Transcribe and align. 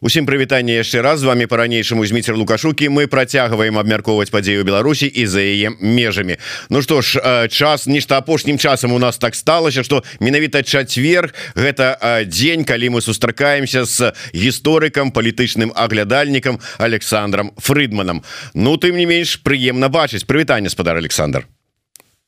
Усім 0.00 0.26
прывітанне 0.26 0.78
яшчэ 0.78 1.02
раз. 1.02 1.20
З 1.20 1.24
вами 1.24 1.46
по-ранейшаму 1.46 2.06
зміцер 2.06 2.36
лукашукі. 2.36 2.88
Мы 2.88 3.06
працягваем 3.10 3.78
абмяркоўваць 3.78 4.30
падзею 4.30 4.62
Беларусі 4.64 5.10
і 5.10 5.26
за 5.26 5.42
яе 5.42 5.74
межамі. 5.80 6.38
Ну 6.70 6.82
што 6.82 7.02
ж 7.02 7.18
час 7.50 7.86
нешта 7.90 8.18
апошнім 8.18 8.58
часам 8.58 8.92
у 8.92 8.98
нас 8.98 9.18
так 9.18 9.34
сталася 9.34 9.82
что 9.82 10.04
менавіта 10.20 10.62
чацвер 10.62 11.34
гэта 11.54 11.98
дзень 12.26 12.64
калі 12.64 12.94
мы 12.94 13.00
сустракаемся 13.02 13.86
с 13.86 14.14
гісторыкам 14.32 15.10
палітычным 15.10 15.72
аглядальнікам 15.74 16.60
Александром 16.78 17.52
Фрыдманам. 17.58 18.22
Ну 18.54 18.76
тым 18.76 18.96
не 18.96 19.06
менш 19.06 19.42
прыемна 19.42 19.88
бачыць. 19.90 20.22
Прывітанне 20.24 20.70
спадар 20.70 20.96
Александр 20.96 21.46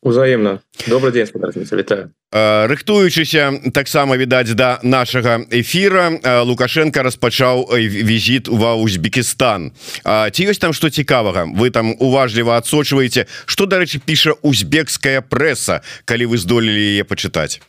узаемна 0.02 0.60
добрый 0.86 1.12
день 1.12 1.26
вітаю 1.26 2.10
рыхтуючыся 2.32 3.72
таксама 3.74 4.16
відаць 4.16 4.54
да 4.54 4.78
нашага 4.82 5.44
эфира 5.50 6.44
лукашенко 6.44 7.02
распачаў 7.02 7.68
візіт 7.74 8.48
ва 8.48 8.74
Узбекистан. 8.74 9.72
Ці 10.04 10.40
ёсць 10.46 10.60
там 10.60 10.72
что 10.72 10.90
цікавага 10.90 11.44
вы 11.52 11.70
там 11.70 11.92
уважліва 11.98 12.56
адсочваеце 12.56 13.26
что 13.46 13.66
дарэчы 13.66 14.00
піша 14.00 14.32
узбекская 14.42 15.20
прэса 15.20 15.82
калі 16.04 16.32
вы 16.32 16.38
здолелі 16.38 16.80
яе 16.96 17.04
пачытаць 17.04 17.60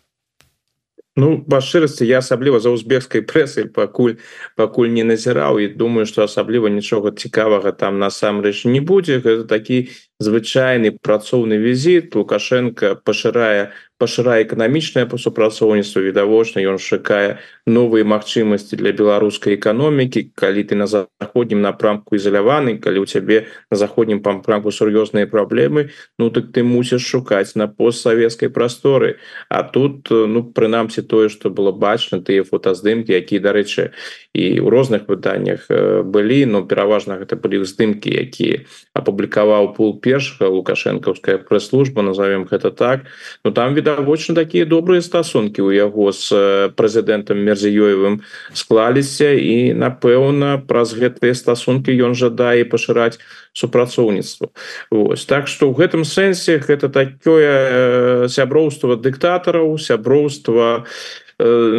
Ну 1.17 1.44
па 1.44 1.59
шчырасці 1.59 2.08
я 2.08 2.23
асабліва 2.23 2.61
за 2.63 2.72
узбекскай 2.72 3.20
прэсай 3.20 3.67
пакуль 3.67 4.16
пакуль 4.55 4.88
не 4.95 5.03
назіраў 5.03 5.59
і 5.59 5.67
думаю 5.75 6.05
что 6.08 6.23
асабліва 6.23 6.72
нічога 6.72 7.11
цікавага 7.11 7.75
там 7.75 8.00
насамрэч 8.00 8.63
не 8.63 8.80
будзе 8.80 9.20
гэта 9.20 9.44
такі 9.44 9.91
звычайны 10.21 10.93
працоўны 11.07 11.57
візіт 11.57 12.16
лукашенко 12.16 12.95
пашырае 13.05 13.73
пашырае 14.02 14.41
эканамічнае 14.48 15.05
супрацоўніцтва 15.05 16.02
відавочна 16.09 16.66
ён 16.66 16.82
шукае 16.82 17.38
новыя 17.70 18.02
магчымасці 18.02 18.82
для 18.82 18.92
беларускай 18.98 19.55
эканомікі 19.62 20.34
калі 20.34 20.66
ты 20.66 20.73
на 20.76 20.90
заходнім 20.90 21.62
напрамку 21.62 22.18
ізаляваны 22.18 22.82
калі 22.82 23.06
у 23.06 23.08
цябе 23.08 23.45
на 23.70 23.78
заходнім 23.78 24.25
пампрамку 24.25 24.73
сур'ёзныя 24.73 25.30
праблемы 25.30 25.92
Ну 26.17 26.30
так 26.30 26.52
ты 26.52 26.64
мусіш 26.64 27.02
шукаць 27.02 27.56
на 27.56 27.67
постсавецкай 27.67 28.50
прасторы. 28.50 29.17
А 29.50 29.64
тут 29.64 30.08
ну 30.09 30.44
прынамсі 30.44 31.02
тое 31.02 31.30
что 31.30 31.50
было 31.50 31.72
бачна 31.72 32.22
тыя 32.22 32.44
фотаздымки 32.44 33.12
якія 33.12 33.42
дарэчы 33.42 33.92
і 34.34 34.59
у 34.59 34.70
розных 34.70 35.08
выданнях 35.08 35.68
былі 36.06 36.45
но 36.45 36.64
пераважна 36.64 37.18
гэта 37.18 37.36
былі 37.36 37.64
здымки 37.66 38.09
якія 38.09 38.66
апублікаваў 38.94 39.73
пул 39.75 40.00
першага 40.00 40.50
лукашэнкаўская 40.52 41.38
прэс-служба 41.42 42.02
назовем 42.02 42.45
гэта 42.45 42.72
так. 42.72 43.06
Но 43.44 43.52
там 43.52 43.73
віда 43.73 43.91
відавочна 43.92 44.36
такія 44.36 44.66
добрыя 44.66 45.02
стасункі 45.02 45.61
у 45.61 45.72
яго 45.72 46.11
з 46.11 46.31
прэзідэнтам 46.75 47.38
мерзіёевым 47.44 48.22
склаліся 48.53 49.31
і 49.36 49.73
напэўна 49.73 50.64
праз 50.67 50.94
гэтыя 50.95 51.36
стасункі 51.36 51.92
ён 51.92 52.16
жадае 52.16 52.64
пашыраць 52.66 53.19
супрацоўніцтва. 53.53 54.50
Вось. 54.92 55.25
Так 55.25 55.47
что 55.47 55.69
в 55.69 55.75
гэтым 55.75 56.06
сэнсе 56.06 56.58
гэта 56.64 56.89
такое 56.89 58.28
сяброўства 58.28 58.95
дыктатараў 58.95 59.78
сяброўства 59.78 60.86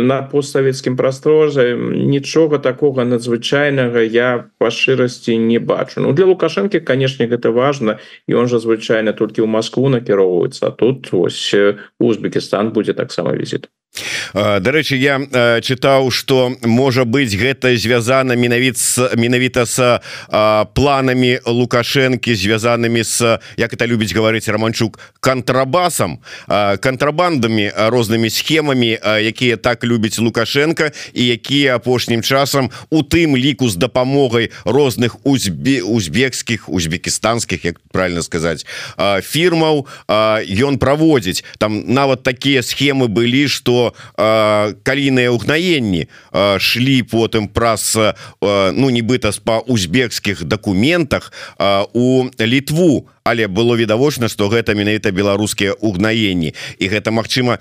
на 0.02 0.22
постсавецкім 0.22 0.96
прасторзе 0.96 1.77
нічога 1.77 2.58
такого 2.58 3.05
надзвычайнага 3.05 4.02
я 4.02 4.50
по 4.58 4.70
шчырасці 4.70 5.38
не 5.38 5.58
бачу. 5.58 6.00
Ну 6.00 6.12
для 6.12 6.27
лукашэнкі 6.27 6.80
канешне 6.80 7.27
гэта 7.27 7.50
важно 7.50 7.98
і 8.27 8.34
он 8.34 8.48
жа 8.48 8.58
звычайна 8.58 9.12
толькі 9.12 9.42
ў 9.42 9.48
Москву 9.48 9.88
накіроўваецца 9.88 10.70
тут 10.74 11.08
ось 11.12 11.55
Узбекистан 12.00 12.72
будзе 12.72 12.92
таксама 12.92 13.33
візіт 13.33 13.70
Дарэчы 14.32 14.96
я 14.96 15.20
чытаў 15.60 16.10
что 16.10 16.56
можа 16.64 17.04
быть 17.04 17.36
гэта 17.36 17.76
звязана 17.76 18.32
менавіт 18.32 18.80
менавіта 19.16 19.66
с 19.66 20.00
планамі 20.72 21.40
лукашэнкі 21.44 22.32
звязанымі 22.32 23.04
с 23.04 23.40
як 23.60 23.74
это 23.74 23.84
любіць 23.84 24.16
гаварыць 24.16 24.48
романчук 24.48 24.98
контрабасам 25.20 26.24
контрабандамі 26.80 27.68
рознымі 27.77 28.30
схемамі 28.30 28.96
якія 29.20 29.56
так 29.56 29.84
любіць 29.84 30.18
лукашенко 30.18 30.88
і 31.12 31.27
якія 31.27 31.77
апошнім 31.77 32.22
часам 32.22 32.70
у 32.88 33.02
тым 33.02 33.36
ліку 33.36 33.68
з 33.68 33.77
дапамогай 33.77 34.50
розных 34.64 35.20
узбе 35.24 35.83
узбекскіх 35.83 36.68
узбекістанскіх 36.68 37.64
як 37.64 37.77
правильно 37.92 38.22
сказаць 38.22 38.64
фірмаў 39.20 39.84
ён 40.08 40.78
праводзіць. 40.78 41.44
Там 41.58 41.84
нават 41.92 42.22
такія 42.22 42.62
схемы 42.62 43.08
былі 43.08 43.48
что 43.48 43.81
калійныя 44.16 45.32
ўгнаенні 45.34 46.06
шлі 46.58 46.96
потым 47.02 47.48
праз 47.48 47.96
ну 48.42 48.86
нібыта 48.92 49.32
па 49.44 49.60
узбекскіх 49.64 50.44
дакументах 50.44 51.32
у 51.92 52.28
літву 52.38 53.08
але 53.24 53.46
было 53.48 53.77
відавочна 53.77 54.28
что 54.28 54.48
гэта 54.48 54.74
менавіта 54.74 55.10
беларускія 55.10 55.72
угнаенні 55.80 56.55
і 56.78 56.84
гэта 56.88 57.10
Мачыма 57.10 57.58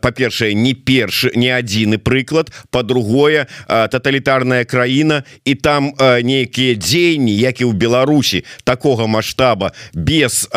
па-першае 0.00 0.54
не 0.54 0.74
першы 0.74 1.30
не 1.36 1.50
адзіны 1.52 1.98
прыклад. 1.98 2.50
По-другое 2.70 3.46
тоталітарная 3.68 4.64
краіна 4.64 5.22
і 5.44 5.54
там 5.54 5.92
нейкія 6.00 6.74
дзеянні 6.74 7.34
як 7.36 7.60
і 7.60 7.70
ў 7.70 7.72
Беларусі 7.72 8.44
такого 8.64 9.06
маштаба 9.06 9.72
без 9.94 10.48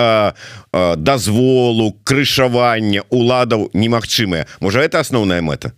дазволу 0.97 1.93
крышавання 2.03 3.03
уладаў 3.09 3.69
немагчымыя. 3.73 4.47
Можа 4.59 4.81
это 4.81 4.99
асноўная 4.99 5.41
мэта 5.41 5.73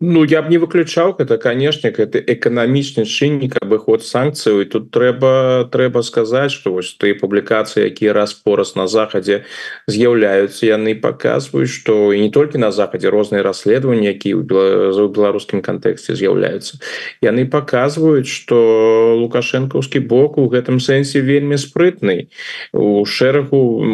Ну 0.00 0.24
я 0.24 0.42
б 0.42 0.50
не 0.50 0.58
выключаў 0.58 1.14
это 1.18 1.38
канешне 1.38 1.90
это 1.90 2.18
эканамічны 2.18 3.04
чыннік 3.04 3.56
абыход 3.62 4.02
санкцыю 4.02 4.62
і 4.62 4.64
тут 4.64 4.90
трэба 4.90 5.68
трэба 5.70 6.02
сказаць 6.02 6.50
что 6.52 6.72
вось 6.72 6.96
ты 6.98 7.14
публікацыі 7.14 7.86
якія 7.86 8.12
раз-пораз 8.12 8.74
на 8.74 8.86
захадзе 8.86 9.44
з'яўляюцца 9.86 10.66
яны 10.66 10.94
показваюць 10.94 11.70
что 11.70 12.12
і 12.12 12.20
не 12.20 12.30
толькі 12.30 12.58
на 12.58 12.72
захадзе 12.72 13.10
розныя 13.10 13.42
расследаванні 13.42 14.10
які 14.10 14.34
ў 14.42 15.08
беларускім 15.08 15.62
кантэксце 15.62 16.18
з'яўляюцца 16.18 16.82
яны 17.22 17.46
показваюць 17.46 18.26
что 18.26 19.16
лукашэнкаўскі 19.22 20.00
бок 20.00 20.38
у 20.38 20.48
гэтым 20.48 20.80
сэнсе 20.80 21.20
вельмі 21.20 21.60
спрытны 21.60 22.26
у 22.72 23.04
шэрагу 23.06 23.84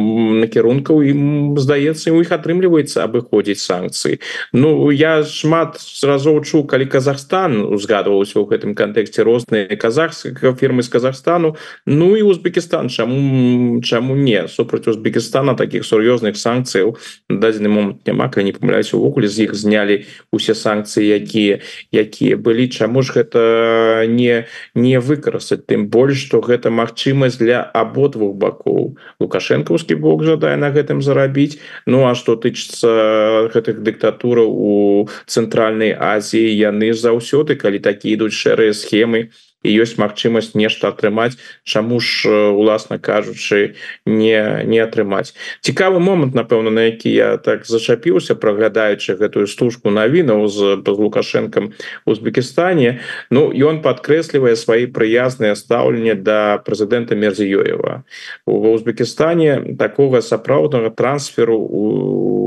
накірункаў 0.41 1.03
ім 1.05 1.59
здаецца 1.59 2.17
у 2.17 2.23
іх 2.25 2.33
атрымліваецца 2.33 3.05
абыходзіць 3.05 3.61
санкцыі 3.61 4.23
Ну 4.53 4.91
я 4.91 5.25
шмат 5.25 5.66
шмат 5.67 5.81
разоў 6.03 6.45
чу 6.45 6.65
калі 6.65 6.87
Казахстан 6.87 7.61
узгадываўся 7.75 8.39
ў 8.39 8.47
гэтым 8.51 8.75
кантэксце 8.75 9.25
розныя 9.27 9.67
казахскія 9.77 10.55
фірмы 10.55 10.83
з 10.83 10.89
Казахстану 10.89 11.57
Ну 11.87 12.17
і 12.17 12.23
Узбекистан. 12.23 12.89
Чаму 12.89 13.81
чаму 13.83 14.15
не? 14.17 14.49
Супраць 14.49 14.87
Узбекистана 14.87 15.55
таких 15.55 15.85
сур'ёзных 15.85 16.37
санкцыяў 16.37 16.97
дадзены 17.29 17.69
момант 17.69 18.07
няма 18.07 18.29
калі 18.29 18.47
не 18.47 18.53
памыляюсь 18.53 18.95
увогуле 18.95 19.29
з 19.29 19.51
іх 19.51 19.55
знялі 19.55 20.07
усе 20.33 20.55
санкцыі 20.55 21.07
якія 21.07 21.61
якія 21.93 22.37
былі 22.37 22.69
чаму 22.69 23.03
ж 23.03 23.13
гэта 23.17 24.07
не 24.07 24.47
не 24.75 25.01
выкарыстаць 25.01 25.67
тым 25.67 25.89
больш 25.89 26.27
что 26.27 26.41
гэта 26.41 26.71
магчымасць 26.71 27.39
для 27.39 27.63
абодвух 27.63 28.35
бакоў 28.37 28.97
лукашэнкаўскі 29.21 29.95
бок 29.99 30.23
жадае 30.25 30.57
на 30.57 30.71
гэтым 30.71 31.03
зарабіць 31.03 31.59
Ну 31.87 32.07
а 32.07 32.15
что 32.15 32.37
тычыцца 32.37 33.51
гэтых 33.55 33.83
дыктатураў 33.83 34.49
у 34.51 35.09
цэнтральных 35.27 35.56
цэнтральнай 35.57 35.97
Азіі 35.97 36.53
яны 36.53 36.93
заўсёды 36.93 37.57
калі 37.57 37.79
такі 37.81 38.13
ідуць 38.13 38.37
шэрыя 38.37 38.77
схемы 38.77 39.33
і 39.67 39.75
ёсць 39.83 39.99
магчымасць 39.99 40.55
нешта 40.55 40.95
атрымаць 40.95 41.37
Чаму 41.67 42.01
ж 42.01 42.31
уласна 42.55 42.99
кажучы 42.99 43.75
не 44.07 44.39
не 44.65 44.81
атрымаць 44.81 45.35
цікавы 45.61 46.01
момант 46.01 46.39
напэўна 46.39 46.71
на 46.71 46.89
які 46.89 47.11
я 47.11 47.37
так 47.37 47.67
зачапіўся 47.67 48.39
праглядаючы 48.39 49.19
гэтую 49.19 49.47
стужку 49.51 49.91
навінаў 49.91 50.47
з 50.49 50.79
лукашэнкам 50.87 51.73
Узбекістане. 52.05 53.01
Ну 53.31 53.51
ён 53.51 53.83
падкрэслівае 53.83 54.57
свае 54.57 54.87
прыязныя 54.87 55.55
стаўленне 55.55 56.15
да 56.15 56.59
прэзідэнта 56.65 57.17
мерзіёева. 57.17 58.03
Ва 58.47 58.69
Узбекістане 58.75 59.77
такога 59.79 60.23
сапраўднага 60.23 60.91
трансферу 60.91 61.59
у 61.59 61.83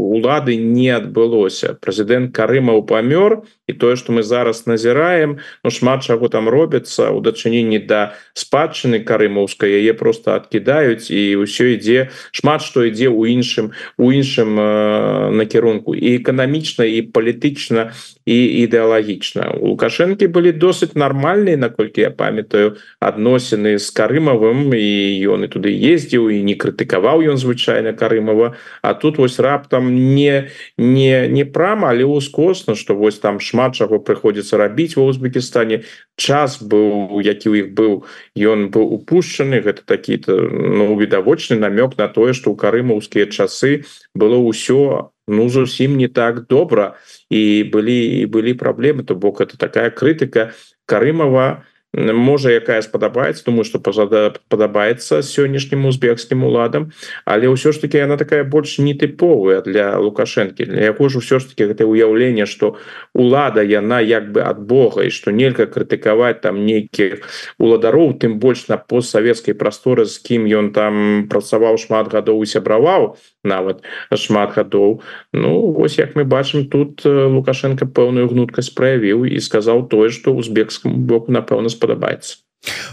улады 0.10 0.58
не 0.58 0.90
адбылося. 0.90 1.78
Прэзідэнт 1.80 2.34
карымаў 2.34 2.84
памёр 2.90 3.46
і 3.68 3.74
тое 3.74 3.96
что 3.96 4.12
мы 4.12 4.24
зараз 4.24 4.66
назіраем 4.66 5.38
Ну 5.64 5.70
шмат 5.70 6.04
чаго 6.04 6.28
там 6.28 6.50
робіцца 6.50 7.09
у 7.12 7.22
дачыненні 7.22 7.80
да 7.90 8.14
спадчыны 8.34 9.02
карымаўскай 9.04 9.82
яе 9.82 9.94
просто 9.94 10.36
адкідаюць 10.36 11.10
і 11.12 11.44
ўсё 11.44 11.76
ідзе 11.80 12.10
шмат 12.32 12.62
што 12.62 12.86
ідзе 12.86 13.10
ў 13.10 13.36
іншым 13.36 13.72
у 13.98 14.12
іншым 14.12 14.60
э, 14.60 15.30
накірунку. 15.32 15.96
І 15.96 16.20
эканамічна 16.20 16.86
і 16.86 17.10
палітычна 17.14 17.92
і 18.26 18.38
ідэалагічна. 18.66 19.60
У 19.60 19.74
лукашэнкі 19.74 20.28
былі 20.28 20.52
досыць 20.52 20.94
нармальныя 20.94 21.58
наколькі 21.58 22.04
я 22.04 22.12
памятаю 22.12 22.76
адносіны 23.00 23.80
з 23.80 23.88
карымавым 23.96 24.76
і 24.76 24.90
ён 25.32 25.46
і 25.46 25.50
туды 25.50 25.72
ездзіў 25.72 26.30
і 26.30 26.44
не 26.44 26.56
крытыкаваў 26.60 27.24
ён 27.24 27.38
звычайна 27.38 27.94
карымава. 27.94 28.56
А 28.82 28.94
тут 28.94 29.18
вось 29.18 29.40
раптам 29.40 29.94
не 30.16 30.50
не 30.78 31.28
не 31.28 31.46
прама 31.46 31.90
але 31.90 32.04
ускосна 32.04 32.76
что 32.76 32.96
вось 32.96 33.20
там 33.20 33.40
шмат 33.40 33.76
чаго 33.76 34.00
прыходзіцца 34.00 34.58
рабіць 34.58 34.96
ва 34.98 35.08
Узбекістане. 35.10 35.84
Час 36.16 36.60
быў 36.62 36.89
які 37.22 37.50
у 37.50 37.56
іх 37.56 37.68
быў 37.78 38.06
ён 38.36 38.70
быў 38.74 38.86
упушчаны 38.98 39.62
гэта 39.62 39.86
такі-то 39.86 40.36
ну 40.50 40.96
відавочны 41.00 41.60
намёк 41.60 41.98
на 41.98 42.08
тое 42.08 42.34
что 42.34 42.52
у 42.52 42.56
карымаўскія 42.56 43.30
часы 43.30 43.86
было 44.14 44.38
ўсё 44.38 45.12
ну 45.30 45.50
зусім 45.50 45.98
не 45.98 46.08
так 46.08 46.48
добра. 46.50 46.98
І 47.30 47.64
былі 47.72 48.26
былі 48.26 48.54
праблемы 48.54 49.04
то 49.04 49.16
бок 49.16 49.42
это 49.42 49.58
такая 49.58 49.90
крытыка 49.94 50.52
карымова 50.86 51.64
можа 51.94 52.52
якая 52.54 52.82
спадабаецца 52.86 53.46
думаю 53.46 53.66
что 53.66 53.80
пазада 53.82 54.38
падабаецца 54.48 55.26
сённяшнім 55.26 55.90
узбекскім 55.90 56.46
уладам 56.46 56.92
але 57.26 57.50
ўсё 57.50 57.74
ж 57.74 57.82
таки 57.82 57.98
она 57.98 58.18
такая 58.18 58.44
больш 58.44 58.78
нетыповая 58.78 59.62
для 59.66 59.98
лукашэнкі. 59.98 60.66
Для 60.70 60.94
яго 60.94 61.10
ж 61.10 61.18
ўсё 61.18 61.42
ж 61.42 61.50
таки 61.50 61.66
гэта 61.66 61.90
ўяўленне 61.90 62.46
что 62.46 62.78
лада 63.18 63.66
яна 63.66 64.02
як 64.06 64.30
бы 64.32 64.46
ад 64.46 64.62
Бога 64.62 65.02
і 65.02 65.10
что 65.10 65.32
нельга 65.32 65.66
крытыкаваць 65.66 66.46
там 66.46 66.62
нейкіх 66.66 67.26
уладароў 67.58 68.22
тым 68.22 68.38
больш 68.38 68.70
на 68.70 68.78
постсавецкай 68.78 69.58
прасторы 69.58 70.06
з 70.06 70.22
кім 70.22 70.46
ён 70.46 70.70
там 70.78 71.26
працаваў 71.26 71.82
шмат 71.82 72.14
гадоў 72.14 72.46
і 72.46 72.52
сябраваў 72.54 73.18
нават 73.44 73.86
шмат 74.16 74.54
гадоў. 74.58 75.02
Ну 75.34 75.52
ось 75.80 75.98
як 76.00 76.16
мы 76.16 76.26
бачым 76.26 76.68
тут 76.68 77.06
лукашенко 77.06 77.86
пэўную 77.86 78.28
гнуткасць 78.28 78.74
праявіў 78.76 79.26
і 79.26 79.40
сказаў 79.40 79.88
тое 79.88 80.10
что 80.10 80.36
узбекскому 80.36 80.98
боку 80.98 81.32
напэўна 81.32 81.70
спадабаецца 81.70 82.49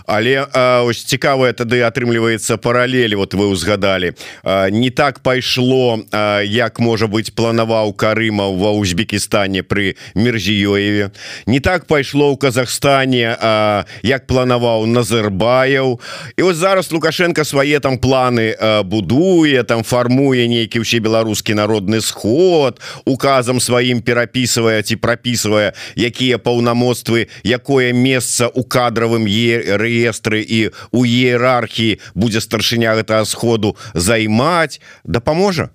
але 0.07 0.47
ось 0.87 1.03
цікавая 1.05 1.53
тады 1.53 1.83
атрымліваецца 1.83 2.57
паралелі 2.63 3.19
вот 3.19 3.35
вы 3.35 3.51
узгадали 3.51 4.15
не 4.71 4.91
так 4.91 5.21
пайшло 5.21 5.99
як 6.45 6.79
можа 6.79 7.07
быть 7.07 7.35
планаваў 7.35 7.93
карыма 7.93 8.47
ва 8.55 8.71
Узбекістане 8.79 9.63
при 9.63 9.97
мерзіёеве 10.15 11.11
не 11.47 11.61
так 11.61 11.87
пайшло 11.87 12.33
ў 12.33 12.39
Казахстане 12.39 13.37
як 14.03 14.27
планаваў 14.27 14.87
Назарбаяў 14.87 16.01
і 16.37 16.43
вот 16.43 16.57
зараз 16.57 16.93
лукашенко 16.93 17.45
свае 17.45 17.81
там 17.81 17.99
планы 17.99 18.55
будуе 18.85 19.63
там 19.65 19.83
фармуе 19.83 20.47
нейкі 20.47 20.87
ўсе 20.87 21.03
беларускі 21.03 21.59
народны 21.59 22.01
сход 22.01 22.79
указам 23.05 23.59
сваім 23.61 24.01
перапісвае 24.01 24.83
ці 24.87 24.97
прапісвае 24.97 25.75
якія 25.99 26.39
паўнамоцтвы 26.39 27.27
якое 27.43 27.93
месца 27.93 28.47
у 28.55 28.63
кадравым 28.63 29.27
е 29.27 29.56
реестры 29.77 30.43
і 30.43 30.61
у 30.93 31.07
іерархіі 31.07 32.01
будзе 32.15 32.41
старшыня 32.41 32.97
гэтага 32.99 33.25
сходу 33.25 33.77
займаць 33.95 34.81
дапаможа 35.05 35.71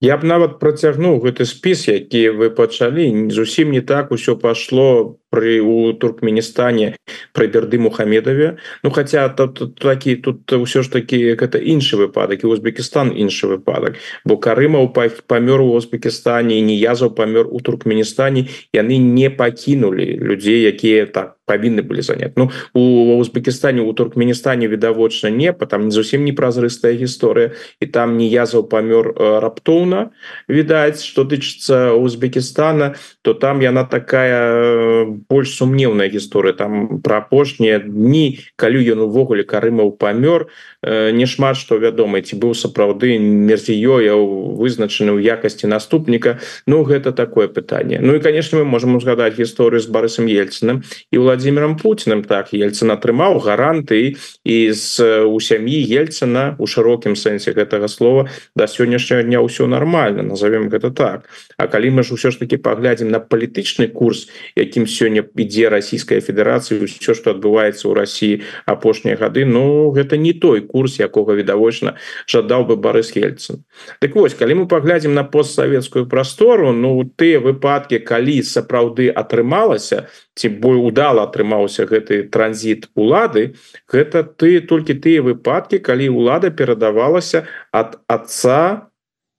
Я 0.00 0.16
б 0.16 0.30
нават 0.30 0.60
працягнуў 0.62 1.18
гэты 1.26 1.42
спіс 1.42 1.88
які 1.90 2.30
вы 2.38 2.54
пачалі. 2.54 3.30
Зусім 3.34 3.74
не 3.74 3.82
так 3.82 4.14
усё 4.14 4.38
пашло 4.38 5.17
при 5.30 5.60
у 5.60 5.92
туркменістане 5.92 6.96
про 7.32 7.46
берды 7.46 7.78
мухамедове. 7.78 8.56
Ну 8.82 8.90
хотя 8.90 9.28
тут 9.28 9.74
такі 9.74 10.16
тут 10.16 10.52
ўсё 10.52 10.82
ж 10.82 10.92
таки 10.92 11.34
это 11.34 11.58
іншы 11.58 11.96
выпадак 11.96 12.44
і 12.44 12.46
Узбекистан 12.46 13.12
іншы 13.12 13.46
выпадак 13.46 13.96
бо 14.24 14.36
карымаў 14.36 14.92
памёр 15.26 15.60
у 15.60 15.72
Узбекистане 15.72 16.60
не 16.60 16.76
язаў 16.76 17.14
памёр 17.14 17.48
у 17.50 17.60
туркменістане 17.60 18.48
яны 18.72 18.98
не 18.98 19.30
пакінули 19.30 20.18
людзей 20.20 20.62
якія 20.62 21.06
так 21.06 21.38
павінны 21.48 21.82
былі 21.82 22.02
занять. 22.02 22.36
Ну 22.36 22.50
у 22.74 23.16
Узбекістане 23.18 23.82
у 23.82 23.92
туркменістане 23.92 24.68
відавочна 24.68 25.30
не 25.30 25.52
там 25.52 25.84
не 25.84 25.90
зусім 25.90 26.24
непразрыстая 26.24 26.92
гісторыя 26.92 27.56
і 27.80 27.86
там 27.86 28.16
не 28.16 28.28
язаў 28.28 28.68
памёр 28.68 29.16
э, 29.16 29.40
раптоўна. 29.40 30.10
Відаць 30.48 31.04
что 31.04 31.24
тычыцца 31.24 31.96
Узбекістана 31.96 32.94
то 33.22 33.34
там 33.34 33.60
яна 33.62 33.84
такая 33.84 34.42
э, 34.52 35.17
больш 35.30 35.54
сумнеўная 35.58 36.08
гісторыя 36.12 36.54
там 36.54 37.00
пра 37.02 37.20
апошнія 37.24 37.78
дні 37.84 38.38
калі 38.56 38.82
ён 38.94 39.04
увогуле 39.08 39.42
карымаў 39.42 39.94
памёр 39.98 40.48
не 40.86 41.26
шмат 41.26 41.56
што 41.58 41.78
вядома 41.82 42.22
ці 42.22 42.38
быў 42.38 42.54
сапраўды 42.54 43.18
мерзіёя 43.18 44.14
вызначаны 44.56 45.18
ў 45.18 45.26
якасці 45.36 45.66
наступніка. 45.66 46.38
Ну 46.66 46.86
гэта 46.86 47.12
такое 47.12 47.48
пытанне. 47.48 47.98
Ну 48.00 48.14
і 48.14 48.20
конечно 48.20 48.58
мы 48.58 48.64
можем 48.64 48.96
узгадаць 48.96 49.34
гісторыю 49.34 49.80
з 49.80 49.90
барысам 49.90 50.30
ельцыным 50.30 50.86
і 51.10 51.18
Владимир 51.18 51.48
владимиром 51.48 51.76
путиным 51.76 52.24
так 52.24 52.52
ельцин 52.52 52.90
атрымаў 52.90 53.40
гаранты 53.40 54.16
і 54.44 54.56
з 54.72 55.24
у 55.24 55.40
сям'і 55.40 55.80
ельцина 55.80 56.56
у 56.58 56.66
шырокім 56.66 57.16
сэнсе 57.16 57.52
гэтага 57.56 57.88
слова 57.88 58.28
до 58.54 58.66
сённяшняга 58.66 59.22
дня 59.22 59.40
ўсё 59.40 59.66
нормально 59.66 60.22
назовем 60.22 60.68
гэта 60.68 60.90
так. 60.90 61.28
А 61.56 61.66
калі 61.66 61.90
мы 61.90 62.02
ж 62.02 62.14
усё 62.14 62.30
ж 62.30 62.38
таки 62.38 62.56
паглядзім 62.56 63.10
на 63.10 63.18
палітычны 63.18 63.88
курс 63.88 64.28
якім 64.56 64.86
сёння 64.86 65.24
ідзе 65.24 65.68
Российская 65.68 66.20
Федерацыя 66.20 66.84
все 66.84 67.14
что 67.14 67.30
адбываецца 67.32 67.88
ў 67.88 67.94
России 67.94 68.42
апошнія 68.66 69.16
гады 69.16 69.44
Ну 69.44 69.90
гэта 69.90 70.16
не 70.16 70.32
той 70.32 70.67
курс 70.68 70.98
якога 71.00 71.34
відавочна 71.38 71.96
жадаў 72.28 72.68
бы 72.68 72.76
Барыс 72.76 73.10
ельцин 73.16 73.64
Так 74.04 74.14
вось 74.14 74.36
калі 74.38 74.62
мы 74.62 74.64
паглядзім 74.68 75.14
на 75.16 75.24
постсавецкую 75.24 76.06
прастору 76.06 76.72
Ну 76.76 76.92
тыя 77.16 77.40
выпадки 77.40 77.98
калі 77.98 78.42
сапраўды 78.44 79.08
атрымалася 79.08 80.06
ці 80.36 80.52
бой 80.62 80.78
удала 80.78 81.24
атрымаўся 81.26 81.88
гэты 81.88 82.28
транзіт 82.28 82.90
улады 82.94 83.56
гэта 83.88 84.22
ты 84.22 84.60
толькі 84.60 85.00
тыя 85.00 85.24
выпадкі 85.24 85.80
калі 85.80 86.12
ўлада 86.14 86.52
перадавалася 86.52 87.48
ад 87.72 87.98
отца 88.06 88.88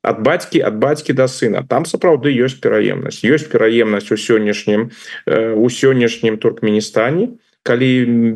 от 0.03 0.19
бацькі 0.23 0.63
ад 0.63 0.79
бацькі 0.79 1.13
да 1.13 1.27
сына. 1.27 1.63
Там 1.67 1.85
сапраўды 1.85 2.31
ёсць 2.31 2.59
пераемнасць. 2.63 3.23
Ёсць 3.23 3.51
пераемнасць 3.51 4.11
у 4.11 4.17
сённяшнім 4.17 4.89
у 5.59 5.67
сённяшнім 5.67 6.39
туркменістане 6.39 7.35
калі 7.63 7.89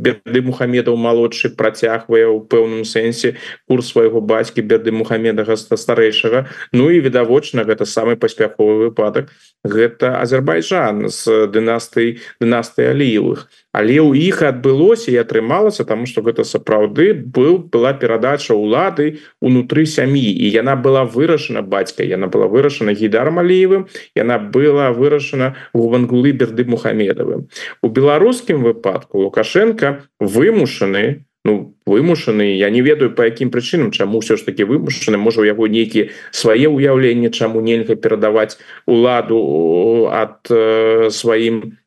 беды 0.04 0.42
мухамедаў 0.44 0.98
малодшы 1.00 1.54
працягвае 1.56 2.28
ў 2.28 2.44
пэўным 2.48 2.84
сэнсе 2.84 3.36
курс 3.68 3.94
свайго 3.96 4.22
бацькі 4.22 4.62
беды 4.62 4.92
мухамедага 4.92 5.56
старэйшага 5.58 6.46
Ну 6.74 6.90
і 6.90 7.00
відавочна 7.00 7.64
гэта 7.64 7.86
самы 7.86 8.16
паспяховы 8.16 8.90
выпадак. 8.90 9.32
Гэта 9.64 10.20
Азербайджан 10.20 11.10
з 11.10 11.48
дынастый 11.48 12.20
дынастый 12.40 12.90
аліевых 12.92 13.48
але 13.74 13.98
ў 14.00 14.14
іх 14.30 14.46
адбылося 14.46 15.10
і 15.12 15.18
атрымалася 15.20 15.84
тому 15.84 16.06
что 16.06 16.22
гэта 16.22 16.46
сапраўды 16.46 17.12
был 17.18 17.58
была 17.58 17.92
перадача 17.98 18.54
улады 18.54 19.20
унутры 19.42 19.86
сям'і. 19.90 20.22
І 20.22 20.46
яна 20.54 20.78
была 20.78 21.04
вырашана 21.04 21.66
бацька 21.66 22.06
яна 22.06 22.30
была 22.30 22.48
вырашана 22.48 22.94
гейдаром 22.94 23.42
алеевым 23.42 23.90
яна 24.16 24.38
была 24.38 24.94
вырашана 24.94 25.58
у 25.74 25.90
вангулы 25.90 26.32
берды 26.32 26.64
мухамедавым 26.70 27.50
у 27.82 27.88
беларускім 27.90 28.64
выпадку 28.64 29.26
лукашенко 29.26 30.06
вымушаны 30.22 31.26
ну 31.44 31.76
вымушаны 31.86 32.56
я 32.56 32.70
не 32.70 32.82
ведаю 32.82 33.12
по 33.12 33.26
якім 33.28 33.52
прычынам 33.52 33.92
чаму 33.92 34.22
ўсё 34.24 34.38
ж 34.38 34.46
таки 34.48 34.64
вымушаны 34.64 35.18
можа 35.18 35.42
у 35.42 35.48
яго 35.50 35.68
нейкіе 35.68 36.14
свае 36.32 36.72
ўяўленні 36.72 37.34
чаму 37.36 37.60
нельга 37.60 38.00
перадаваць 38.00 38.56
уладу 38.88 40.08
ад 40.08 40.48
э, 40.48 41.10
сваім 41.12 41.83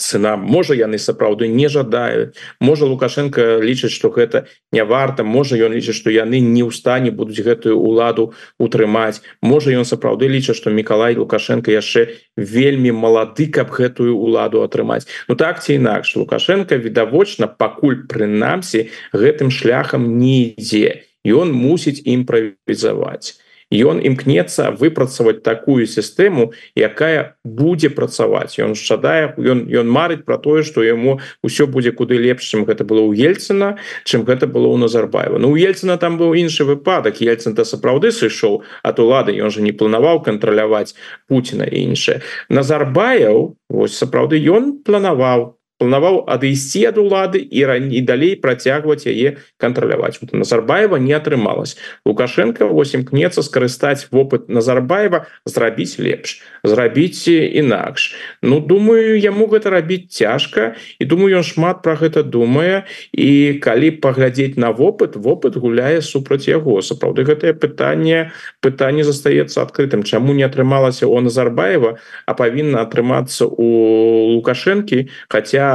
сына. 0.00 0.36
Можа 0.36 0.74
яны 0.74 0.98
сапраўды 0.98 1.48
не 1.48 1.68
жадаюць. 1.68 2.32
Можа 2.60 2.86
лукашенко 2.86 3.60
лічыць 3.60 3.92
что 3.92 4.08
гэта 4.08 4.46
не 4.72 4.84
варта. 4.84 5.24
Можа 5.24 5.56
ён 5.56 5.72
лічыць 5.76 5.96
что 5.96 6.10
яны 6.10 6.40
не 6.40 6.64
ў 6.64 6.72
стане 6.72 7.10
будуць 7.10 7.44
гэтую 7.44 7.76
уладу 7.76 8.32
утрымаць. 8.58 9.20
Можа 9.42 9.72
ён 9.76 9.84
сапраўды 9.84 10.28
лічыць 10.32 10.56
что 10.56 10.70
Миколай 10.70 11.16
лукашенко 11.16 11.70
яшчэ 11.70 12.16
вельмі 12.36 12.92
малады 12.92 13.52
каб 13.52 13.68
гэтую 13.70 14.16
уладу 14.16 14.64
атрымаць. 14.64 15.06
Ну 15.28 15.36
так 15.36 15.62
ці 15.62 15.76
інакш 15.76 16.16
лукашенко 16.16 16.76
відавочна 16.76 17.46
пакуль 17.46 18.08
прынамсі 18.08 18.88
гэтым 19.12 19.52
шляхам 19.52 20.18
не 20.18 20.56
ідзе. 20.56 21.04
Ён 21.22 21.52
мусіць 21.52 22.02
імправізаваць 22.02 23.41
ён 23.72 24.04
імкнецца 24.04 24.76
выпрацаваць 24.76 25.40
такую 25.40 25.86
сістэму 25.88 26.52
якая 26.76 27.34
будзе 27.44 27.88
працаваць. 27.88 28.60
Ён 28.60 28.76
жадае 28.76 29.32
ён 29.40 29.64
ён 29.72 29.88
марыць 29.88 30.24
про 30.28 30.36
тое 30.36 30.62
что 30.62 30.84
яму 30.84 31.18
ўсё 31.40 31.66
будзе 31.66 31.96
куды 31.96 32.20
лепш 32.20 32.52
чым 32.52 32.68
гэта 32.68 32.84
было 32.84 33.00
у 33.00 33.16
ельцына 33.16 33.80
чым 34.04 34.28
гэта 34.28 34.46
было 34.46 34.68
у 34.68 34.76
Назарбаева. 34.76 35.38
Ну 35.38 35.52
у 35.52 35.56
ельцына 35.56 35.96
там 35.96 36.20
быў 36.20 36.36
іншы 36.36 36.68
выпадак 36.68 37.24
ельцын 37.24 37.56
то 37.56 37.64
сапраўды 37.64 38.12
сышоў 38.12 38.62
от 38.82 39.00
улады 39.00 39.32
ён 39.32 39.50
же 39.50 39.64
не 39.64 39.72
планаваў 39.72 40.20
кантраляваць 40.22 40.94
Пуціна 41.26 41.64
і 41.64 41.96
іншае 41.96 42.20
Назарбаяў 42.48 43.56
Вось 43.72 43.96
сапраўды 43.96 44.36
ён 44.36 44.84
планаваў 44.84 45.56
планаваў 45.82 46.22
адысці 46.30 46.86
ад 46.94 47.02
улады 47.02 47.42
і 47.42 47.66
раней 47.66 48.06
далей 48.06 48.38
працягваць 48.38 49.02
яе 49.10 49.42
кантраляваць. 49.58 50.22
Вот 50.22 50.30
назарбаева 50.30 51.02
не 51.02 51.18
атрымалось 51.18 51.74
лукашенко 52.06 52.70
8 52.70 53.02
кнецца 53.10 53.42
скарыстаць 53.42 54.06
вопыт 54.14 54.46
назарбаева 54.46 55.26
зрабіць 55.44 55.98
лепш 55.98 56.38
зрабіць 56.62 57.26
інакш. 57.26 58.14
Ну 58.42 58.60
думаю 58.60 59.18
яму 59.18 59.50
гэта 59.50 59.74
рабіць 59.74 60.14
цяжка 60.14 60.78
і 61.02 61.04
думаю 61.04 61.42
ён 61.42 61.46
шмат 61.46 61.82
про 61.82 61.98
гэта 61.98 62.22
думае. 62.22 62.86
І 63.10 63.58
калі 63.58 63.98
паглядзець 63.98 64.54
на 64.54 64.70
вопыт 64.70 65.18
вопыт 65.18 65.58
гуляе 65.58 65.98
супраць 66.02 66.46
яго. 66.46 66.78
Сапраўды 66.82 67.26
гэтае 67.26 67.58
пытанне 67.58 68.30
пытанне 68.62 69.02
застаецца 69.02 69.66
адкрытым. 69.66 70.06
Чаму 70.06 70.32
не 70.32 70.46
атрымалася 70.46 71.10
у 71.10 71.18
назарбаева 71.18 71.98
а 72.26 72.32
павінна 72.38 72.86
атрымацца 72.86 73.50
у 73.50 74.38
лукашэнкі 74.38 75.10
хотя 75.28 75.71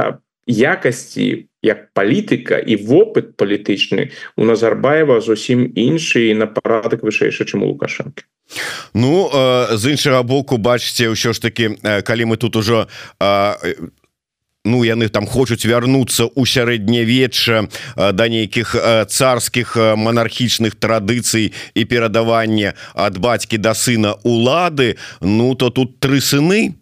якасці 0.48 1.48
як 1.62 1.92
палітыка 1.92 2.56
і 2.58 2.76
вопыт 2.88 3.36
палітычны 3.36 4.10
у 4.36 4.44
назарбаева 4.48 5.20
зусім 5.20 5.68
іншы 5.74 6.32
на 6.34 6.46
парадак 6.46 7.02
вышэйшы 7.02 7.44
чым 7.44 7.66
у 7.66 7.74
лукашэнкі. 7.74 8.24
Ну 8.94 9.28
з 9.76 9.82
іншага 9.92 10.22
боку 10.22 10.56
бачыце 10.56 11.12
ўсё 11.12 11.36
ж 11.36 11.42
таки 11.42 11.76
калі 11.82 12.24
мы 12.32 12.36
тут 12.40 12.56
ужо 12.56 12.88
ну 14.64 14.84
яны 14.84 15.08
там 15.08 15.26
хочуць 15.26 15.68
вярнуцца 15.68 16.30
ў 16.32 16.42
сярэднявечча 16.48 17.68
да 18.16 18.24
нейкіх 18.28 18.72
царскіх 19.10 19.76
монархічных 19.76 20.80
традыцый 20.80 21.52
і 21.74 21.82
перадавання 21.84 22.72
ад 22.94 23.18
бацькі 23.18 23.58
да 23.58 23.74
сына 23.74 24.16
улады 24.24 24.96
Ну 25.20 25.54
то 25.54 25.68
тут 25.70 26.00
тры 26.00 26.20
сыны 26.24 26.78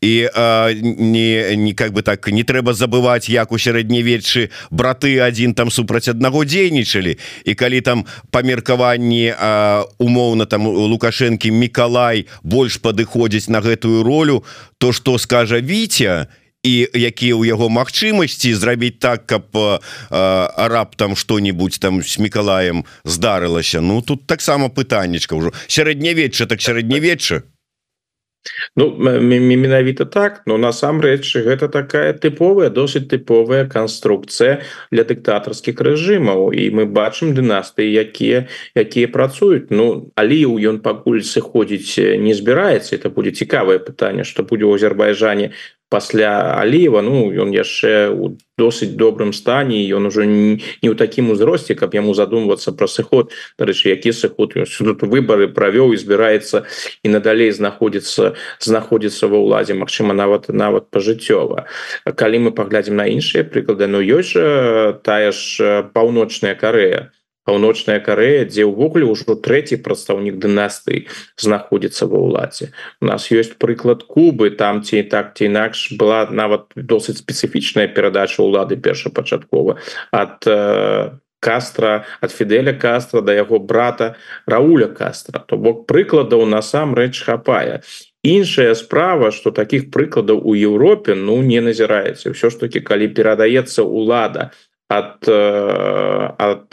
і 0.00 0.28
а, 0.34 0.72
не 0.74 1.56
не 1.56 1.72
как 1.74 1.92
бы 1.92 2.02
так 2.02 2.28
не 2.28 2.42
трэба 2.42 2.74
забываць 2.74 3.28
як 3.28 3.52
у 3.52 3.58
сярэднявеччы 3.58 4.50
браты 4.70 5.20
один 5.20 5.54
там 5.54 5.70
супраць 5.70 6.08
аднаго 6.08 6.44
дзейнічалі. 6.44 7.18
І 7.44 7.54
калі 7.54 7.80
там 7.80 8.06
па 8.30 8.42
меркаванні 8.42 9.34
умоўна 9.98 10.46
там 10.46 10.66
лукашэнкі 10.66 11.50
Миколай 11.50 12.26
больш 12.42 12.80
падыходзіць 12.80 13.48
на 13.48 13.60
гэтую 13.60 14.02
ролю 14.02 14.44
то 14.78 14.92
что 14.92 15.18
скажа 15.18 15.60
Вітя 15.60 16.26
то 16.26 16.40
і 16.62 16.88
якія 16.92 17.34
ў 17.36 17.48
яго 17.48 17.72
магчымасці 17.72 18.52
зрабіць 18.52 19.00
так 19.00 19.24
каб 19.24 19.48
раптам 20.10 21.16
что-нибудь 21.16 21.80
там 21.80 22.04
с 22.04 22.18
мікалаем 22.18 22.84
здарылася 23.04 23.80
Ну 23.80 24.02
тут 24.02 24.26
таксама 24.26 24.68
пытаннечка 24.68 25.36
ўжо. 25.36 25.52
Сярэднявечча 25.66 26.46
так 26.46 26.60
сярэднявечча 26.60 27.48
Ну 28.76 28.96
менавіта 28.96 30.04
так 30.04 30.42
но 30.46 30.56
насамрэч 30.58 31.36
гэта 31.44 31.68
такая 31.68 32.12
тыповая 32.12 32.70
досыць 32.70 33.08
тыповая 33.10 33.66
канструкцыя 33.68 34.60
для 34.90 35.04
дыктатарскіх 35.04 35.80
рэжымаў. 35.80 36.52
І 36.54 36.70
мы 36.70 36.86
бачым 36.86 37.34
дынастыі 37.36 37.90
якія 37.90 38.46
якія 38.74 39.08
працуюць. 39.08 39.68
Ну 39.70 40.10
аліў 40.16 40.56
ён 40.56 40.80
пакуль 40.80 41.20
сыходзіць 41.20 42.00
не 42.16 42.32
збіраецца. 42.32 42.96
Это 42.96 43.10
будзе 43.10 43.36
цікавае 43.44 43.78
пытанне 43.78 44.24
что 44.24 44.42
будзе 44.42 44.64
ў 44.64 44.80
Азербайджане 44.80 45.52
пасля 45.90 46.56
аліва 46.56 47.02
Ну 47.02 47.28
ён 47.34 47.50
яшчэ 47.52 48.08
у 48.08 48.38
досыць 48.56 48.94
добрым 48.96 49.32
стане 49.32 49.82
ён 49.90 50.06
уже 50.06 50.24
не, 50.24 50.62
ў 50.86 50.94
такім 50.94 51.34
узросце 51.34 51.74
каб 51.74 51.94
яму 51.98 52.14
задумвацца 52.14 52.72
про 52.72 52.86
сыход. 52.86 53.32
Дарэчы 53.58 53.90
які 53.90 54.12
сыход? 54.12 54.54
Тут 54.54 55.02
выборы 55.02 55.50
правёў 55.50 55.92
і 55.92 56.00
збіраецца 56.00 56.64
і 57.02 57.08
надалей 57.10 57.50
знаходіцца 57.50 58.38
знаходіцца 58.62 59.26
ва 59.28 59.38
ўладзе 59.42 59.74
Мачыма 59.74 60.14
нават 60.14 60.48
нават 60.48 60.88
пажыццёва 60.94 61.66
калі 62.16 62.48
мы 62.48 62.50
паглядзім 62.54 62.96
на 62.96 63.10
іншыя 63.10 63.44
прыклады 63.44 63.90
Ну 63.90 63.98
ёсць 64.00 64.32
жа 64.38 64.94
тая 65.02 65.32
ж 65.34 65.82
паўночная 65.92 66.54
Карея 66.54 67.10
паўночная 67.50 67.98
Карея 67.98 68.46
дзе 68.46 68.62
ўвогуле 68.70 69.10
ўжо 69.10 69.34
трэці 69.34 69.82
прадстаўнік 69.82 70.38
дынастыі 70.38 71.10
знаходзіцца 71.34 72.06
ва 72.06 72.22
ўладзе. 72.22 72.70
У 73.02 73.10
нас 73.10 73.26
ёсць 73.34 73.58
прыклад 73.58 74.06
Кубы 74.06 74.54
там 74.54 74.86
ці 74.86 75.02
так 75.10 75.34
ці 75.34 75.50
інакш 75.50 75.98
была 75.98 76.30
нават 76.30 76.70
досыць 76.78 77.18
спецыфічная 77.18 77.90
перадача 77.90 78.46
ўлады 78.46 78.78
першапачаткова 78.78 79.82
ад 80.14 80.46
кастра 81.40 82.04
ад 82.20 82.30
фідэля 82.30 82.76
кастра 82.78 83.24
да 83.24 83.34
яго 83.34 83.58
брата 83.58 84.14
рауля 84.46 84.86
кастра. 84.86 85.42
То 85.42 85.56
бок 85.56 85.90
прыкладаў 85.90 86.46
насамрэч 86.46 87.18
хапае. 87.26 87.82
Іншая 88.22 88.76
справа 88.78 89.32
что 89.32 89.50
таких 89.50 89.90
прыкладаў 89.90 90.38
у 90.44 90.54
Еўропе 90.54 91.18
ну 91.18 91.42
не 91.42 91.58
назіраецца. 91.58 92.30
Ўсё 92.30 92.52
ж 92.52 92.62
таки 92.62 92.78
калі 92.78 93.10
перадаецца 93.10 93.82
ўлада 93.82 94.52
от 94.90 95.28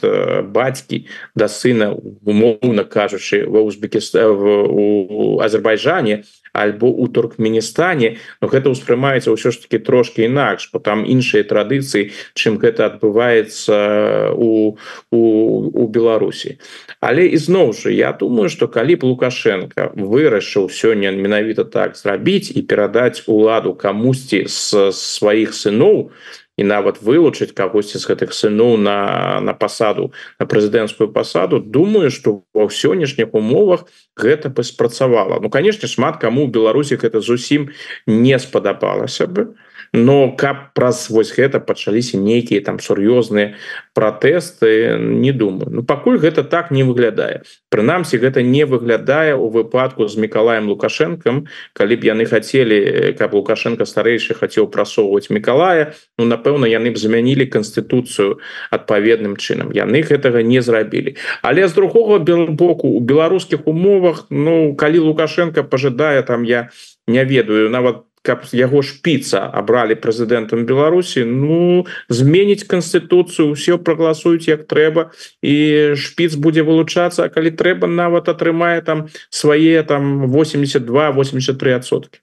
э, 0.03 0.41
бацькі 0.41 1.05
да 1.35 1.45
сына 1.47 1.93
умоўна 2.25 2.81
кажучы 2.83 3.45
ва 3.45 3.61
узбекіста 3.61 4.25
у 4.33 5.37
Азербайджане 5.39 6.23
альбо 6.53 6.89
у 6.89 7.05
туркменістане 7.07 8.17
но 8.41 8.49
гэта 8.49 8.73
ўспрымаецца 8.73 9.29
ўсё 9.29 9.53
ж 9.53 9.61
таки 9.61 9.77
трошки 9.77 10.25
інакш 10.25 10.73
бо 10.73 10.81
там 10.81 11.05
іншыя 11.05 11.45
традыцыі 11.45 12.09
чым 12.33 12.57
гэта 12.57 12.89
адбываецца 12.89 14.33
у 14.33 14.81
у, 15.13 15.21
у 15.69 15.83
Беларусі. 15.87 16.57
Але 16.99 17.29
ізноў 17.37 17.77
жа 17.77 17.93
я 17.93 18.17
думаю 18.17 18.49
что 18.49 18.65
калі 18.65 18.97
б 18.97 19.13
лукашенко 19.13 19.93
вырашыў 19.93 20.73
сёння 20.73 21.13
менавіта 21.13 21.69
так 21.69 21.93
зрабіць 21.93 22.49
і 22.49 22.65
перадаць 22.65 23.29
уладу 23.29 23.77
камусьці 23.77 24.49
з 24.49 24.89
сваіх 24.89 25.53
сыноў 25.53 26.09
то 26.09 26.46
і 26.57 26.63
нават 26.63 27.01
вылучыць 27.01 27.53
кагосьці 27.53 28.01
з 28.01 28.09
гэтых 28.09 28.33
сыноў 28.33 28.77
на 28.81 28.97
на 29.39 29.53
пасаду 29.53 30.11
на 30.41 30.49
прэзідэнцкую 30.49 31.13
пасаду 31.13 31.61
думаю 31.61 32.09
что 32.11 32.43
ва 32.53 32.67
сённяшніх 32.67 33.33
умовах 33.37 33.85
гэта 34.17 34.49
бы 34.49 34.63
спрацавала. 34.65 35.39
Ну 35.39 35.49
канешне 35.53 35.87
шмат 35.87 36.17
каму 36.17 36.47
Беларусі 36.47 36.97
гэта 36.97 37.21
зусім 37.21 37.69
не 38.07 38.39
спадабалася 38.39 39.29
бы 39.29 39.53
но 39.93 40.31
каб 40.31 40.73
праз 40.73 41.09
вось 41.09 41.33
гэта 41.35 41.59
пачаліся 41.59 42.17
нейкія 42.17 42.61
там 42.61 42.79
сур'ёзныя 42.79 43.55
пратэсты 43.93 44.97
не 44.99 45.31
думаю. 45.31 45.69
Ну 45.71 45.83
пакуль 45.83 46.17
гэта 46.17 46.43
так 46.43 46.71
не 46.71 46.83
выглядае. 46.83 47.41
Прынамсі 47.69 48.17
гэта 48.17 48.41
не 48.43 48.65
выглядае 48.65 49.35
у 49.35 49.49
выпадку 49.49 50.07
з 50.07 50.17
мікалаем 50.17 50.69
лукашэнкам. 50.69 51.47
Калі 51.73 51.95
б 51.95 52.01
яны 52.05 52.25
хацелі 52.25 53.13
каб 53.17 53.33
лукашенко 53.33 53.85
старэйшы 53.85 54.37
хацеў 54.37 54.67
прасоўваць 54.67 55.29
мікалая 55.29 55.93
Ну 56.17 56.25
напэўна 56.25 56.67
яны 56.69 56.91
б 56.91 56.97
замянілі 56.97 57.49
канстытуцыю 57.49 58.37
адпаведным 58.69 59.37
чынам. 59.37 59.73
Яны 59.73 60.01
гэтага 60.01 60.43
не 60.43 60.61
зрабілі. 60.61 61.17
Але 61.41 61.67
з 61.67 61.73
другого 61.73 62.19
боку 62.19 62.87
у 62.87 62.99
беларускіх 62.99 63.67
умовах 63.67 64.25
Ну 64.29 64.75
калі 64.75 64.99
лукашенко 64.99 65.63
пожидае 65.63 66.21
там 66.21 66.43
я 66.43 66.69
не 67.07 67.23
ведаю 67.25 67.69
нават 67.69 68.03
каб 68.27 68.43
яго 68.51 68.83
шпіца 68.83 69.47
абралі 69.47 69.95
прэзідэнтам 70.03 70.67
Беларусі 70.67 71.23
Ну 71.23 71.87
зменіць 72.11 72.67
канстытуцыю 72.67 73.55
все 73.55 73.79
прагаласуюць 73.79 74.51
як 74.51 74.67
трэба 74.67 75.15
і 75.39 75.55
шпіц 75.95 76.35
будзе 76.35 76.67
вылучацца 76.67 77.31
калі 77.31 77.55
трэба 77.55 77.87
нават 77.87 78.27
атрымае 78.27 78.83
там 78.83 79.07
свае 79.31 79.79
там 79.87 80.27
82 80.27 81.11
83сотки 81.15 82.19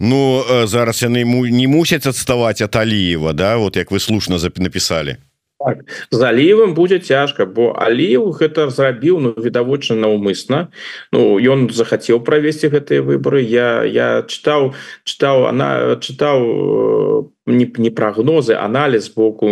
Ну 0.00 0.44
зараз 0.64 1.02
яны 1.04 1.24
не 1.28 1.66
мусяць 1.68 2.06
адставаць 2.06 2.64
от 2.64 2.76
Аліева 2.76 3.32
Да? 3.32 3.56
Вот 3.56 3.76
як 3.76 3.90
вы 3.92 4.00
слушно 4.00 4.38
написали 4.56 5.18
так. 5.58 5.78
залівам 6.10 6.74
будзе 6.74 6.98
цяжка 6.98 7.46
бо 7.46 7.72
аліў 7.74 8.30
гэта 8.38 8.70
зрабіў 8.70 9.20
ну 9.20 9.30
відавочна 9.36 9.96
наўмысна 9.96 10.68
Ну 11.12 11.38
ён 11.38 11.70
захацеў 11.70 12.20
правесці 12.20 12.68
гэтыя 12.68 13.02
выборы 13.02 13.42
я 13.42 13.84
я 13.84 14.22
чытаў 14.22 14.74
чытаў 15.04 15.50
она 15.50 15.98
чытаў 15.98 16.38
по 16.38 17.38
не, 17.48 17.72
не 17.76 17.90
прогнозы 17.90 18.54
анализ 18.54 19.08
боку 19.08 19.48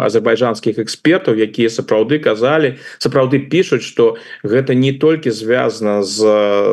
азербайджанскіх 0.00 0.78
экспертаў 0.78 1.34
якія 1.34 1.68
сапраўды 1.68 2.18
казалі 2.22 2.78
сапраўды 2.98 3.42
пишутць 3.50 3.84
что 3.84 4.16
гэта 4.42 4.74
не 4.74 4.92
толькі 4.92 5.30
звязано 5.30 6.02
з 6.02 6.22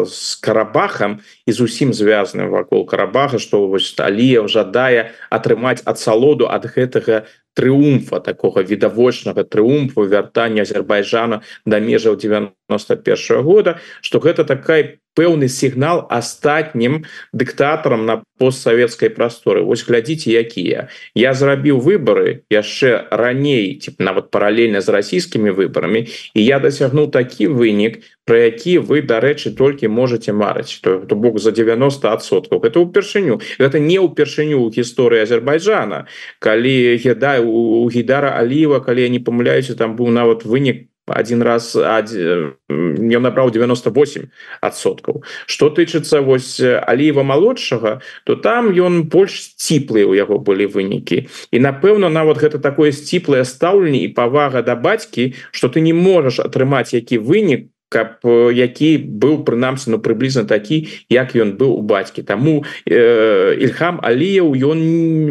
с 0.06 0.36
карабахам 0.38 1.20
і 1.46 1.52
зусім 1.52 1.94
звязаным 1.94 2.50
вакол 2.50 2.86
карабаха 2.86 3.40
что 3.40 3.68
вось 3.68 3.94
алія 3.98 4.46
жадае 4.48 5.12
атрымаць 5.30 5.82
ад 5.86 5.98
салоду 6.00 6.48
ад 6.48 6.70
гэтага 6.70 7.26
трыумфа 7.54 8.20
такого 8.20 8.64
відавочнага 8.64 9.44
трыумфу 9.44 10.08
вяртання 10.08 10.62
Азербайджана 10.62 11.42
да 11.66 11.80
межаў 11.80 12.16
91 12.16 13.16
-го 13.16 13.42
года 13.44 13.80
что 14.02 14.20
гэта 14.20 14.44
такая 14.44 14.98
пэўны 15.16 15.48
сігнал 15.48 16.06
астатнім 16.10 17.04
дыктатарам 17.34 18.06
на 18.06 18.24
постсавецкай 18.40 19.10
прасторы. 19.10 19.62
Вось 19.62 19.86
глядзіце 19.86 20.32
якія. 20.34 20.88
Я 21.16 21.34
зрабіў 21.34 21.78
выборы 21.78 22.44
яшчэ 22.50 23.08
раней 23.12 23.78
тип 23.78 24.00
нават 24.00 24.32
паралельна 24.32 24.82
з 24.82 24.90
расійскімі 24.90 25.52
выбарамі 25.52 26.08
і 26.34 26.42
я 26.42 26.60
дасягнуў 26.60 27.12
такі 27.12 27.52
вынік 27.54 28.02
про 28.26 28.38
які 28.38 28.80
вы 28.80 29.02
дарэчы 29.02 29.52
толькі 29.58 29.92
можете 29.92 30.32
марыць 30.34 30.80
то, 30.82 31.04
то 31.04 31.16
бок 31.16 31.40
за 31.40 31.52
90соткаў 31.52 32.64
это 32.64 32.80
ўпершыню. 32.80 33.42
Это 33.60 33.82
не 33.82 34.00
ўпершыню 34.00 34.62
ў 34.62 34.72
гісторыі 34.72 35.26
Азербайджана. 35.26 36.08
Калі 36.40 36.98
еда 36.98 37.42
у 37.42 37.90
гідара 37.90 38.38
аліва 38.38 38.80
калі 38.80 39.04
я 39.06 39.10
не 39.10 39.20
памыляюся 39.20 39.76
там 39.76 39.98
быў 39.98 40.14
нават 40.14 40.46
вынік 40.46 40.91
один 41.08 41.42
раз 41.42 41.76
не 41.76 43.20
набраў 43.20 43.52
98 43.52 44.30
адсоткаў 44.62 45.24
что 45.46 45.70
тычыцца 45.70 46.22
вось 46.22 46.62
аліва 46.62 47.24
малодшага 47.24 48.02
то 48.24 48.36
там 48.36 48.72
ён 48.72 49.10
больш 49.10 49.42
сціплыя 49.58 50.06
у 50.06 50.14
яго 50.14 50.38
былі 50.38 50.70
вынікі. 50.70 51.28
І 51.52 51.58
напэўна 51.60 52.10
нават 52.10 52.38
гэта 52.38 52.62
такое 52.62 52.92
сціплае 52.92 53.44
стаўленне 53.46 54.06
і 54.06 54.14
павага 54.14 54.62
да 54.62 54.76
бацькі 54.76 55.34
что 55.52 55.68
ты 55.68 55.82
не 55.82 55.94
можаш 55.94 56.40
атрымаць 56.40 56.94
які 56.94 57.18
вынік 57.18 57.71
каб 57.92 58.24
які 58.56 59.04
быў 59.04 59.44
прынамсі 59.44 59.92
ну 59.92 60.00
прыблізна 60.00 60.48
такі 60.48 60.88
як 61.12 61.36
ён 61.36 61.60
быў 61.60 61.76
у 61.76 61.84
бацькі. 61.84 62.24
Таму 62.24 62.64
э, 62.88 63.60
Ільхам 63.60 64.00
аліяў 64.00 64.56
ён 64.56 64.80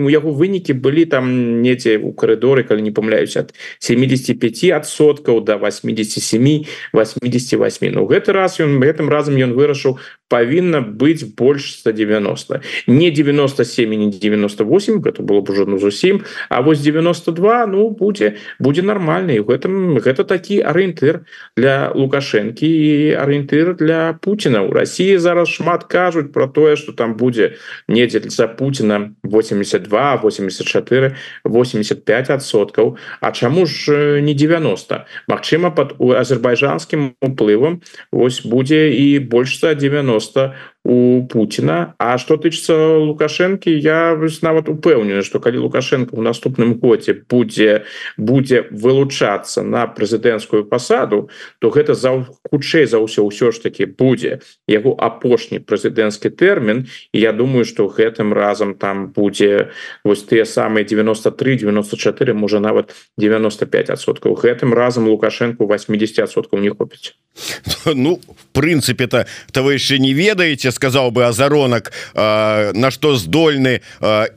у 0.05 0.13
яго 0.13 0.37
вынікі 0.37 0.77
былі 0.77 1.09
там 1.09 1.65
недзе 1.65 1.97
у 1.97 2.13
карыдоры 2.13 2.69
калі 2.69 2.85
не 2.85 2.93
памляюсь 2.93 3.41
ад 3.41 3.57
75соткаў 3.81 5.41
до 5.41 5.57
87 5.57 6.69
88 6.93 7.97
Ну 7.97 8.05
гэты 8.05 8.37
раз 8.37 8.61
ён 8.61 8.77
гэтым 8.77 9.09
разам 9.09 9.41
ён 9.41 9.57
вырашыў 9.57 9.97
павінна 10.29 10.85
быць 10.85 11.25
больш 11.25 11.81
190 11.81 12.61
не 12.87 13.09
97 13.09 13.89
не 13.89 14.13
98 14.13 15.01
гэта 15.01 15.25
было 15.25 15.41
б 15.41 15.49
ужо 15.49 15.65
ну 15.65 15.81
зусім 15.81 16.29
А 16.53 16.61
вось 16.61 16.85
92 16.85 17.67
ну 17.73 17.89
будзе 17.89 18.37
будзе 18.61 18.85
нормальный 18.85 19.41
у 19.41 19.49
гэтым 19.49 19.97
гэта 19.97 20.29
такі 20.29 20.61
арыентыр 20.61 21.25
для 21.57 21.89
лукашенко 21.97 22.50
рынкі 22.51 22.67
і 22.67 23.15
арыентыр 23.15 23.75
для 23.77 24.19
Пуціна 24.21 24.63
у 24.63 24.73
Росіі 24.73 25.19
зараз 25.19 25.49
шмат 25.49 25.85
кажуць 25.85 26.33
про 26.33 26.47
тое 26.47 26.77
что 26.77 26.93
там 26.93 27.15
будзе 27.15 27.57
недзе 27.89 28.21
за 28.29 28.49
Пуціна 28.49 29.15
82 29.25 30.17
84 30.17 31.17
85соткаў 31.45 32.97
А 33.21 33.33
чаму 33.33 33.67
ж 33.67 34.21
не 34.21 34.35
90 34.35 35.07
Мачыма 35.29 35.71
под 35.71 35.95
у 35.99 36.13
азербайджанскім 36.13 37.15
уплывам 37.23 37.81
ось 38.13 38.43
будзе 38.45 38.91
і 38.91 39.19
больш 39.19 39.61
за 39.61 39.75
90 39.75 40.55
у 40.85 41.23
Путина. 41.29 41.95
А 41.99 42.17
что 42.17 42.37
тычыцца 42.41 42.97
лукашэнкі 42.97 43.69
я 43.69 44.17
нават 44.17 44.69
упэўнены 44.73 45.21
что 45.23 45.41
калі 45.41 45.59
лукашенко 45.69 46.17
у 46.17 46.23
наступным 46.23 46.81
годзе 46.81 47.21
будзе 47.29 47.85
будзе 48.17 48.65
вылучацца 48.71 49.63
на 49.63 49.85
прэзідэнцкую 49.87 50.65
пасаду 50.65 51.29
то 51.61 51.69
гэта 51.69 51.93
за 51.93 52.25
хутчэй 52.49 52.89
за 52.89 52.97
ўсё 52.97 53.29
ўсё 53.29 53.53
ж 53.53 53.61
таки 53.61 53.85
будзе 53.85 54.41
яго 54.65 54.97
апошні 54.97 55.61
прэзідэнцкі 55.61 56.33
тэрмін. 56.33 56.89
І 57.13 57.21
я 57.21 57.33
думаю 57.33 57.69
что 57.69 57.85
гэтым 57.85 58.33
разам 58.33 58.73
там 58.75 59.13
будзе 59.13 59.77
вось 60.05 60.25
тыя 60.25 60.49
самыя 60.49 60.85
93 60.89 61.61
94 61.61 62.33
можа 62.33 62.57
нават 62.61 62.97
95соткаў 63.21 64.33
гэтым 64.33 64.73
разам 64.73 65.13
лукашенко 65.13 65.69
80соткаў 65.69 66.57
не 66.65 66.73
хопіць. 66.73 67.13
Ну 67.95 68.17
в 68.17 68.45
прынцыпе 68.53 69.07
то 69.07 69.27
то 69.53 69.63
вы 69.63 69.77
яшчэ 69.77 69.99
не 69.99 70.13
ведаеце 70.17 70.70
сказаў 70.73 71.11
бы 71.11 71.25
азаронак 71.25 71.93
на 72.15 72.91
што 72.91 73.17
здольны 73.17 73.81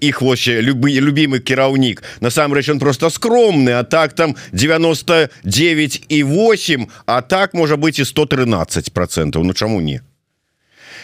іх 0.01 0.21
вось 0.21 0.47
любы 0.47 0.99
любимы 0.99 1.39
кіраўнік 1.39 2.03
насамрэч 2.21 2.69
он 2.69 2.79
просто 2.79 3.09
скромны 3.09 3.71
а 3.71 3.83
так 3.83 4.13
там 4.13 4.35
99 4.51 6.03
і 6.09 6.23
8 6.23 6.87
а 7.05 7.21
так 7.21 7.53
можа 7.53 7.75
быть 7.75 7.99
і 7.99 8.05
113 8.05 8.93
процентов. 8.93 9.43
Ну 9.43 9.53
чаму 9.53 9.81
не 9.81 10.01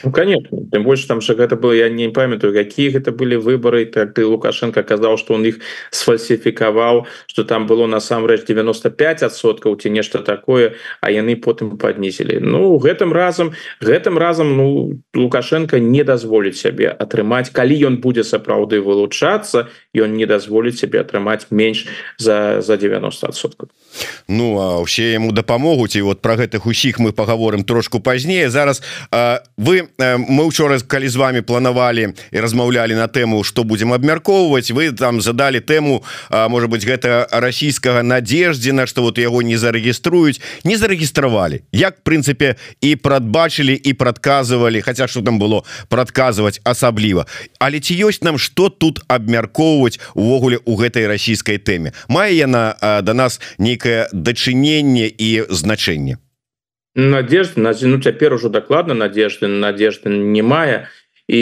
Ну, 0.04 0.12
конечно. 0.12 0.58
Тем 0.72 0.84
больше 0.84 1.08
там 1.08 1.22
что 1.22 1.36
гэта 1.36 1.56
было 1.56 1.74
я 1.74 1.90
не 1.90 2.10
памятаю 2.10 2.54
какие 2.54 2.90
гэта 2.90 3.12
были 3.12 3.36
выборы. 3.36 3.86
Так 3.86 4.14
ты 4.14 4.26
лукашенко 4.26 4.84
казал 4.84 5.18
что 5.18 5.34
он 5.34 5.46
их 5.46 5.60
сфальсифікаваў 5.92 7.08
что 7.28 7.44
там 7.44 7.68
было 7.68 7.88
насамрэч 7.88 8.42
95соткаў 8.48 9.76
ці 9.76 9.90
нешта 9.90 10.20
такое 10.20 10.76
а 11.02 11.12
яны 11.12 11.36
потым 11.36 11.78
поднізілі 11.78 12.40
Ну 12.42 12.78
гэтым 12.78 13.14
разам 13.14 13.54
гэтым 13.82 14.18
разам 14.18 14.56
ну 14.58 15.00
лукашенко 15.14 15.80
не 15.80 16.04
дазволіць 16.04 16.60
сябе 16.60 16.90
атрымаць 16.90 17.50
калі 17.50 17.76
ён 17.88 17.98
будзе 17.98 18.24
сапраўды 18.24 18.82
вылучацца 18.82 19.68
ён 19.96 20.14
не 20.14 20.26
дазволіць 20.26 20.80
себе 20.80 21.02
атрымаць 21.02 21.48
менш 21.50 21.88
за 22.18 22.62
за 22.62 22.76
90соткаў 22.76 23.70
Ну 24.28 24.60
а 24.60 24.82
ўсе 24.84 25.14
яму 25.18 25.32
дапамогуць 25.32 25.96
і 25.96 26.06
вот 26.06 26.22
про 26.22 26.36
гэтых 26.36 26.66
усіх 26.66 27.00
мы 27.00 27.12
поговорым 27.14 27.64
трошку 27.64 28.00
пазнее 28.00 28.50
зараз 28.50 28.82
вы 29.58 29.90
мы 30.00 30.46
учора 30.46 30.80
калі 30.80 31.08
з 31.08 31.16
вами 31.16 31.42
планавалі 31.42 32.14
і 32.32 32.38
размаўлялі 32.40 32.96
на 32.96 33.08
тэму 33.08 33.44
что 33.44 33.64
будем 33.64 33.94
абмяркоўваць 33.94 34.72
вы 34.72 34.92
там 34.92 35.22
задали 35.22 35.60
тэму 35.60 36.04
может 36.30 36.70
быть 36.70 36.86
гэта 36.86 37.28
расійскага 37.32 38.04
надеждзена 38.04 38.88
что 38.88 39.02
вот 39.02 39.18
яго 39.18 39.42
не 39.42 39.58
зарэгіструюць. 39.58 40.42
Не 40.64 40.78
зарэгістравалі. 40.78 41.62
Як 41.72 42.04
прынцыпе 42.04 42.56
і 42.82 42.96
прадбачылі 42.96 43.76
і 43.76 43.94
прадказывалі 43.94 44.82
хотя 44.82 45.08
что 45.08 45.22
там 45.22 45.40
было 45.40 45.64
прадказваць 45.90 46.62
асабліва. 46.64 47.26
Але 47.60 47.80
ці 47.80 47.94
ёсць 47.94 48.24
нам 48.24 48.38
что 48.38 48.70
тут 48.70 49.02
абмяркоўваць 49.08 50.00
увогуле 50.14 50.60
у 50.66 50.76
гэтай 50.76 51.08
расійскай 51.08 51.58
тэме? 51.58 51.94
Мае 52.08 52.36
яна 52.36 53.02
до 53.04 53.14
нас 53.14 53.42
нейкае 53.80 54.08
дачыненне 54.14 55.08
і 55.08 55.46
значэнне. 55.50 56.18
Надежды 56.96 57.62
на 57.62 57.74
ну 57.82 58.02
цяпер 58.02 58.34
ужо 58.34 58.50
дакладна 58.50 58.94
надежды 58.94 59.48
надежды 59.48 60.10
не 60.10 60.42
мае 60.42 60.88
і 61.28 61.42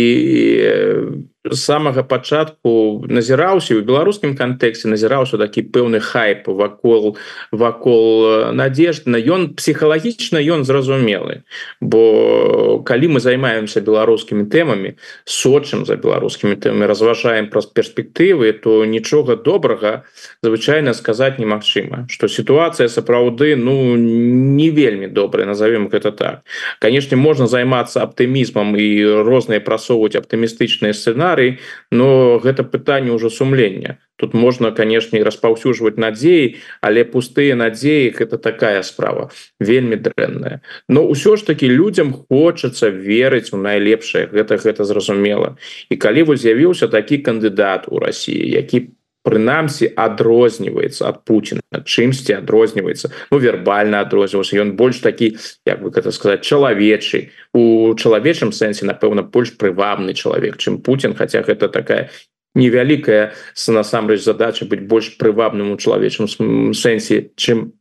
самага 1.53 2.03
пачатку 2.03 3.05
назіраўся 3.07 3.77
у 3.77 3.83
беларускім 3.85 4.35
кантэксце 4.35 4.89
назіраўся 4.89 5.37
такі 5.37 5.63
пэўны 5.69 5.99
хайп 5.99 6.47
вакол 6.47 7.17
вакол 7.51 8.51
надеждна. 8.53 9.17
Ён 9.17 9.53
псіхалагічна 9.53 10.41
ён 10.41 10.65
зразумелы 10.65 11.43
бо 11.81 12.81
калі 12.83 13.17
мы 13.17 13.19
займаемся 13.19 13.81
беларускімі 13.81 14.49
тэмамі 14.49 14.97
сочым 15.25 15.85
за 15.85 15.95
беларускімі 15.95 16.55
тэмамі 16.57 16.89
разважаем 16.89 17.49
праз 17.53 17.69
перспектывы 17.69 18.51
то 18.53 18.85
нічога 18.85 19.35
добрага 19.35 20.03
звычайна 20.41 20.93
сказаць 20.93 21.37
немагчыма 21.37 22.07
что 22.09 22.27
сітуацыя 22.27 22.89
сапраўды 22.89 23.55
ну 23.55 23.95
не 23.95 24.69
вельмі 24.69 25.07
добрая 25.07 25.45
назовем 25.45 25.87
гэта 25.87 26.11
так. 26.11 26.41
Канешне 26.79 27.17
можна 27.17 27.47
займацца 27.47 28.01
аптымізмам 28.03 28.75
і 28.77 28.87
розныя 29.21 29.61
прасоўваць 29.61 30.17
аптымістычныя 30.17 30.93
сцэнары 30.93 31.36
сцэнарый 31.37 31.59
но 31.91 32.39
гэта 32.43 32.63
пытанне 32.63 33.11
ўжо 33.11 33.29
сумлення. 33.29 33.97
Тут 34.17 34.33
можна 34.33 34.71
канешне 34.71 35.23
распаўсюджваць 35.23 35.97
надзеі 35.97 36.57
але 36.81 37.05
пустыя 37.05 37.55
надзеі 37.55 38.11
это 38.17 38.37
такая 38.37 38.81
справа 38.83 39.29
вельмі 39.59 39.95
дрэнная. 39.95 40.61
Но 40.89 41.05
ўсё 41.05 41.37
ж 41.37 41.45
таки 41.45 41.69
людям 41.69 42.13
хочацца 42.13 42.89
верыць 42.89 43.53
у 43.53 43.57
найлепшае 43.57 44.27
гэта 44.27 44.57
гэта 44.57 44.83
зразумела. 44.83 45.57
І 45.89 45.95
калі 45.95 46.23
вы 46.23 46.37
з'явіўся 46.37 46.87
такі 46.87 47.21
кандыдат 47.21 47.87
у 47.87 47.99
Росіі 47.99 48.49
які 48.49 48.96
прынамсі 49.27 49.91
адрозніваецца 49.99 51.03
ад 51.11 51.27
Пуціна. 51.27 51.83
Чымсьці 51.83 52.39
адрозніваецца? 52.39 53.11
Ну 53.31 53.41
вербальна 53.43 53.99
адрозніваўся. 54.07 54.55
Ён 54.63 54.79
больш 54.79 55.03
такі 55.03 55.35
як 55.67 55.83
бы 55.83 55.91
гэта 55.91 56.15
сказаць 56.15 56.47
чалавечы. 56.47 57.35
У 57.51 57.91
чалавечым 57.99 58.55
сэнсе 58.55 58.87
напэўна 58.87 59.27
больш 59.27 59.51
прывабны 59.59 60.15
чалавек 60.15 60.55
чым 60.55 60.79
Путін 60.79 61.11
Хаця 61.19 61.43
гэта 61.43 61.67
такая 61.67 62.07
невялікая 62.55 63.35
насамрэч 63.67 64.23
задача 64.23 64.65
быць 64.65 64.87
больш 64.87 65.17
прывабным 65.19 65.75
у 65.75 65.77
чалавечым 65.77 66.31
сэнсе 66.73 67.35
чым 67.35 67.77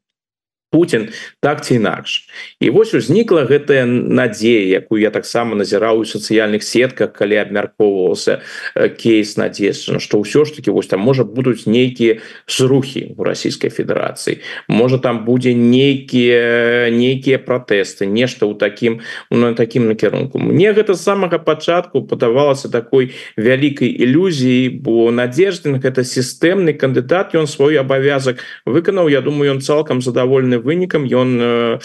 Путін 0.77 1.09
так 1.41 1.65
ці 1.65 1.75
інакш. 1.75 2.29
І 2.61 2.69
вось 2.71 2.93
узнікла 2.93 3.49
гэтая 3.49 3.89
надзея 3.89 4.77
якую 4.77 5.01
я 5.01 5.09
таксама 5.09 5.57
назіраў 5.57 6.05
у 6.05 6.05
сацыяльных 6.05 6.61
сетках 6.61 7.17
калі 7.17 7.41
абмяркоўваўся 7.41 8.45
э, 8.77 8.93
кейс 8.93 9.41
надзежна 9.41 9.97
што 10.05 10.21
ўсё 10.21 10.45
ж 10.45 10.53
таки 10.53 10.69
вось 10.69 10.93
там 10.93 11.01
можа 11.01 11.25
будуць 11.25 11.65
нейкія 11.65 12.21
зрухі 12.45 13.17
у 13.17 13.25
расійскай 13.25 13.73
федэрацыі. 13.73 14.45
Можа 14.69 15.01
там 15.01 15.25
будзе 15.25 15.57
нейкія 15.57 16.93
нейкія 16.93 17.41
пратэсты 17.41 18.05
нешта 18.05 18.45
ў 18.45 18.61
такім 18.61 19.01
на 19.33 19.57
такім 19.57 19.89
накірунку. 19.89 20.37
Мне 20.37 20.77
гэта 20.77 20.93
з 20.93 21.01
самага 21.01 21.41
пачатку 21.41 22.05
падавалася 22.05 22.69
такой 22.69 23.17
вялікай 23.41 23.89
ілюзіі 23.89 24.77
бо 24.85 25.09
надеждзін 25.09 25.81
гэта 25.81 26.05
сістэмны 26.05 26.77
кандыдат 26.77 27.33
ён 27.33 27.49
свой 27.49 27.81
абавязак 27.81 28.45
выканаў. 28.69 29.09
Я 29.09 29.25
думаю 29.25 29.57
ён 29.57 29.65
цалкам 29.65 30.05
задавольны 30.05 30.66
вынікам. 30.67 31.07
Ён 31.07 31.79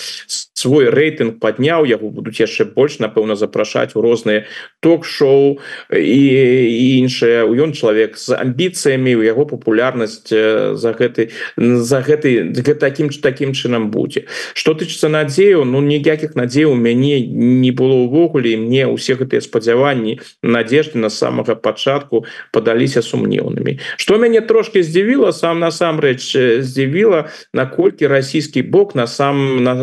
свой 0.62 0.90
рэйтынг 0.94 1.42
падняў 1.42 1.86
яго 1.90 2.10
будуць 2.14 2.38
яшчэ 2.38 2.70
больш 2.76 3.00
напэўна 3.02 3.36
запрашаць 3.36 3.98
у 3.98 4.02
розныя 4.06 4.46
ток-шоу 4.82 5.58
і 5.90 6.22
іншыя. 7.02 7.46
Ён 7.46 7.74
чалавек 7.74 8.18
з 8.18 8.38
амбіцыямі 8.38 9.18
у 9.18 9.26
яго 9.26 9.46
папулярнасць 9.50 10.30
за 10.30 10.92
гэты 10.94 11.34
за 11.58 12.00
гэты 12.06 12.54
таким 12.78 13.10
таким 13.10 13.54
чынам 13.54 13.90
будзе. 13.90 14.26
Что 14.54 14.74
тычыцца 14.78 15.10
надзею 15.10 15.66
ну 15.66 15.82
ніякіх 15.82 16.36
надзей 16.36 16.66
у 16.70 16.76
мяне 16.76 17.22
не 17.26 17.72
было 17.72 18.06
увогуле 18.06 18.58
мне 18.58 18.86
усе 18.88 19.18
гэтыя 19.18 19.42
спадзяванні 19.42 20.20
надежды 20.42 21.00
на 21.00 21.10
самага 21.10 21.56
пачатку 21.56 22.26
падаліся 22.52 23.02
сумнеўнымі. 23.02 23.80
Что 23.98 24.18
мяне 24.18 24.42
трошки 24.42 24.84
здзівіла 24.84 25.34
сам 25.34 25.60
насамрэч 25.60 26.62
здзівіла 26.62 27.30
наколькі 27.54 28.08
расійскі 28.08 28.62
бок 28.72 28.96
на 28.96 29.08
сам 29.08 29.64
на 29.64 29.76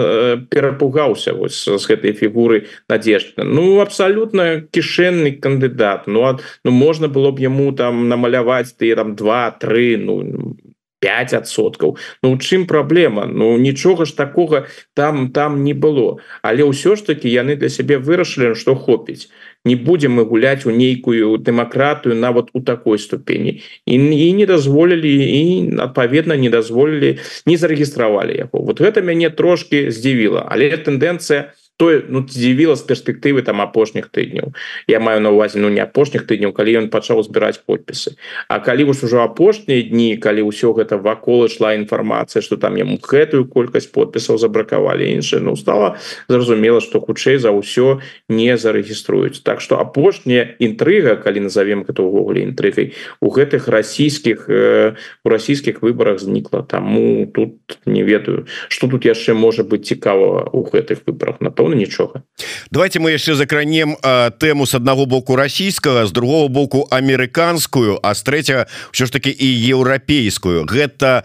перад 0.49 0.69
перапугаўся 0.69 1.33
вось 1.33 1.65
з 1.65 1.85
гэтай 1.89 2.13
фігуры 2.13 2.67
надежды. 2.89 3.45
Ну 3.45 3.81
абсалютна 3.81 4.69
кішэнны 4.71 5.33
кандыдат. 5.41 6.07
Ну 6.07 6.25
а 6.25 6.39
ну 6.65 6.71
можна 6.71 7.09
было 7.09 7.31
б 7.33 7.41
яму 7.41 7.73
там 7.73 8.09
намаляваць 8.09 8.77
ты 8.77 8.95
там 8.95 9.17
два-тры 9.17 9.97
ну 9.99 10.57
5соткаў 11.01 11.97
Ну 12.23 12.37
чым 12.39 12.67
праблема? 12.67 13.27
Ну 13.27 13.57
нічога 13.59 14.05
ж 14.05 14.17
такога 14.17 14.67
там 14.95 15.31
там 15.33 15.65
не 15.65 15.75
было. 15.75 16.19
Але 16.43 16.65
ўсё 16.65 16.97
ж 16.97 17.07
таки 17.07 17.29
яны 17.29 17.57
для 17.57 17.69
сябе 17.69 17.99
вырашылі 17.99 18.55
что 18.55 18.75
хопіць. 18.75 19.31
Не 19.65 19.75
будем 19.77 20.19
мы 20.19 20.25
гуляць 20.25 20.67
у 20.67 20.71
нейкую 20.71 21.39
дэмакратыю 21.39 22.15
нават 22.15 22.51
у 22.53 22.61
такой 22.61 22.99
ступені. 22.99 23.63
І, 23.87 23.95
і 23.95 24.33
не 24.33 24.47
дазволілі 24.47 25.13
і 25.13 25.43
адпаведна 25.79 26.37
не 26.37 26.51
дазволілі 26.51 27.19
не 27.47 27.57
зарэгістравалі 27.57 28.37
яго. 28.37 28.63
Вот 28.63 28.81
гэта 28.81 29.03
мяне 29.03 29.31
трошки 29.31 29.91
здзівіла. 29.91 30.47
Але 30.49 30.71
тэндэнцыя 30.77 31.53
у 31.53 31.68
тое 31.79 32.03
ну 32.11 32.21
дзівіла 32.27 32.75
з 32.75 32.83
перспектывы 32.83 33.47
там 33.47 33.63
апошніх 33.63 34.11
тыдняў 34.11 34.51
я 34.91 34.99
маю 34.99 35.23
на 35.23 35.31
увазе 35.31 35.63
ну 35.63 35.71
не 35.71 35.79
апошніх 35.79 36.27
тыдняў 36.27 36.51
калі 36.53 36.75
ён 36.83 36.87
пачаў 36.91 37.23
збіраць 37.23 37.63
подпісы. 37.63 38.19
А 38.51 38.59
калі 38.59 38.91
вось 38.91 39.05
ужо 39.07 39.23
апошнія 39.23 39.87
дні 39.87 40.19
калі 40.19 40.51
ўсё 40.51 40.75
гэта 40.75 40.99
вакол 40.99 41.47
ішла 41.47 41.79
інфармацыя 41.79 42.43
что 42.43 42.59
там 42.59 42.75
яму 42.75 42.99
гэтую 42.99 43.47
колькасць 43.47 43.87
подпісаў 43.87 44.43
забракавалі 44.43 45.07
іншыя 45.07 45.39
ну 45.39 45.55
стала 45.55 46.03
зразумела 46.27 46.83
что 46.83 46.99
хутчэй 46.99 47.39
за 47.39 47.55
ўсё 47.55 48.03
не 48.29 48.59
зарэгіструюць. 48.59 49.39
Так 49.47 49.63
что 49.63 49.79
апошняя 49.79 50.59
інтрыга 50.59 51.15
калі 51.15 51.47
назовем 51.47 51.87
гэта 51.87 52.03
увогуле 52.03 52.43
інтрыгай 52.43 52.99
у 53.23 53.31
гэтых 53.31 53.71
расійскіх 53.71 54.51
э, 54.51 54.99
у 55.23 55.29
расійскіх 55.31 55.79
выборах 55.87 56.19
знікла. 56.19 56.67
Таму 56.67 57.31
тут 57.31 57.79
не 57.87 58.03
ведаю 58.03 58.51
что 58.67 58.91
тут 58.91 59.07
яшчэ 59.07 59.39
можа 59.39 59.63
быть 59.63 59.87
цікава 59.87 60.51
у 60.51 60.67
гэтых 60.67 61.07
выборах 61.07 61.39
напэўна 61.39 61.68
напэўна 61.69 61.77
нічога 61.77 62.23
давайте 62.71 63.01
мы 63.01 63.13
яшчэ 63.13 63.35
закранем 63.35 63.97
тэму 64.39 64.67
с 64.67 64.75
аднаго 64.75 65.07
боку 65.07 65.37
расійскага 65.37 66.07
з 66.07 66.13
другого 66.13 66.49
боку 66.49 66.89
амерыканскую 66.91 68.01
а 68.03 68.15
з 68.15 68.23
трэцяга 68.23 68.67
ўсё 68.93 69.07
ж 69.07 69.13
таки 69.13 69.31
і 69.31 69.49
еўрапейскую 69.77 70.65
гэта 70.65 71.25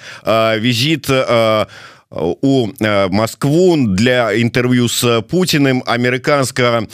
візіт 0.60 1.10
у 1.10 1.68
у 2.14 2.70
Москву 3.10 3.76
для 3.90 4.34
інтэрв'ю 4.38 4.86
с 4.86 5.26
Путиным 5.26 5.82
амерыканскага 5.82 6.86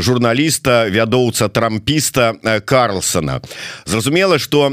журналіста 0.00 0.88
вядоўца 0.88 1.48
трампіста 1.48 2.32
Карлсона. 2.64 3.42
Зразумела 3.84 4.38
что 4.38 4.72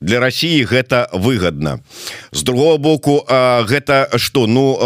для 0.00 0.20
России 0.20 0.64
гэта 0.64 1.08
выгодна 1.12 1.80
з 2.32 2.42
другого 2.42 2.76
боку 2.76 3.24
гэта 3.24 4.08
что? 4.18 4.46
Ну 4.46 4.76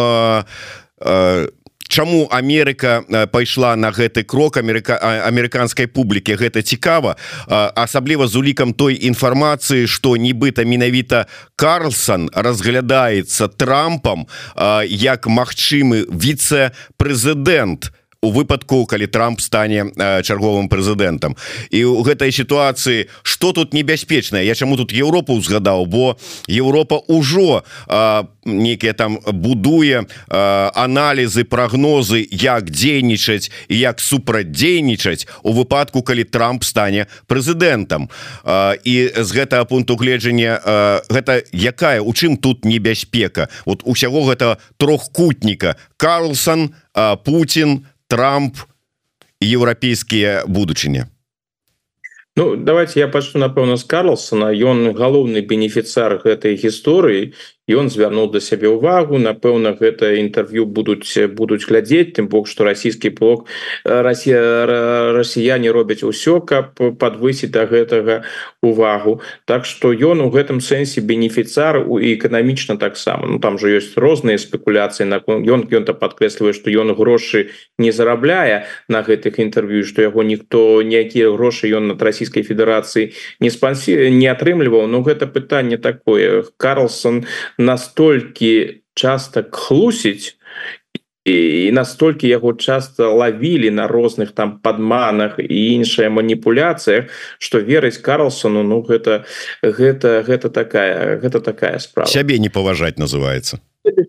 Чаму 1.89 2.29
Амерыка 2.31 3.03
пайшла 3.33 3.75
на 3.77 3.91
гэты 3.91 4.23
крок 4.23 4.57
Амерыка 4.61 5.01
амерыканскай 5.01 5.89
публікі? 5.89 6.37
Гэта 6.37 6.63
цікава. 6.63 7.17
Асабліва 7.49 8.29
з 8.29 8.37
улікам 8.37 8.73
той 8.77 8.95
інфармацыі 8.95 9.89
што 9.89 10.17
нібыта 10.21 10.69
менавіта 10.69 11.27
Карлсон 11.57 12.29
разглядаецца 12.35 13.49
трампам 13.49 14.29
як 14.87 15.27
магчымы 15.27 16.05
віце-прэзідэнт 16.13 17.91
у 18.23 18.31
выпадку 18.35 18.83
калі 18.87 19.07
Трамп 19.07 19.41
стане 19.41 19.95
чарговым 20.27 20.67
прэзідэнтам. 20.67 21.39
І 21.71 21.85
у 21.87 22.03
гэтай 22.03 22.35
сітуацыі 22.35 23.07
что 23.23 23.53
тут 23.53 23.73
небяспечная 23.73 24.43
Я 24.43 24.55
чаму 24.55 24.77
тут 24.77 24.93
Еўропу 24.93 25.39
узгадаў 25.39 25.87
бо 25.87 26.19
Еўропа 26.51 26.99
ўжо 27.07 27.63
некія 28.45 28.93
там 28.93 29.23
будуе 29.23 30.03
аналізы 30.29 31.45
прогнозы 31.45 32.27
як 32.31 32.71
дзейнічаць 32.71 33.51
і 33.69 33.79
як 33.79 34.01
супрадзейнічаць 34.01 35.31
у 35.43 35.55
выпадку 35.55 36.03
калі 36.03 36.25
Трамп 36.25 36.65
стане 36.65 37.07
прэзідэнтам. 37.31 38.11
І 38.83 38.97
з 39.15 39.31
гэтага 39.31 39.63
пункту 39.65 39.95
гледжання 39.95 40.59
гэта 41.07 41.47
якая 41.55 42.03
у 42.03 42.11
чым 42.11 42.35
тут 42.37 42.65
небяспека? 42.65 43.47
Вот 43.65 43.87
усяго 43.87 44.27
гэта 44.27 44.59
трохкутніка. 44.77 45.77
Карлсон 45.97 46.75
Путін 47.23 47.87
Трамп 48.09 48.65
еўрапейскія 49.45 50.43
будучыні 50.49 51.07
Ну 52.39 52.55
давайте 52.57 53.01
я 53.01 53.09
пачну 53.09 53.41
напэўна 53.43 53.75
з 53.77 53.85
Карлсона. 53.91 54.55
Ён 54.55 54.95
галоўны 54.95 55.43
бенефіцар 55.43 56.23
гэтай 56.23 56.55
гісторыі 56.55 57.35
ён 57.69 57.93
звярнуў 57.93 58.33
да 58.33 58.41
сябе 58.41 58.73
ўвагу 58.73 59.21
напэўна 59.21 59.77
гэта 59.79 60.17
інтэрв'ю 60.19 60.67
будуць 60.67 61.09
будуць 61.37 61.65
глядзець 61.69 62.17
тым 62.17 62.29
бок 62.29 62.49
што 62.49 62.65
расійскі 62.65 63.15
блок 63.15 63.47
Росія 63.85 65.13
расіяне 65.13 65.71
робяць 65.73 66.03
усё 66.03 66.41
каб 66.41 66.75
подвысіць 66.99 67.53
да 67.53 67.67
гэтага 67.67 68.23
увагу. 68.63 69.21
Так 69.45 69.65
што 69.65 69.93
ён 69.93 70.21
у 70.25 70.31
гэтым 70.31 70.61
сэнсе 70.61 71.01
бенефіцар 71.01 71.83
у 71.85 71.99
эканамічна 72.01 72.79
таксама. 72.79 73.27
Ну 73.27 73.39
там 73.39 73.59
же 73.59 73.71
ёсць 73.79 73.95
розныя 73.97 74.39
спекуляцыі 74.39 75.07
на 75.07 75.21
ён 75.29 75.69
ён-то 75.69 75.95
подкрэслівае 75.95 76.55
што 76.55 76.71
ён 76.71 76.95
грошы 76.95 77.51
не 77.79 77.93
зарабляе 77.93 78.67
на 78.89 79.03
гэтых 79.03 79.39
інтэрв'ю 79.39 79.85
што 79.85 80.03
яго 80.03 80.23
ніхто 80.23 80.83
ніякія 80.83 81.31
грошы 81.35 81.71
ён 81.71 81.93
над 81.95 82.03
расійскай 82.03 82.43
федэрацыі 82.43 83.13
не 83.41 83.51
спансі 83.51 84.11
не 84.11 84.27
атрымліваў. 84.27 84.87
Ну 84.87 85.03
гэта 85.03 85.27
пытанне 85.27 85.79
такое. 85.79 86.45
Карлсон 86.57 87.25
настолькі 87.59 88.83
часто 88.95 89.45
хлусіць 89.51 90.35
і 91.29 91.71
настолькі 91.73 92.29
яго 92.29 92.55
часто 92.55 93.15
лавілі 93.15 93.71
на 93.71 93.89
розных 93.89 94.33
там 94.33 94.59
падманах 94.65 95.37
і 95.39 95.75
іншая 95.75 96.11
маніпуляцыях 96.11 97.13
что 97.39 97.59
верыць 97.59 97.99
Карлсону 97.99 98.63
Ну 98.63 98.83
гэта 98.83 99.25
гэта 99.63 100.25
гэта 100.25 100.49
такая 100.49 101.21
гэта 101.21 101.41
такая 101.41 101.79
справа. 101.79 102.09
Сябе 102.09 102.39
не 102.39 102.49
паважаць 102.49 102.97
называется 102.97 103.61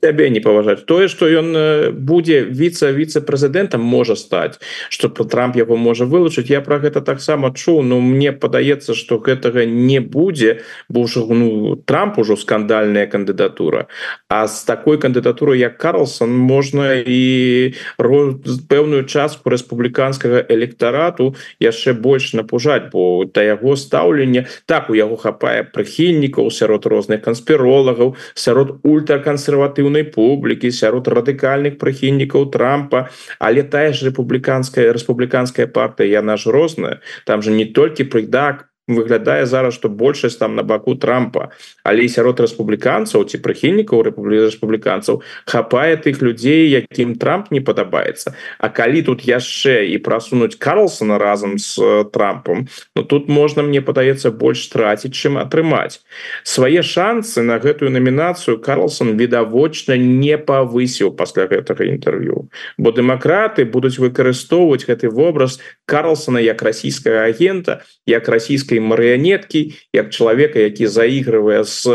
сябе 0.01 0.29
не 0.29 0.39
паважаць 0.39 0.85
тое 0.85 1.07
что 1.07 1.29
ён 1.29 1.53
будзе 1.95 2.43
віца 2.43 2.91
віце-прэзідэнтам 2.91 3.81
можа 3.81 4.15
стаць 4.15 4.59
что 4.89 5.09
про 5.09 5.25
Трамп 5.25 5.55
яго 5.55 5.77
можа 5.77 6.05
вылучыць 6.05 6.49
я 6.49 6.61
про 6.61 6.79
гэта 6.79 7.01
таксама 7.01 7.53
чуў 7.53 7.83
но 7.83 7.99
мне 7.99 8.31
падаецца 8.31 8.93
что 8.93 9.19
гэтага 9.19 9.65
не 9.65 9.99
будзе 9.99 10.61
бо 10.89 11.05
ўжо 11.05 11.25
ну 11.29 11.75
Трамп 11.75 12.19
ужо 12.19 12.35
скандальная 12.35 13.07
кандыдатура 13.07 13.87
а 14.29 14.47
з 14.47 14.63
такой 14.63 14.99
кандыдатурой 14.99 15.59
як 15.59 15.77
Карлсон 15.77 16.35
можна 16.35 16.99
і 16.99 17.73
пэўную 17.97 19.05
частку 19.05 19.49
рэспубліканскага 19.49 20.45
электарату 20.49 21.35
яшчэ 21.59 21.93
больш 21.93 22.33
напужаць 22.33 22.91
бо 22.91 23.25
да 23.25 23.43
яго 23.43 23.75
стаўлення 23.75 24.45
так 24.65 24.89
у 24.89 24.93
яго 24.93 25.15
хапае 25.17 25.63
прыхільнікаў 25.63 26.51
сярод 26.51 26.85
розных 26.85 27.21
канспіролагаў 27.23 28.15
сярод 28.33 28.79
ультракансерва 28.83 29.68
кансерватыўнай 29.69 30.03
публікі 30.03 30.71
сярод 30.71 31.07
радыкальных 31.07 31.77
прыхільнікаў 31.77 32.51
трампа 32.51 33.09
але 33.39 33.63
тая 33.63 33.93
ж 33.93 34.09
рэспубліканская 34.09 34.93
рэспубліканская 34.93 35.67
партыя 35.67 36.21
яна 36.21 36.37
ж 36.37 36.51
розная 36.51 37.01
там 37.25 37.41
же 37.41 37.51
не 37.51 37.65
толькі 37.65 38.03
прыдак 38.03 38.68
выглядае 38.89 39.45
зараз 39.45 39.73
что 39.73 39.89
большасць 39.89 40.37
там 40.37 40.55
на 40.55 40.63
баку 40.63 40.95
трампа. 40.95 41.51
Але 41.83 42.09
сярод 42.09 42.39
рэспубліканцаў 42.41 43.23
ці 43.29 43.37
прыхільнікаў 43.39 44.03
рэпублі 44.09 44.49
рэспубліканцаў 44.49 45.21
хапае 45.45 45.95
тых 46.01 46.21
людзей 46.25 46.69
якім 46.69 47.15
трамп 47.15 47.51
не 47.51 47.61
падабаецца. 47.61 48.33
А 48.59 48.69
калі 48.69 49.01
тут 49.05 49.23
яшчэ 49.23 49.85
і 49.93 49.97
прасунуць 50.03 50.57
карлсона 50.57 51.17
разам 51.17 51.57
с 51.57 51.77
трампом 52.11 52.67
но 52.95 53.01
ну, 53.01 53.03
тут 53.03 53.29
можна 53.29 53.63
мне 53.63 53.81
падаецца 53.81 54.31
больш 54.31 54.67
траціць 54.73 55.13
чым 55.13 55.37
атрымаць. 55.37 56.01
Свае 56.43 56.81
шансы 56.83 57.41
на 57.41 57.59
гэтую 57.59 57.91
номінацыю 57.91 58.59
карлсон 58.59 59.15
відавочна 59.17 59.97
не 59.97 60.37
павысіў 60.37 61.15
пасля 61.15 61.47
гэтага 61.47 61.85
інтэрв'ю. 61.85 62.49
Бо 62.77 62.91
дэмакраты 62.91 63.65
будуць 63.65 63.99
выкарыстоўваць 63.99 64.85
гэты 64.87 65.09
вобраз 65.09 65.59
карлсона 65.85 66.39
як 66.39 66.61
расійскага 66.61 67.29
агента 67.29 67.81
як 68.05 68.27
расійскай 68.27 68.78
путинскай 68.79 68.81
марыянеткі 68.81 69.73
як 69.93 70.09
чалавека 70.09 70.59
які 70.59 70.87
заігрывае 70.87 71.63
с 71.63 71.85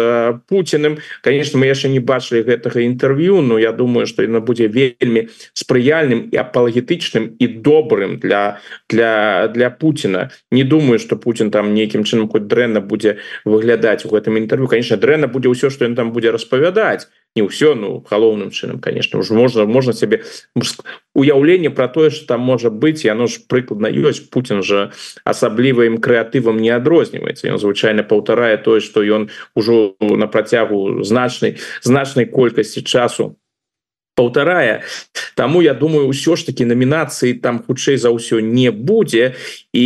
Путиным. 0.49 0.99
Конечно 1.23 1.59
мы 1.59 1.66
яшчэ 1.66 1.88
не 1.88 2.01
бачылі 2.01 2.44
гэтага 2.44 2.81
інтэрв'ю 2.81 3.40
но 3.40 3.59
я 3.59 3.73
думаю 3.73 4.07
что 4.07 4.23
яно 4.23 4.40
будзе 4.40 4.68
вельмі 4.68 5.29
спрыяльным 5.55 6.29
і 6.31 6.37
апалагетычным 6.37 7.37
і 7.38 7.47
добрым 7.47 8.18
для 8.18 8.61
для 8.88 9.49
для 9.49 9.70
Путина 9.70 10.31
не 10.51 10.64
думаю 10.64 10.99
что 10.99 11.16
Путин 11.16 11.51
там 11.51 11.75
нейкім 11.75 12.05
чынам 12.05 12.29
хоть 12.29 12.47
дрэнна 12.47 12.81
будзе 12.81 13.18
выглядаць 13.44 14.05
у 14.05 14.09
гэтым 14.09 14.38
інтэрв'ю. 14.38 14.68
Конечно 14.68 14.97
дрэнна 14.97 15.27
будзе 15.27 15.49
ўсё 15.49 15.70
что 15.70 15.85
ён 15.85 15.94
там 15.94 16.12
будзе 16.12 16.31
распавядаць 16.31 17.09
не 17.35 17.42
ўсё 17.42 17.75
ну 17.75 18.05
галоўным 18.09 18.51
чынам 18.51 18.81
конечно 18.81 19.18
уже 19.18 19.35
можна 19.35 19.66
можна 19.66 19.92
себе 19.92 20.23
уяўленне 21.14 21.70
про 21.70 21.88
тое 21.88 22.11
что 22.11 22.27
там 22.27 22.40
можа 22.40 22.70
быть 22.70 23.05
яно 23.05 23.27
ж 23.27 23.42
прыкладна 23.49 23.90
ёсць 23.90 24.23
Путин 24.31 24.62
же 24.62 24.92
асаблівым 25.25 25.99
крэатывам 25.99 26.62
не 26.62 26.70
адрозніваецца 26.70 27.51
ён 27.51 27.59
звычайно 27.59 28.03
паўтарае 28.03 28.57
тое 28.59 28.81
что 28.81 29.03
ён 29.03 29.31
ужо 29.55 29.97
на 30.01 30.27
працягу 30.27 31.03
значнай 31.03 31.59
значнай 31.83 32.27
колькасці 32.27 32.83
часу 32.83 33.37
полторая 34.14 34.83
тому 35.35 35.62
я 35.62 35.75
думаю 35.75 36.07
ўсё 36.07 36.38
ж 36.38 36.47
таки 36.47 36.62
номінацыі 36.64 37.42
там 37.42 37.62
хутчэй 37.66 37.99
за 37.99 38.14
ўсё 38.14 38.38
не 38.38 38.70
будзе 38.70 39.35
і 39.75 39.85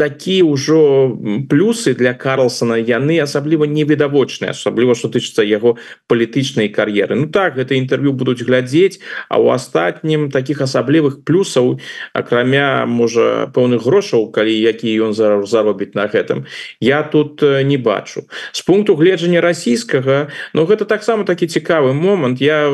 такие 0.00 0.40
ўжо 0.40 1.12
плюсы 1.44 1.92
для 1.92 2.16
Карлсона. 2.16 2.80
Яны 2.80 3.20
асабліва 3.20 3.68
невідавочныя 3.68 4.56
асабліва 4.56 4.96
что 4.96 5.12
тычыцца 5.12 5.44
яго 5.44 5.76
палітычнай 6.08 6.72
кар'еры 6.72 7.20
Ну 7.20 7.28
так 7.28 7.60
гэта 7.60 7.76
інтэрв'ю 7.76 8.16
будуць 8.16 8.40
глядзець 8.40 8.96
а 9.28 9.36
у 9.36 9.52
астатнім 9.52 10.32
таких 10.32 10.64
асаблівых 10.64 11.20
плюсаў 11.28 11.84
акрамя 12.16 12.88
можа 12.88 13.52
пэўных 13.52 13.84
грошаў 13.84 14.32
калі 14.32 14.56
які 14.56 14.88
ён 15.04 15.12
зараз 15.12 15.52
заробіць 15.52 15.92
на 15.92 16.08
гэтым 16.08 16.48
я 16.80 17.04
тут 17.04 17.44
не 17.44 17.76
бачу. 17.76 18.24
С 18.56 18.64
пункту 18.64 18.96
гледжання 18.96 19.44
расійскага 19.44 20.32
но 20.56 20.64
гэта 20.64 20.88
таксама 20.88 21.28
такі 21.28 21.44
цікавы 21.44 21.92
момант. 21.92 22.40
Я 22.40 22.72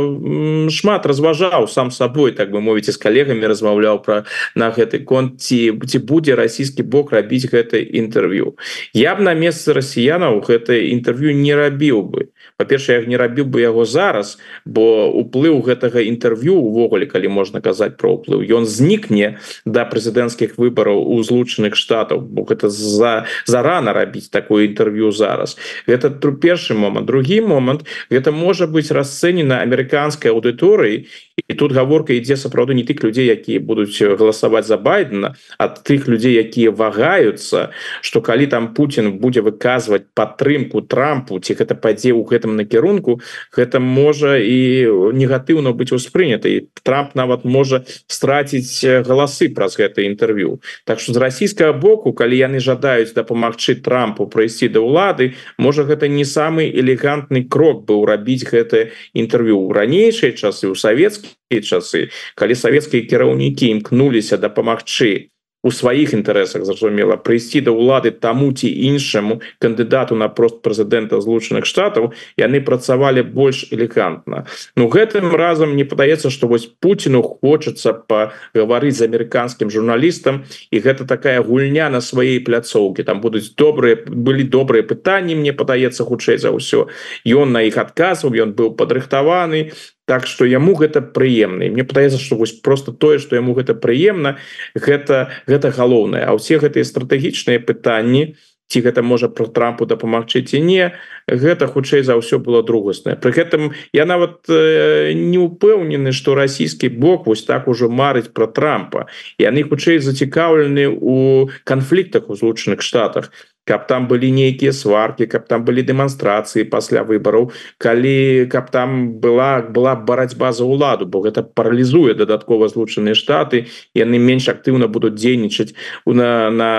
шмат 0.71 1.11
разважаў 1.11 1.67
сам 1.67 1.91
сабой 1.91 2.39
так 2.39 2.55
бы 2.55 2.63
мовіць 2.63 2.87
з 2.87 2.97
калегамі 3.03 3.51
размаўляў 3.51 3.99
про 4.07 4.23
на 4.55 4.71
гэты 4.71 5.03
конт 5.03 5.43
ці 5.43 5.75
ці 5.75 5.99
будзе 5.99 6.39
расійскі 6.39 6.87
бок 6.87 7.16
рабіць 7.17 7.49
гэта 7.49 7.81
інтэрв'ю 7.81 8.55
я 8.93 9.17
б 9.17 9.25
на 9.25 9.33
месцы 9.35 9.73
расіянаў 9.73 10.45
гэта 10.45 10.77
інтэрв'ю 10.77 11.33
не 11.37 11.55
рабіў 11.57 12.03
бы. 12.03 12.29
Па-перша 12.57 13.01
я 13.01 13.05
не 13.05 13.17
рабіў 13.17 13.49
бы 13.49 13.61
яго 13.61 13.85
зараз 13.85 14.37
бо 14.65 15.09
уплыў 15.09 15.61
гэтага 15.65 16.05
інтэрв'ю 16.05 16.55
увогуле 16.57 17.09
калі 17.09 17.29
можна 17.33 17.61
казаць 17.61 17.97
про 17.97 18.17
ўплыў 18.17 18.45
ён 18.45 18.69
знікне 18.69 19.39
да 19.65 19.85
прэзідэнцкіх 19.89 20.57
выбараў 20.61 21.03
у 21.03 21.23
злучаных 21.23 21.77
штатаў 21.77 22.21
бо 22.21 22.45
гэта 22.49 22.69
за 22.69 23.27
зарана 23.45 23.93
рабіць 23.93 24.29
такое 24.29 24.67
інтэрв'ю 24.69 25.11
зараз. 25.13 25.57
Это 25.87 26.11
тру 26.11 26.33
першы 26.37 26.75
момант. 26.75 27.07
Другі 27.07 27.41
момант 27.41 27.87
гэта 28.11 28.33
можа 28.33 28.67
быць 28.67 28.91
расцэнена 28.91 29.63
амерыканскай 29.63 30.33
аўдыторыі 30.33 31.07
і 31.49 31.55
тут 31.55 31.73
гаворка 31.73 32.17
ідзе 32.17 32.37
сапраўды 32.41 32.73
не 32.73 32.83
тых 32.89 33.05
людзей 33.05 33.29
якія 33.29 33.61
будуць 33.61 33.93
галасаваць 34.01 34.65
за 34.65 34.81
байдена 34.81 35.37
ад 35.61 35.85
тых 35.85 36.09
людзей 36.09 36.33
якія 36.33 36.73
вагаюцца 36.73 37.77
что 38.01 38.25
калі 38.25 38.49
там 38.49 38.73
Путін 38.73 39.21
будзе 39.21 39.45
выказваць 39.45 40.09
падтрымку 40.17 40.81
трампу 40.81 41.37
ці 41.37 41.53
гэта 41.61 41.77
падзе 41.77 42.17
ў 42.17 42.25
гэтым 42.25 42.57
накірунку 42.57 43.21
гэта 43.53 43.85
можа 43.85 44.41
і 44.41 44.89
негатыўна 45.13 45.77
быць 45.77 45.93
успрынята. 45.93 46.49
І 46.49 46.73
трамп 46.83 47.13
нават 47.15 47.45
можа 47.45 47.85
страціць 48.09 49.05
галасы 49.05 49.53
праз 49.53 49.77
гэта 49.77 50.09
інтэрв'ю. 50.09 50.61
Так 50.85 51.01
что 51.01 51.13
з 51.13 51.21
расійскага 51.21 51.73
боку 51.73 52.13
калі 52.13 52.37
яны 52.37 52.65
жадаюць 52.65 53.13
дапамагчы 53.13 53.77
трампу 53.85 54.27
прайсці 54.27 54.73
да 54.73 54.81
ўлады 54.81 55.35
можа 55.59 55.85
гэта 55.85 56.09
не 56.09 56.25
самы 56.25 56.65
элегантны 56.73 57.45
крок 57.45 57.85
быў 57.85 58.09
рабіць 58.09 58.49
гэта 58.49 58.89
інтэрв'ю 59.13 59.61
ў 59.61 59.73
ранейшыя 59.77 60.33
часы 60.33 60.73
ў 60.73 60.75
савецкі 60.75 61.26
часы 61.51 62.09
калі 62.35 62.55
савецкія 62.55 63.07
кіраўнікі 63.07 63.73
імкнуліся 63.77 64.37
дапамагчы 64.37 65.31
у 65.67 65.73
сваіх 65.73 66.15
інтарэсах 66.15 66.63
зразумела 66.63 67.17
прыйсці 67.19 67.59
да 67.67 67.75
ўлады 67.75 68.15
таму 68.15 68.53
ці 68.55 68.71
іншаму 68.71 69.43
кандыдату 69.59 70.15
на 70.15 70.29
прост 70.31 70.63
прэзідэнта 70.63 71.19
злучаных 71.19 71.67
штатаў 71.67 72.13
яны 72.39 72.63
працавалі 72.63 73.27
больш 73.27 73.67
элегантна. 73.75 74.47
Ну 74.79 74.87
гэтым 74.87 75.35
разам 75.35 75.75
не 75.75 75.83
падаецца 75.83 76.31
што 76.31 76.47
вось 76.47 76.71
Пуціну 76.79 77.23
хочацца 77.27 77.97
пагаварыць 77.99 78.95
з 79.01 79.11
амерыканскім 79.11 79.75
журналістам 79.75 80.45
і 80.71 80.79
гэта 80.87 81.03
такая 81.03 81.43
гульня 81.43 81.91
на 81.91 81.99
сваей 81.99 82.39
пляцоўкі 82.47 83.03
там 83.03 83.19
будуць 83.19 83.51
добрыя 83.59 83.99
былі 84.07 84.47
добрыя 84.47 84.87
пытанні 84.87 85.35
мне 85.35 85.51
падаецца 85.51 86.07
хутчэй 86.07 86.39
за 86.39 86.55
ўсё. 86.55 86.87
Ён 87.27 87.51
на 87.51 87.67
іх 87.67 87.75
адказваў 87.75 88.39
ён 88.39 88.55
быў 88.55 88.79
падрыхтаваны 88.79 89.75
Так 90.07 90.27
что 90.27 90.47
яму 90.47 90.75
гэта 90.79 91.03
прыемна. 91.03 91.67
Мне 91.67 91.83
падаецца 91.83 92.19
что 92.23 92.37
вось 92.39 92.53
просто 92.53 92.93
тое 92.93 93.19
что 93.19 93.35
яму 93.37 93.55
гэта 93.55 93.75
прыемна 93.75 94.39
гэта 94.75 95.35
гэта 95.47 95.75
галоўнае. 95.75 96.23
А 96.25 96.35
ўсе 96.39 96.63
гэтыя 96.63 96.87
стратэгічныя 96.87 97.59
пытанні 97.59 98.39
ці 98.71 98.83
гэта 98.83 99.03
можа 99.03 99.29
про 99.29 99.47
трампу 99.47 99.87
дапамагчы 99.87 100.43
ці 100.43 100.63
не 100.63 100.95
гэта 101.29 101.67
хутчэй 101.67 102.03
за 102.07 102.15
ўсё 102.15 102.39
было 102.39 102.63
другаснае. 102.63 103.19
Пры 103.19 103.35
гэтым 103.35 103.75
я 103.93 104.07
нават 104.07 104.47
э, 104.49 105.13
не 105.13 105.39
упэўнены 105.39 106.13
что 106.13 106.35
расійскі 106.39 106.89
бок 106.89 107.27
вось 107.27 107.43
так 107.43 107.67
ужо 107.69 107.91
марыць 107.91 108.31
про 108.31 108.47
трампа. 108.47 109.11
Яны 109.39 109.67
хутчэй 109.67 109.99
зацікаўлены 109.99 110.87
у 110.87 111.51
канфліктах 111.65 112.31
у 112.31 112.35
злучаных 112.39 112.83
штатах. 112.83 113.31
Каб 113.67 113.91
там 113.91 114.07
былі 114.07 114.31
нейкія 114.31 114.71
сваркі 114.71 115.27
каб 115.27 115.51
там 115.51 115.67
былі 115.67 115.83
дэманстрацыі 115.83 116.71
пасля 116.71 117.03
выбараў 117.03 117.51
калі 117.83 118.47
каб 118.47 118.71
там 118.71 119.19
была 119.19 119.59
была 119.59 119.99
барацьба 119.99 120.55
за 120.55 120.63
ўладу 120.63 121.11
бо 121.11 121.19
гэта 121.27 121.43
паралізуе 121.43 122.15
дадаткова 122.15 122.71
злучаныя 122.71 123.19
штаты 123.19 123.67
яны 123.91 124.23
менш 124.23 124.47
актыўна 124.47 124.87
будуць 124.87 125.19
дзейнічаць 125.19 125.75
на 126.07 126.47
на 126.55 126.71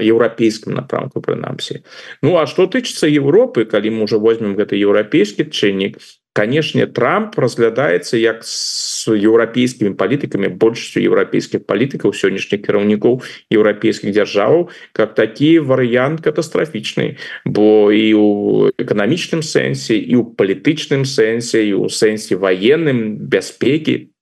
еўрапейскім 0.00 0.72
напрамку 0.72 1.20
прынамсі. 1.20 1.84
Ну 2.24 2.40
а 2.40 2.48
што 2.48 2.64
тычыцца 2.64 3.04
Европы 3.12 3.65
калі 3.66 3.90
мы 3.98 4.06
уже 4.06 4.18
возьмем 4.18 4.54
гэты 4.56 4.78
еўрапейскі 4.78 5.50
чыннік 5.50 5.98
канешне 6.36 6.84
Трамп 6.86 7.38
разглядаецца 7.40 8.20
як 8.20 8.44
с 8.44 9.08
еўрапейскімі 9.08 9.96
палітыкамі 9.96 10.52
большасцю 10.60 11.00
еўрапейскіх 11.00 11.64
палітыкаў 11.64 12.12
сённяшніх 12.12 12.60
кіраўнікоў 12.66 13.22
еўрапейскіх 13.56 14.12
дзяржаваў 14.12 14.68
как 14.92 15.16
такі 15.16 15.64
варыянт 15.64 16.20
катастрафічны 16.20 17.16
бо 17.48 17.88
і 17.88 18.04
у 18.20 18.28
эканамічным 18.76 19.40
сэнсе 19.40 19.96
і 19.96 20.20
ў 20.20 20.36
палітычным 20.36 21.08
сэнсе 21.08 21.64
і 21.64 21.72
ў 21.80 21.88
сэнсе 21.88 22.36
военным 22.36 23.16
бяспекі 23.16 24.12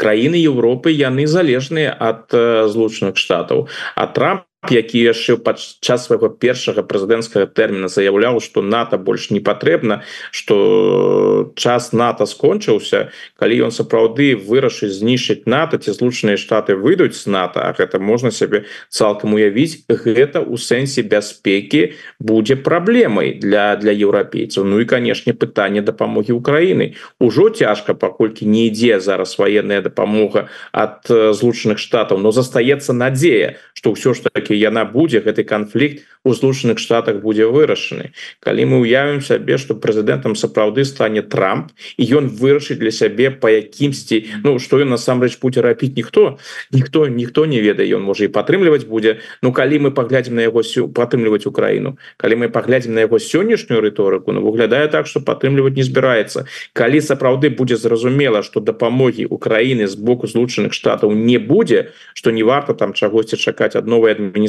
краіны 0.00 0.40
Европы 0.40 0.88
яны 0.88 1.28
залежныя 1.28 1.92
ад 1.92 2.32
злучаных 2.72 3.20
штатаў 3.20 3.68
а 3.94 4.08
Трамп 4.08 4.48
які 4.70 5.02
яшчэ 5.02 5.36
падчас 5.42 6.06
свайго 6.06 6.30
першага 6.30 6.86
прэзідэнцкага 6.86 7.50
тэрміна 7.50 7.90
заяўляў 7.90 8.38
што 8.38 8.62
нато 8.62 8.98
больш 8.98 9.30
не 9.34 9.40
патрэбна 9.40 10.02
что 10.30 11.50
час 11.56 11.92
нато 11.92 12.26
скончыўся 12.30 13.10
калі 13.34 13.66
ён 13.66 13.74
сапраўды 13.74 14.38
вырашыць 14.38 14.94
знішчыць 14.94 15.42
нато 15.50 15.82
ці 15.82 15.90
злучаныя 15.90 16.38
штаты 16.38 16.78
выйдуць 16.78 17.18
з 17.18 17.26
нато 17.26 17.64
А 17.64 17.72
гэта 17.72 17.98
можна 17.98 18.30
сябе 18.30 18.64
цалкам 18.92 19.34
уявіць 19.34 19.88
гэта 19.88 20.44
у 20.44 20.60
сэнсе 20.60 21.00
бяспекі 21.00 21.96
будзе 22.20 22.56
праблемай 22.60 23.32
для 23.40 23.76
для 23.80 23.96
еўрапейцаў. 23.96 24.68
Ну 24.68 24.80
і 24.80 24.84
канешне 24.84 25.32
пытанне 25.32 25.80
дапамогі 25.80 26.36
Украіны. 26.36 26.94
Ужо 27.18 27.48
цяжка 27.48 27.94
паколькі 27.94 28.44
не 28.44 28.68
ідзе 28.68 29.00
зараз 29.00 29.38
военная 29.38 29.80
дапамога 29.80 30.48
ад 30.72 31.08
злучаных 31.08 31.80
штатаў 31.80 32.20
но 32.20 32.32
застаецца 32.32 32.92
надзея 32.92 33.56
что 33.72 33.92
ўсё 33.92 34.14
ж 34.14 34.28
таки 34.28 34.53
яна 34.56 34.84
будзе 34.84 35.20
гэты 35.20 35.44
канфлікт 35.44 36.04
у 36.24 36.32
злучаных 36.32 36.78
штатах 36.78 37.20
будзе 37.20 37.44
вырашаны 37.46 38.16
калі 38.40 38.64
мы 38.64 38.76
уявім 38.80 39.20
сябе 39.20 39.58
что 39.60 39.76
прэзідэнтам 39.76 40.32
сапраўды 40.40 40.84
стане 40.88 41.20
трамп 41.20 41.76
і 42.00 42.04
ён 42.16 42.32
вырашыць 42.32 42.80
для 42.80 42.90
сябе 42.90 43.30
по 43.30 43.52
якімсьці 43.52 44.40
Ну 44.44 44.58
что 44.58 44.80
ён 44.80 44.96
насамрэч 44.96 45.36
будзе 45.40 45.60
рабіць 45.60 45.92
ніхто 45.96 46.38
ніхто 46.72 47.06
ніхто 47.08 47.44
не 47.44 47.60
ведае 47.60 47.92
ён 47.92 48.02
можа 48.08 48.24
і 48.24 48.32
падтрымліваць 48.32 48.88
будзе 48.88 49.20
Ну 49.42 49.52
калі 49.52 49.78
мы 49.84 49.90
паглядзім 49.92 50.34
на 50.34 50.48
яго 50.48 50.64
сю 50.64 50.88
падтрымліваць 50.88 51.44
Украіну 51.44 52.00
калі 52.16 52.40
мы 52.40 52.48
паглядзім 52.48 52.96
на 52.96 53.04
яго 53.04 53.20
сённяшнюю 53.20 53.84
рыторыку 53.84 54.32
Ну 54.32 54.40
выглядае 54.40 54.88
так 54.88 55.06
что 55.06 55.20
падтрымліваць 55.20 55.76
не 55.76 55.84
збіраецца 55.84 56.48
калі 56.72 57.04
сапраўды 57.04 57.52
будзе 57.52 57.76
зразумела 57.76 58.40
что 58.42 58.64
дапамогі 58.64 59.28
Украіны 59.28 59.86
з 59.86 60.00
боку 60.00 60.26
злучаных 60.26 60.72
штатаў 60.72 61.12
не 61.12 61.36
будзе 61.36 61.92
что 62.14 62.32
не 62.32 62.42
варта 62.42 62.72
там 62.72 62.96
чагосьці 62.96 63.36
чакаць 63.36 63.76
ад 63.76 63.84
новой 63.86 64.16
адміністрацыі 64.16 64.43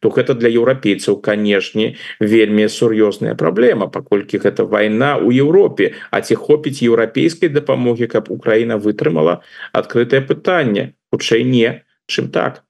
то 0.00 0.10
гэта 0.10 0.34
для 0.34 0.48
еўрапейцаў 0.48 1.20
канешне 1.20 1.96
вельмі 2.20 2.68
сур'ёзная 2.68 3.34
праблема 3.34 3.86
паколькі 3.86 4.42
гэта 4.42 4.64
вайна 4.64 5.16
ў 5.20 5.44
Еўропе 5.44 5.94
А 6.10 6.20
ці 6.20 6.34
хопіць 6.34 6.82
еўрапейскай 6.82 7.48
дапамогі 7.48 8.06
каб 8.06 8.30
Украіна 8.30 8.76
вытрымала 8.76 9.40
адкрытае 9.72 10.22
пытанне 10.26 10.92
хутчэй 11.12 11.44
не 11.44 11.82
чым 12.08 12.28
так 12.28 12.64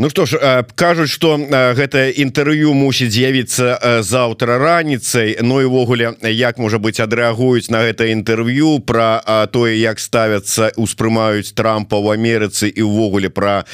Ну 0.00 0.08
что 0.08 0.24
ж 0.24 0.64
кажуць 0.74 1.12
что 1.12 1.36
гэта 1.76 2.08
інтэрв'ю 2.08 2.72
мусіць 2.72 3.12
з'явіцца 3.12 4.00
заўтра 4.00 4.56
раніцай 4.56 5.36
Ну 5.44 5.60
і 5.60 5.68
ввогуле 5.68 6.16
як 6.24 6.56
можа 6.56 6.78
быть 6.80 6.96
адрэагуюць 7.04 7.68
на 7.68 7.84
гэта 7.84 8.08
інтэрв'ю 8.08 8.80
про 8.80 9.20
тое 9.52 9.76
як 9.76 10.00
ставяцца 10.00 10.72
успрымаюць 10.80 11.52
Трампа 11.52 12.00
в 12.00 12.16
Амерыцы 12.16 12.72
і 12.72 12.80
увогуле 12.80 13.28
про 13.28 13.68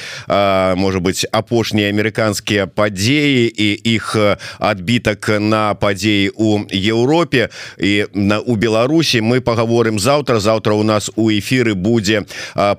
может 0.75 1.01
быть 1.01 1.23
апошнія 1.31 1.87
амерыканскія 1.95 2.67
падзеі 2.67 3.47
і 3.47 3.69
іх 3.95 4.11
адбітак 4.59 5.39
на 5.39 5.79
падзеі 5.79 6.35
у 6.35 6.67
Еўропе. 6.67 7.47
І 7.79 8.05
на 8.13 8.43
у 8.43 8.59
Беларусі 8.59 9.21
мы 9.21 9.39
паговорым 9.39 9.95
заўтра. 9.95 10.39
Заўтра 10.39 10.73
у 10.73 10.83
нас 10.83 11.09
у 11.15 11.31
эфиры 11.31 11.73
будзе 11.73 12.25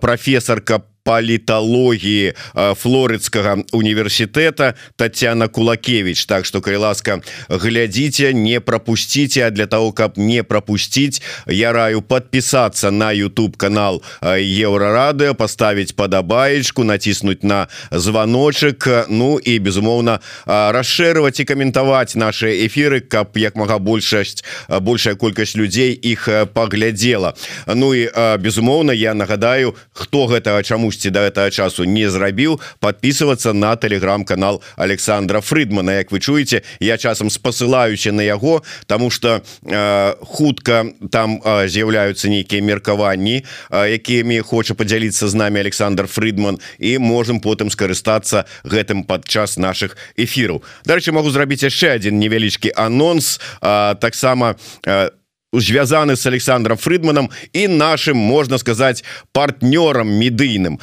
професорка 0.00 0.78
по 0.78 0.97
паліталогіі 1.08 2.36
флорыдскага 2.52 3.64
універсітэта 3.72 4.74
Татяна 4.96 5.48
кулакевич 5.48 6.26
Так 6.26 6.44
что 6.44 6.60
калі 6.60 6.76
ласка 6.84 7.20
глядзіце 7.48 8.36
не 8.36 8.60
пропусціце 8.60 9.48
для 9.50 9.66
того 9.66 9.92
каб 9.92 10.18
не 10.20 10.42
пропусціць 10.42 11.22
я 11.48 11.72
раю 11.72 12.02
подпісацца 12.02 12.90
на 12.90 13.16
YouTube 13.16 13.56
канал 13.56 14.02
еўрарадыо 14.20 15.32
поставить 15.34 15.96
падабаечку 15.96 16.84
націснуть 16.84 17.44
на 17.44 17.68
звоночек 17.90 19.08
Ну 19.08 19.38
і 19.40 19.58
безумоўна 19.58 20.20
расшырваць 20.44 21.40
і 21.40 21.48
каментаваць 21.48 22.20
наши 22.20 22.68
эфиры 22.68 23.00
каб 23.00 23.32
як 23.40 23.56
мага 23.56 23.78
большасць 23.78 24.44
большая 24.68 25.14
колькасць 25.14 25.56
людзей 25.56 25.96
іх 25.96 26.28
паглядзела. 26.52 27.32
Ну 27.66 27.94
і 27.94 28.12
безумоўна 28.44 28.92
я 28.92 29.14
нагадаю 29.14 29.74
хто 29.92 30.26
гэтага 30.26 30.62
чамусь 30.62 30.97
чамусьці 30.98 31.10
до 31.10 31.20
этого 31.20 31.50
часу 31.50 31.84
не 31.84 32.10
зрабіў 32.10 32.60
подписываться 32.80 33.52
на 33.52 33.76
телеграм-канал 33.76 34.62
Александра 34.76 35.40
Фридмана. 35.40 35.98
Як 35.98 36.12
вы 36.12 36.20
чуеце 36.20 36.62
я 36.80 36.98
часам 36.98 37.30
спасылаюся 37.30 38.12
на 38.12 38.22
яго 38.22 38.62
тому 38.86 39.10
что 39.10 39.42
э, 39.62 40.14
хутка 40.20 40.86
там 41.10 41.40
э, 41.44 41.68
з'яўляются 41.68 42.28
нейкіе 42.28 42.62
меркаванні 42.62 43.44
э, 43.70 43.90
якімі 43.90 44.40
хоча 44.40 44.74
подзяліцца 44.74 45.28
з 45.28 45.34
нами 45.34 45.60
Александр 45.60 46.06
Фридман 46.06 46.58
і 46.78 46.98
можем 46.98 47.40
потым 47.40 47.70
скарыстацца 47.70 48.44
гэтым 48.64 49.04
падчас 49.04 49.58
наших 49.58 49.96
эфираў 50.16 50.62
Дарэчы 50.84 51.12
могу 51.12 51.30
зрабіць 51.30 51.62
яшчэ 51.62 51.94
один 51.94 52.18
невялічкі 52.18 52.72
анонс. 52.76 53.40
Таксама 53.60 54.56
на 54.86 55.10
звязаны 55.52 56.16
с 56.16 56.26
Александром 56.26 56.76
Фридманом 56.76 57.30
и 57.52 57.66
нашим 57.66 58.16
можно 58.18 58.58
сказать 58.58 59.02
партнером 59.32 60.08
медыйным 60.08 60.78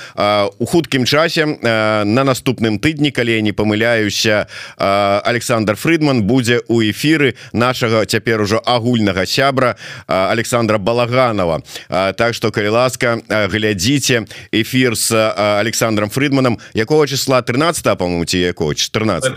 у 0.58 0.65
хуткім 0.65 1.06
часе 1.06 1.45
на 1.45 2.23
наступным 2.23 2.80
тыдні 2.80 3.12
калі 3.12 3.36
я 3.36 3.41
не 3.41 3.54
помыляюся 3.54 4.47
Александр 4.78 5.75
Фридман 5.75 6.23
будзе 6.23 6.62
у 6.67 6.82
эфиры 6.82 7.36
нашага 7.54 8.06
цяпер 8.06 8.41
ужо 8.41 8.62
агульнага 8.65 9.25
сябра 9.25 9.78
Александра 10.08 10.78
балаганова. 10.78 11.62
Так 11.89 12.34
что 12.34 12.51
калі 12.51 12.69
ласка 12.69 13.21
глядзіце 13.30 14.25
эфир 14.51 14.95
с 14.95 15.12
Александром 15.60 16.10
Фридманом. 16.10 16.58
Якого 16.73 17.08
числа? 17.08 17.41
13 17.41 17.97
по-моему 17.97 18.25
ці 18.25 18.39
якого? 18.39 18.73
14 18.73 19.32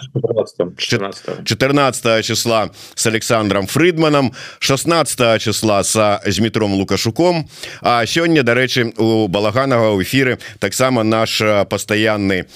14 0.78 1.44
14 1.44 2.24
числа 2.24 2.70
с 2.94 3.06
Александром 3.06 3.66
Фридманом. 3.66 4.32
16 4.58 5.17
числа 5.38 5.84
са 5.84 6.20
змітром 6.26 6.74
лукашуком. 6.74 7.48
А 7.82 8.06
сёння 8.06 8.42
дарэчы 8.42 8.94
у 8.96 9.28
балаганага 9.28 9.94
ў 9.94 10.02
эфиры 10.02 10.38
таксама 10.58 11.02
наш 11.02 11.42
пастаянны 11.68 12.46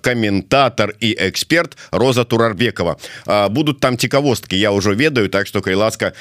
каментатор 0.00 0.94
і 1.00 1.16
эксперт 1.18 1.76
Роза 1.92 2.24
турарбекова. 2.24 2.96
Будут 3.50 3.80
там 3.80 3.96
цікавосткі 3.96 4.58
я 4.58 4.72
ўжо 4.72 4.94
ведаю 4.94 5.28
так 5.28 5.46
что 5.46 5.60
кай 5.60 5.74
ласка 5.74 6.12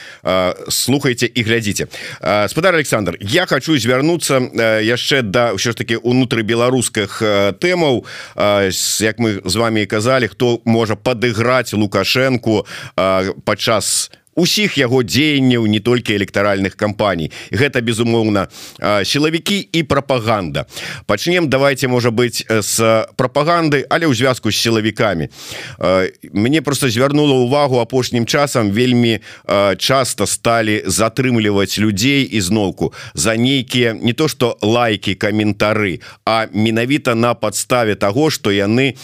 слухайте 0.69 1.25
і 1.25 1.43
глядзіце. 1.43 1.87
Спадар 2.47 2.75
Александр 2.75 3.17
я 3.19 3.45
хочу 3.45 3.77
звярнуцца 3.77 4.39
яшчэ 4.81 5.21
да 5.21 5.53
ўсё 5.53 5.71
ж 5.71 5.75
таки 5.75 5.95
унутры 5.95 6.43
беларускіх 6.43 7.21
тэмаў. 7.59 8.05
Як 9.01 9.19
мы 9.19 9.41
з 9.45 9.55
вами 9.55 9.85
казалі 9.85 10.27
хто 10.27 10.61
можа 10.65 10.95
падыграць 10.95 11.73
лукашенко 11.73 12.65
падчас 13.45 14.11
усіх 14.35 14.77
яго 14.77 15.03
дзеянняў 15.03 15.65
не 15.67 15.79
толькі 15.79 16.15
электаральных 16.15 16.75
кампаній. 16.75 17.31
Гэта 17.51 17.81
безумоўна 17.81 18.47
сілавікі 19.03 19.59
і 19.71 19.83
прапаганда. 19.83 20.65
Пачнем 21.05 21.49
давайте 21.49 21.87
можа 21.87 22.11
быть 22.11 22.45
с 22.47 22.79
прапаганды 23.15 23.85
але 23.89 24.07
ў 24.07 24.13
звязку 24.15 24.51
з 24.51 24.57
сілавікамі. 24.57 25.29
Мне 26.33 26.61
просто 26.61 26.89
звярнула 26.89 27.33
увагу 27.33 27.79
апошнім 27.79 28.25
часам 28.25 28.71
вельмі 28.71 29.19
часто 29.77 30.27
сталі 30.27 30.83
затрымліваць 30.87 31.79
людзей 31.79 32.23
ізноўку 32.23 32.93
за 33.13 33.35
нейкія 33.35 33.93
не 33.93 34.13
то 34.13 34.27
что 34.27 34.57
лайки 34.61 35.15
каментары 35.15 35.99
а 36.25 36.47
менавіта 36.53 37.15
на 37.15 37.33
подставе 37.33 37.95
того 37.95 38.29
что 38.29 38.51
яны 38.51 38.95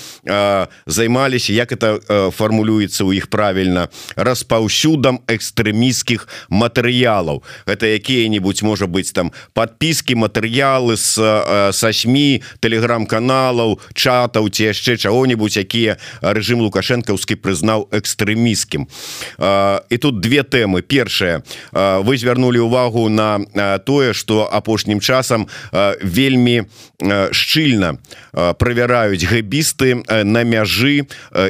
займаліся 0.85 1.53
як 1.53 1.71
это 1.71 2.31
формулюецца 2.31 3.03
у 3.03 3.13
іх 3.13 3.27
правильно 3.27 3.89
распаўсюдам 4.15 5.16
экстрэміскіх 5.27 6.27
матэрыялаў. 6.49 7.43
Это 7.65 7.85
якія-нибудь 7.87 8.61
можа 8.61 8.87
быть 8.87 9.13
там 9.13 9.31
подпіски 9.53 10.13
матэрыялы 10.13 10.97
с 10.97 11.17
са 11.17 11.91
сМ 11.93 12.43
телеграм-каналаў 12.59 13.79
чатаў 13.93 14.49
ці 14.49 14.71
яшчэ 14.71 14.97
чаго-нибудь 14.97 15.57
якія 15.57 15.97
рэжым 16.21 16.61
лукашэнкаўскі 16.65 17.35
прызнаў 17.41 17.87
экстрэміскім 17.91 18.87
і 18.87 19.97
тут 19.97 20.19
две 20.21 20.43
тэмы. 20.43 20.81
Першая. 20.81 21.43
Вы 21.71 22.17
звярнули 22.17 22.59
увагу 22.59 23.09
на 23.09 23.39
тое 23.85 24.13
что 24.13 24.47
апошнім 24.51 24.99
часам 24.99 25.47
вельмі 26.01 26.67
шчыльна 27.31 27.97
правяраюць 28.33 29.25
гэбісты 29.25 30.03
на 30.23 30.43
мяжы 30.43 31.07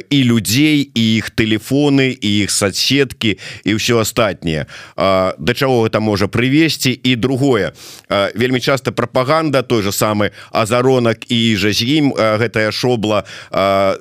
і 0.10 0.20
людзей 0.24 0.84
і 0.94 1.04
іх 1.18 1.32
телефоны 1.32 2.12
і 2.12 2.30
іх 2.44 2.52
соцсеткі 2.52 3.38
і 3.64 3.78
ўсё 3.78 4.02
астатніе 4.02 4.66
да 4.98 5.54
чаго 5.54 5.86
гэта 5.86 6.00
можа 6.00 6.28
прывесці? 6.28 6.92
І 6.92 7.16
другое. 7.16 7.72
Вельмі 8.36 8.60
часто 8.60 8.92
прапаганда 8.92 9.62
той 9.62 9.84
же 9.84 9.92
самы 9.92 10.32
азаронак 10.52 11.26
і 11.32 11.56
жа 11.58 11.72
з 11.72 11.82
ім 11.84 12.14
гэтая 12.14 12.72
шобла 12.72 13.24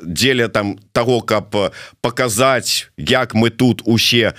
дзеля 0.02 0.48
там 0.48 0.78
того 0.92 1.20
каб 1.20 1.54
показаць 2.00 2.88
як 2.96 3.34
мы 3.34 3.50
тут 3.50 3.82
усе 3.84 4.34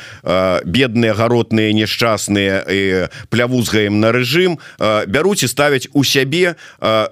бедныя 0.66 1.14
гаротныя 1.14 1.74
несчасныя 1.74 3.10
плявузгаем 3.30 4.00
на 4.00 4.12
рэжым 4.12 4.58
бяруць 5.08 5.44
і 5.44 5.52
ставяць 5.52 5.88
у 5.94 6.04
сябе 6.04 6.56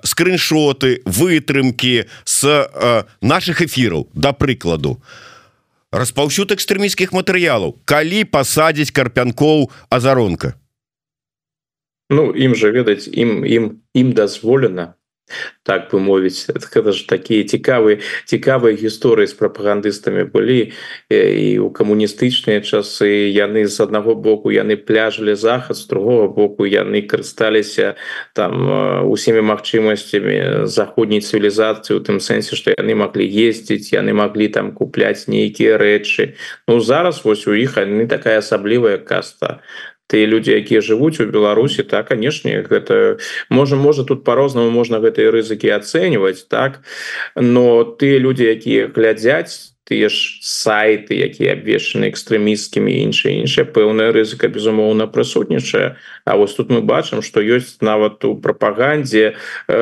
скриншоты 0.04 1.02
вытрымки 1.06 2.06
с 2.24 2.70
наших 3.22 3.62
эфираў 3.62 4.08
да 4.14 4.34
прыкладу. 4.34 5.00
а 5.02 5.25
распаўсюд 5.96 6.52
экстрэміскіх 6.56 7.16
матэрыялаў 7.16 7.80
калі 7.88 8.24
пасадзіць 8.28 8.92
карпянкоў 8.92 9.72
азаронка. 9.90 10.56
Ну 12.10 12.30
ім 12.36 12.54
жа 12.60 12.70
ведаць 12.76 13.08
ім 13.10 13.42
ім 13.48 13.64
ім 13.96 14.14
дазволена 14.14 14.94
так 15.64 15.90
бы 15.92 16.00
мовіць 16.00 16.46
гэта 16.54 16.94
ж 16.94 17.08
такія 17.10 17.44
цікавыя 17.44 17.98
цікавыя 18.30 18.78
гісторыі 18.78 19.26
з 19.26 19.34
прапагандыстамі 19.34 20.30
былі 20.30 20.72
і 21.10 21.60
у 21.66 21.70
камуністычныя 21.74 22.62
часы 22.62 23.34
яны 23.34 23.66
з 23.66 23.78
аднаго 23.82 24.14
боку 24.14 24.54
яны 24.54 24.78
пляжылі 24.78 25.34
захад 25.34 25.78
з 25.78 25.88
другого 25.90 26.30
боку 26.30 26.70
яны 26.70 27.02
карысталіся 27.02 27.98
там 28.38 29.10
усімі 29.10 29.42
магчымасцямі 29.50 30.70
заходняй 30.70 31.26
цывілізацыі 31.26 31.98
у 31.98 32.02
тым 32.06 32.22
сэнсе 32.22 32.54
што 32.54 32.78
яны 32.78 32.94
маглі 32.94 33.26
ездзіць 33.26 33.98
яны 33.98 34.14
маглі 34.14 34.48
там 34.54 34.72
купляць 34.78 35.26
нейкія 35.26 35.82
рэчы. 35.82 36.38
Ну 36.68 36.80
зараз 36.80 37.26
вось 37.26 37.48
у 37.50 37.58
іх 37.58 37.82
яны 37.82 38.06
такая 38.06 38.38
асаблівая 38.46 39.02
каста 39.02 39.66
ты 40.08 40.26
люди 40.26 40.52
якія 40.52 40.82
жывуць 40.82 41.20
у 41.20 41.26
Беларусі 41.26 41.84
так 41.84 42.10
канешне 42.14 42.62
гэта 42.62 43.18
можа 43.50 43.76
можа 43.76 44.04
тут 44.04 44.24
по-рознаму 44.24 44.70
можна 44.70 45.02
гэтыя 45.02 45.32
рызыкі 45.32 45.74
ацэньваць 45.74 46.46
так 46.50 46.82
но 47.36 47.84
ты 47.84 48.18
люди 48.18 48.46
якія 48.46 48.88
глядзяць 48.94 49.75
тыя 49.86 50.10
ж 50.10 50.42
сайты 50.42 51.14
якія 51.14 51.54
абвешаны 51.54 52.10
экстрэміскімі 52.10 52.90
іншыя 53.06 53.38
іншыя 53.46 53.70
пэўная 53.70 54.10
рызыка 54.10 54.50
безумоўна 54.50 55.06
прысутнічае. 55.06 56.02
А 56.26 56.38
вось 56.42 56.58
тут 56.58 56.74
мы 56.74 56.82
бачым 56.82 57.22
што 57.22 57.46
ёсць 57.46 57.78
нават 57.86 58.26
у 58.26 58.34
прапагандзе 58.34 59.38
э, 59.70 59.78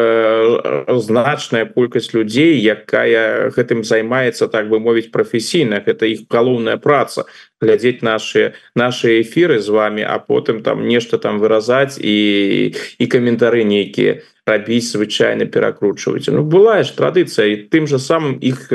значная 1.00 1.64
колькасць 1.72 2.12
людзей 2.12 2.60
якая 2.60 3.48
гэтым 3.56 3.88
займаецца 3.88 4.52
так 4.52 4.68
бы 4.68 4.84
мовіць 4.84 5.08
прафесійна. 5.08 5.80
Гэта 5.80 6.12
іх 6.12 6.28
галоўная 6.28 6.76
праца 6.76 7.24
глядзець 7.64 8.04
наши 8.04 8.60
наши 8.76 9.24
эфиры 9.24 9.64
з 9.64 9.72
вами 9.72 10.04
а 10.04 10.20
потым 10.20 10.64
там 10.68 10.84
нешта 10.84 11.18
там 11.18 11.40
выразаць 11.40 11.96
і 11.96 12.76
і 13.00 13.06
каментары 13.08 13.64
нейкіе 13.64 14.20
рабіць 14.48 14.92
звычайно 14.92 15.46
перакручваць 15.46 16.28
Ну 16.28 16.44
была 16.44 16.84
ж 16.84 16.92
традыцыя 16.96 17.48
і 17.48 17.56
тым 17.72 17.88
же 17.88 18.00
самым 18.00 18.40
іх 18.42 18.68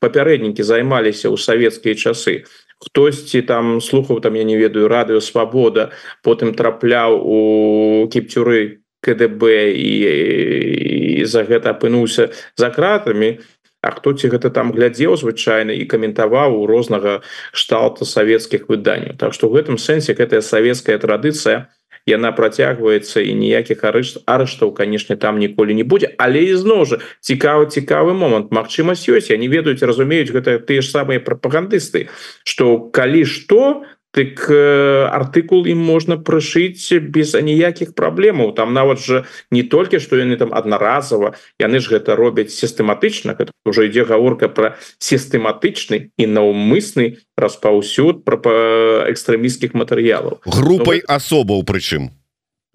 папярэднікі 0.00 0.62
займаліся 0.62 1.28
ў 1.28 1.36
савецкія 1.36 1.94
часы. 1.94 2.44
Хтосьці 2.82 3.42
там 3.42 3.80
слухаў 3.80 4.20
там 4.20 4.34
я 4.34 4.44
не 4.44 4.56
ведаю 4.56 4.88
радыё 4.88 5.20
свабода 5.20 5.92
потым 6.22 6.54
трапляў 6.54 7.20
у 7.22 7.38
кіпцюры 8.08 8.82
КДБ 9.02 9.74
і, 9.74 9.90
і 11.20 11.24
за 11.24 11.42
гэта 11.44 11.74
апынуўся 11.74 12.30
за 12.56 12.70
кратамі 12.70 13.38
А 13.82 13.90
хто 13.90 14.14
ці 14.14 14.30
гэта 14.30 14.50
там 14.54 14.70
глядзеў 14.70 15.18
звычайна 15.18 15.74
і 15.74 15.84
каментаваў 15.90 16.54
у 16.54 16.66
рознага 16.70 17.18
шталта 17.50 18.06
савецкіх 18.06 18.70
выданняў 18.70 19.18
Так 19.18 19.34
што 19.34 19.50
в 19.50 19.58
гэтым 19.58 19.78
сэнсе 19.78 20.14
гэтая 20.14 20.40
савецкая 20.40 20.98
традыцыя 21.02 21.66
яна 22.06 22.32
працягваецца 22.32 23.22
і 23.22 23.32
ніякіх 23.38 23.84
арышт 23.84 24.22
арыштаў 24.26 24.74
канешне 24.74 25.16
там 25.16 25.38
ніколі 25.38 25.74
не 25.74 25.84
будзе 25.84 26.10
але 26.18 26.42
ізноў 26.50 26.84
жа 26.86 26.98
цікавы 27.20 27.70
цікавы 27.70 28.14
момант 28.14 28.50
Мачымасць 28.50 29.06
ёсць 29.06 29.30
я 29.30 29.38
не 29.38 29.48
ведаюць 29.48 29.82
разумеюць 29.82 30.34
гэта 30.34 30.58
тыя 30.58 30.82
ж 30.82 30.90
самыя 30.90 31.22
прапагандысты 31.22 32.08
что 32.42 32.90
калі 32.90 33.24
што 33.24 33.86
так 34.12 34.46
э, 34.48 35.08
артыкул 35.08 35.64
ім 35.66 35.80
можна 35.80 36.20
прышыць 36.20 36.92
без 37.00 37.34
аніякіх 37.34 37.96
праблемаў 37.96 38.52
там 38.52 38.76
нават 38.76 39.00
жа 39.00 39.24
не 39.50 39.64
толькі 39.64 39.98
што 40.04 40.20
яны 40.20 40.36
там 40.36 40.52
аднаразова 40.52 41.34
яны 41.58 41.80
ж 41.80 41.96
гэта 41.96 42.14
робяць 42.14 42.52
сістэматычна 42.52 43.34
это 43.40 43.50
уже 43.64 43.88
ідзе 43.88 44.04
гаворка 44.04 44.52
про 44.52 44.76
сістэматычны 45.00 46.12
і 46.16 46.24
наўмысны 46.28 47.24
распаўсюд 47.40 48.24
про 48.28 48.38
экстрэміскіх 49.08 49.72
матэрыялаў 49.72 50.44
групай 50.44 51.00
ну, 51.00 51.08
асобаў 51.08 51.64
прычым 51.64 52.12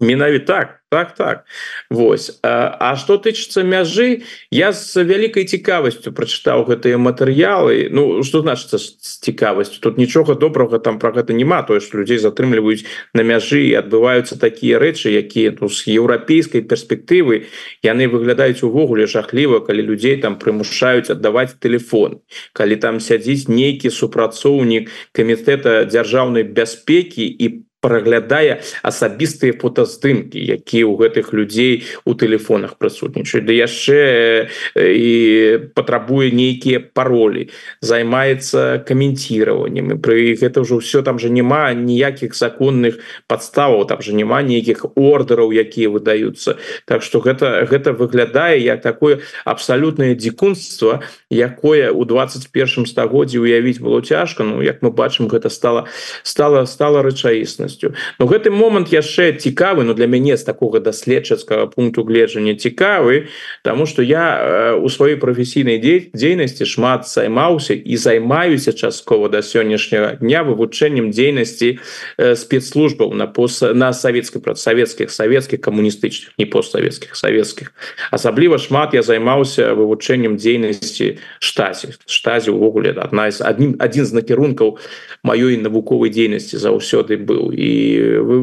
менавіта 0.00 0.46
так 0.46 0.78
так 0.90 1.14
так. 1.14 1.44
Вось. 1.90 2.38
А 2.42 2.96
что 2.96 3.18
тычыцца 3.20 3.60
мяжы 3.62 4.24
я 4.50 4.72
з 4.72 5.04
вялікай 5.04 5.44
цікавасцю 5.44 6.12
прачытаў 6.16 6.64
гэтыя 6.64 6.96
матэрыялы. 6.96 7.88
Ну 7.92 8.22
что 8.24 8.40
значится 8.40 8.78
з 8.78 9.20
цікавасцю? 9.20 9.80
Тут 9.80 9.98
нічога 9.98 10.34
добрага 10.34 10.78
там 10.78 10.98
про 10.98 11.12
гэта 11.12 11.32
няма. 11.32 11.62
Тое 11.62 11.80
что 11.80 11.98
людзей 11.98 12.18
затрымліваюць 12.18 12.88
на 13.12 13.22
мяжы 13.22 13.68
і 13.68 13.76
адбываюцца 13.76 14.40
такія 14.40 14.80
рэчы 14.80 15.12
якія 15.12 15.52
ну, 15.60 15.68
з 15.68 15.92
еўрапейскай 15.92 16.64
перспектывы 16.64 17.44
яны 17.84 18.08
выглядаюць 18.08 18.64
увогуле 18.64 19.06
жахліва 19.06 19.60
калі 19.60 19.82
людзей 19.82 20.16
там 20.16 20.40
прымушаюць 20.40 21.12
аддаваць 21.12 21.60
телефон 21.60 22.24
калі 22.56 22.76
там 22.76 23.00
сядзіць 23.00 23.48
нейкі 23.48 23.92
супрацоўнік 23.92 24.88
камітэта 25.12 25.84
дзяржаўнай 25.84 26.48
бяспекі 26.48 27.28
і 27.28 27.48
по 27.48 27.67
праглядае 27.80 28.60
асабістыя 28.82 29.54
фотаздымкі 29.54 30.38
якія 30.38 30.84
ў 30.86 30.94
гэтых 30.98 31.30
людзей 31.30 31.86
у 32.02 32.14
тэлефонах 32.18 32.74
прысутнічаюць. 32.74 33.46
Да 33.46 33.54
яшчэ 33.54 34.00
і 34.74 35.14
патрабуе 35.78 36.34
нейкія 36.34 36.82
паролі 36.82 37.48
займаецца 37.78 38.82
каменціраваннем 38.82 40.02
пры 40.02 40.34
гэта 40.34 40.66
ўжо 40.66 40.82
ўсё 40.82 41.06
там 41.06 41.22
же 41.22 41.30
няма 41.30 41.70
ніякіх 41.74 42.34
законных 42.34 42.98
падставаў 43.30 43.86
там 43.86 44.02
же 44.02 44.10
няма 44.14 44.42
нейкіх 44.42 44.82
ордераў 44.98 45.54
якія 45.54 45.86
выдаюцца. 45.94 46.58
Так 46.84 47.06
что 47.06 47.22
гэта 47.22 47.62
гэта 47.70 47.94
выглядае 47.94 48.58
як 48.58 48.82
такое 48.82 49.22
абсалютнае 49.46 50.18
дзікунства 50.18 51.06
якое 51.30 51.94
у 51.94 52.02
21 52.02 52.90
стагоддзі 52.90 53.38
уявіць 53.38 53.78
было 53.78 54.02
цяжка. 54.02 54.42
Ну 54.42 54.62
як 54.66 54.82
мы 54.82 54.90
бачым 54.90 55.30
гэта 55.30 55.46
стала 55.46 55.86
стала 56.26 56.66
стала 56.66 57.06
рэчаіснасць 57.06 57.67
сутнасцю 57.68 57.94
но 58.18 58.26
гэты 58.26 58.50
момант 58.50 58.92
яшчэ 58.92 59.36
цікавы 59.38 59.84
но 59.84 59.94
для 59.94 60.06
мяне 60.06 60.36
з 60.36 60.44
такого 60.44 60.80
даследчацкага 60.80 61.66
пункту 61.66 62.04
гледжання 62.04 62.54
цікавы 62.54 63.28
тому 63.62 63.86
что 63.86 64.02
я 64.02 64.74
у 64.80 64.88
сваёй 64.88 65.16
прафесійнай 65.16 65.78
дзейнасці 66.14 66.64
шмат 66.64 67.08
займаўся 67.08 67.74
і 67.74 67.96
займаюся 67.96 68.72
часткова 68.72 69.28
да 69.28 69.42
сённяшняга 69.42 70.18
дня 70.20 70.42
вывучэннем 70.42 71.10
дзейнасці 71.10 71.78
спецслужбаў 72.34 73.14
на 73.14 73.26
пост 73.26 73.62
на 73.62 73.92
савецкай 73.92 74.42
прадсавецкіх 74.42 75.10
савецкіх 75.10 75.60
камуністычных 75.60 76.32
не 76.38 76.46
постсавецкіх 76.46 77.16
савецкіх 77.16 77.72
асабліва 78.10 78.58
шмат 78.58 78.94
я 78.94 79.02
займаўся 79.02 79.74
вывучэннем 79.74 80.36
дзейнасці 80.36 81.18
штазе 81.38 81.94
штазе 82.06 82.50
увогуле 82.50 82.94
адна 82.96 83.30
з 83.30 83.42
адним 83.42 83.76
адзін 83.78 84.06
з 84.06 84.12
накірункаў 84.12 84.78
маёй 85.22 85.58
навуковай 85.60 86.10
дзейнасці 86.10 86.56
заўсёды 86.56 87.18
быў 87.18 87.52
і 87.58 87.70
вы 88.22 88.36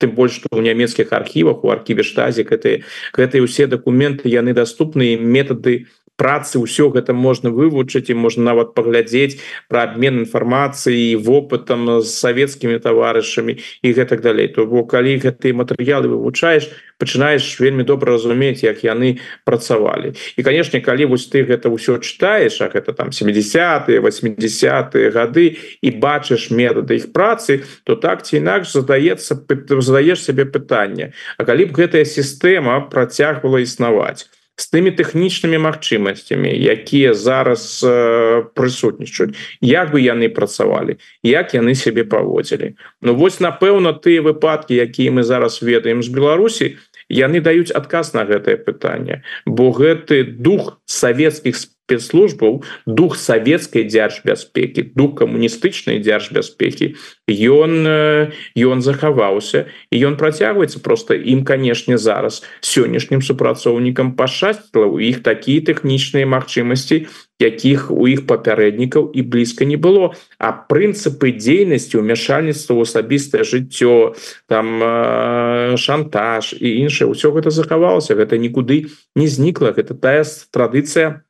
тым 0.00 0.16
больш 0.16 0.40
што 0.40 0.48
ў 0.48 0.64
нямецкіх 0.64 1.12
архівах 1.12 1.64
у 1.64 1.72
архіве 1.74 2.06
штазе 2.06 2.46
гэты 2.48 2.82
гэтыя 3.18 3.44
ўсе 3.44 3.68
дакументы 3.68 4.32
яны 4.32 4.56
доступныя 4.56 5.20
метады 5.20 5.90
працы 6.20 6.60
ўсё 6.60 6.92
гэта 6.92 7.16
можна 7.16 7.48
вывучыць 7.48 8.12
і 8.12 8.18
можна 8.20 8.52
нават 8.52 8.76
паглядзець 8.76 9.40
про 9.72 9.88
обмен 9.88 10.28
інфармацыі 10.28 11.16
вопытам 11.16 12.04
з 12.04 12.12
савецкімі 12.12 12.76
таварышамі 12.84 13.56
і 13.56 13.88
гэтак 13.96 14.20
далей. 14.20 14.52
То 14.52 14.68
бо 14.68 14.84
калі 14.84 15.16
гэтыя 15.16 15.56
матэрыялы 15.56 16.12
вывучаеш 16.12 16.68
пачынаеш 17.00 17.56
вельмі 17.56 17.88
добра 17.88 18.12
разумець 18.12 18.60
як 18.60 18.84
яны 18.84 19.16
працавалі. 19.48 20.12
І 20.36 20.44
канешне 20.44 20.84
калі 20.84 21.16
вось 21.16 21.24
ты 21.32 21.40
гэта 21.48 21.72
ўсё 21.72 21.96
чытаеш 22.04 22.60
а 22.60 22.68
гэта 22.68 22.92
там 22.92 23.08
70 23.16 23.88
80 23.88 24.92
гады 25.16 25.56
і 25.80 25.88
бачыш 25.96 26.50
метады 26.52 27.00
іх 27.00 27.16
працы 27.16 27.64
то 27.88 27.96
так 27.96 28.28
ці 28.28 28.36
інакш 28.36 28.76
задаецца 28.76 29.40
задаеш 29.80 30.20
сябе 30.20 30.44
пытанне 30.44 31.12
А 31.38 31.48
калі 31.48 31.72
б 31.72 31.80
гэтая 31.80 32.04
сістэма 32.04 32.92
працягвала 32.92 33.64
існаваць 33.64 34.28
з 34.60 34.68
тымі 34.68 34.92
тэхнічнымі 34.92 35.58
магчымасцямі 35.64 36.52
якія 36.52 37.16
зараз 37.16 37.80
э, 37.80 38.44
прысутнічаюць 38.52 39.32
як 39.64 39.96
бы 39.96 40.04
яны 40.04 40.28
працавалі 40.28 41.00
як 41.24 41.56
яны 41.56 41.72
сябе 41.74 42.04
паводзілі 42.04 42.76
Ну 43.00 43.16
вось 43.16 43.40
напэўна 43.40 43.96
тыя 43.96 44.20
выпадкі 44.20 44.76
якія 44.76 45.16
мы 45.16 45.24
зараз 45.24 45.64
ведаем 45.64 46.04
з 46.04 46.12
Беларусі 46.12 46.76
яны 47.08 47.40
даюць 47.40 47.72
адказ 47.72 48.12
на 48.12 48.28
гэтае 48.28 48.60
пытанне 48.60 49.24
бо 49.48 49.72
гэты 49.72 50.22
дух 50.28 50.76
савецкіх 50.84 51.56
спецслужб 51.56 51.79
спецслужбаў 51.90 52.62
дух 52.86 53.18
савецкай 53.18 53.82
дзяржбяспекі 53.90 54.94
дух 54.94 55.18
камуністычнай 55.18 55.98
дзяржбяспекі. 55.98 56.94
Ён 57.26 58.30
ён 58.54 58.78
захаваўся 58.82 59.66
і 59.90 59.96
ён 60.06 60.14
працягваецца. 60.14 60.78
Просто 60.78 61.18
ім 61.18 61.42
канешне 61.42 61.98
зараз 61.98 62.46
сённяшнім 62.62 63.22
супрацоўнікам 63.26 64.14
пашасціла. 64.14 64.86
У 64.86 65.02
іх 65.02 65.26
такія 65.26 65.66
тэхнічныя 65.66 66.30
магчымасці 66.30 67.10
якіх 67.40 67.90
у 67.90 68.04
іх 68.06 68.28
папярэднікаў 68.28 69.10
і 69.16 69.20
блізка 69.22 69.64
не 69.64 69.80
было. 69.80 70.14
А 70.38 70.52
прынцыпы 70.52 71.32
дзейнасці 71.32 71.98
ўмяшальніцтва 71.98 72.76
ў 72.76 72.82
асабістае 72.84 73.42
жыццё 73.42 74.14
там 74.46 75.76
шантаж 75.80 76.54
і 76.54 76.68
іншае 76.84 77.08
ўсё 77.10 77.32
гэта 77.32 77.50
захавалася. 77.50 78.14
Гэта 78.14 78.36
нікуды 78.36 78.92
не 79.16 79.26
знікла. 79.26 79.72
Гэта 79.72 79.96
тая 79.96 80.22
традыцыя 80.52 81.24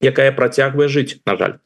якая 0.00 0.32
працягвае 0.32 0.88
жыць 0.88 1.18
на 1.26 1.36
жаль 1.36 1.56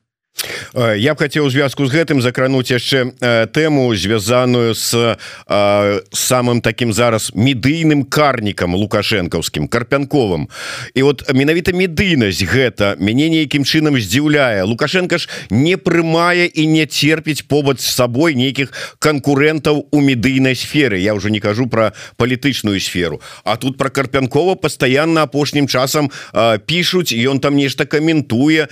я 0.75 1.15
б 1.15 1.19
хацеў 1.19 1.47
звязку 1.51 1.87
з 1.87 1.95
гэтым 1.95 2.19
закрануць 2.19 2.75
яшчэ 2.75 3.15
э, 3.23 3.47
тэму 3.47 3.95
звязаную 3.95 4.75
с 4.75 4.91
э, 4.91 6.01
самым 6.11 6.61
таким 6.61 6.93
зараз 6.93 7.31
медыйным 7.35 8.03
карнікам 8.03 8.75
лукашэнкаўскім 8.75 9.69
карпянковым. 9.71 10.51
І 10.95 11.03
вот 11.07 11.23
менавіта 11.31 11.71
медыйнасць 11.71 12.43
гэта 12.43 12.99
мяне 12.99 13.31
нейкім 13.31 13.63
чынам 13.63 13.95
здзіўляе. 13.95 14.67
Лукашенко 14.67 15.19
ж 15.19 15.29
не 15.51 15.79
прымае 15.79 16.51
і 16.51 16.67
не 16.67 16.87
терпіць 16.87 17.47
побач 17.47 17.79
з 17.79 17.95
сабой 17.95 18.35
нейкіх 18.35 18.75
канкурентаў 18.99 19.87
у 19.91 19.99
медыйнай 20.01 20.59
сферы. 20.59 20.99
Я 20.99 21.15
уже 21.15 21.31
не 21.31 21.39
кажу 21.39 21.71
про 21.71 21.93
палітычную 22.17 22.81
сферу. 22.81 23.23
А 23.45 23.57
тут 23.57 23.79
про 23.79 23.91
карпянкова 23.91 24.55
постоянно 24.55 25.23
апошнім 25.23 25.69
часам 25.69 26.11
пишутць 26.67 27.15
ён 27.15 27.39
там 27.39 27.55
нешта 27.55 27.87
каментуе 27.87 28.67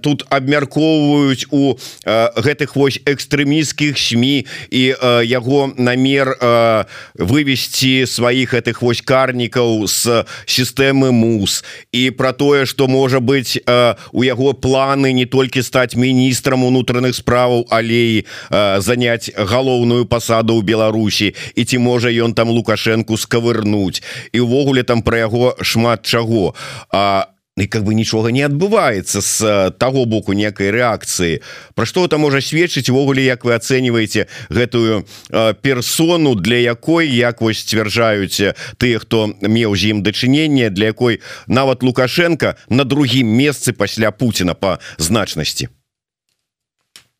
тут 0.00 0.24
абмярку 0.30 1.25
выкарыстоўваюць 1.26 1.46
у 1.50 1.76
э, 2.04 2.30
гэтых 2.36 2.76
вось 2.76 2.98
экстрэміскіх 3.04 3.98
сМ 3.98 4.24
і 4.70 4.94
э, 4.94 5.22
яго 5.24 5.72
намер 5.76 6.36
э, 6.40 6.84
вывесці 7.14 8.06
сваіх 8.06 8.54
гэтых 8.54 8.82
вось 8.82 9.00
карнікаў 9.00 9.86
з 9.86 10.24
сістэмы 10.46 11.12
мус. 11.12 11.64
І 11.92 12.10
про 12.10 12.32
тое 12.32 12.66
что 12.66 12.88
можа 12.88 13.20
быть 13.20 13.58
э, 13.66 13.94
у 14.12 14.22
яго 14.22 14.52
планы 14.52 15.12
не 15.12 15.26
толькі 15.26 15.62
стаць 15.62 15.96
міністрам 15.96 16.64
унутраных 16.64 17.14
справаў 17.14 17.66
алеі 17.70 18.24
э, 18.50 18.80
заняць 18.80 19.30
галоўную 19.34 20.06
пасаду 20.06 20.58
ў 20.58 20.62
Беларусі. 20.62 21.34
І 21.54 21.64
ці 21.64 21.78
можа 21.78 22.08
ён 22.08 22.34
там 22.34 22.48
лукашэнку 22.48 23.16
скавырнуць. 23.16 24.02
І 24.32 24.40
увогуле 24.40 24.82
там 24.82 25.02
про 25.02 25.18
яго 25.18 25.56
шмат 25.62 26.06
чаго. 26.06 26.54
А 26.92 27.35
і 27.56 27.66
как 27.66 27.84
бы 27.84 27.94
нічога 27.94 28.28
не 28.30 28.44
адбываецца 28.44 29.20
з 29.24 29.40
э, 29.40 29.70
таго 29.72 30.04
боку 30.04 30.36
некай 30.36 30.68
рэакцыі 30.68 31.40
Пра 31.74 31.88
што 31.88 32.04
это 32.04 32.20
можа 32.20 32.44
сведчыць 32.44 32.92
увогуле 32.92 33.24
як 33.24 33.48
вы 33.48 33.56
ацэньваеце 33.56 34.28
гэтую 34.52 35.04
э, 35.04 35.54
персону 35.64 36.34
для 36.36 36.60
якой 36.60 37.08
як 37.08 37.40
вось 37.40 37.64
сцвярджаюць 37.64 38.52
тыя 38.76 38.98
хто 39.00 39.32
меў 39.40 39.72
з 39.72 39.96
ім 39.96 40.04
дачыненне 40.04 40.68
для 40.68 40.92
якой 40.92 41.24
нават 41.48 41.82
лукашенко 41.82 42.56
на 42.68 42.84
другім 42.84 43.32
месцы 43.32 43.72
пасля 43.72 44.12
Пуціна 44.12 44.52
по 44.54 44.76
значнасці? 44.98 45.72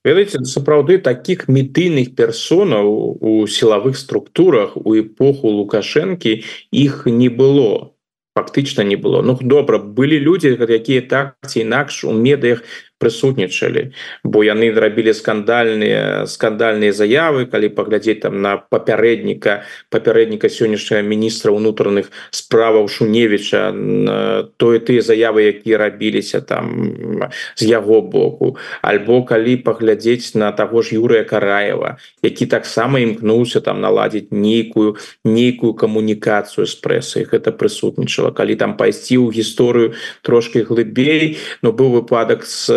Ведаеце 0.05 0.45
сапраўды 0.45 0.99
таких 0.99 1.49
метыльных 1.49 2.15
персонаў 2.15 3.19
у 3.25 3.49
сілавых 3.49 3.97
структурах 3.97 4.77
у 4.77 4.95
эпоху 4.95 5.49
лукашэнкі 5.49 6.45
іх 6.71 7.09
не 7.09 7.33
было 7.33 7.96
фактычна 8.37 8.85
не 8.85 8.97
было. 8.97 9.23
Ну 9.23 9.39
добра 9.41 9.79
былі 9.79 10.21
людзі 10.21 10.61
якія 10.61 11.01
так 11.01 11.41
ці 11.49 11.65
інакш 11.65 12.05
у 12.05 12.13
медыях 12.13 12.61
прысутнічалі 12.99 13.93
бо 14.25 14.45
яны 14.45 14.73
рабілі 14.73 15.13
скандальныя 15.13 16.27
скандальныя 16.27 16.93
заявы 16.93 17.47
калі 17.47 17.69
паглядзець 17.77 18.21
там 18.25 18.41
на 18.43 18.57
папярэдніка 18.57 19.63
папярэдніка 19.91 20.49
сённяшняга 20.49 21.03
міністра 21.03 21.53
унутраных 21.53 22.11
справаў 22.31 22.89
шуневіча 22.89 23.73
тое 24.57 24.79
тыя 24.81 25.01
заявы 25.03 25.49
якія 25.53 25.79
рабіліся 25.79 26.41
там 26.41 26.97
з 27.57 27.63
яго 27.63 28.03
боку. 28.03 28.57
Альбо 28.83 29.23
калі 29.23 29.57
паглядзець 29.57 30.35
на 30.35 30.53
таго 30.53 30.83
ж 30.83 30.97
Юрыя 30.97 31.25
караева 31.25 31.97
які 32.23 32.47
таксама 32.47 32.99
імкнуўся 33.01 33.61
там 33.61 33.81
наладзіць 33.81 34.31
нейкую 34.31 34.97
нейкую 35.25 35.75
камунікацыю 35.75 36.67
з 36.67 36.75
прэсай. 36.81 37.27
Гэта 37.27 37.53
прысутнічала. 37.53 38.31
Калі 38.33 38.57
там 38.57 38.77
пайсці 38.77 39.19
ў 39.21 39.33
гісторыю 39.33 39.95
трошки 40.23 40.63
глыбей 40.63 41.39
но 41.63 41.73
быў 41.73 42.01
выпадак 42.01 42.47
з 42.47 42.71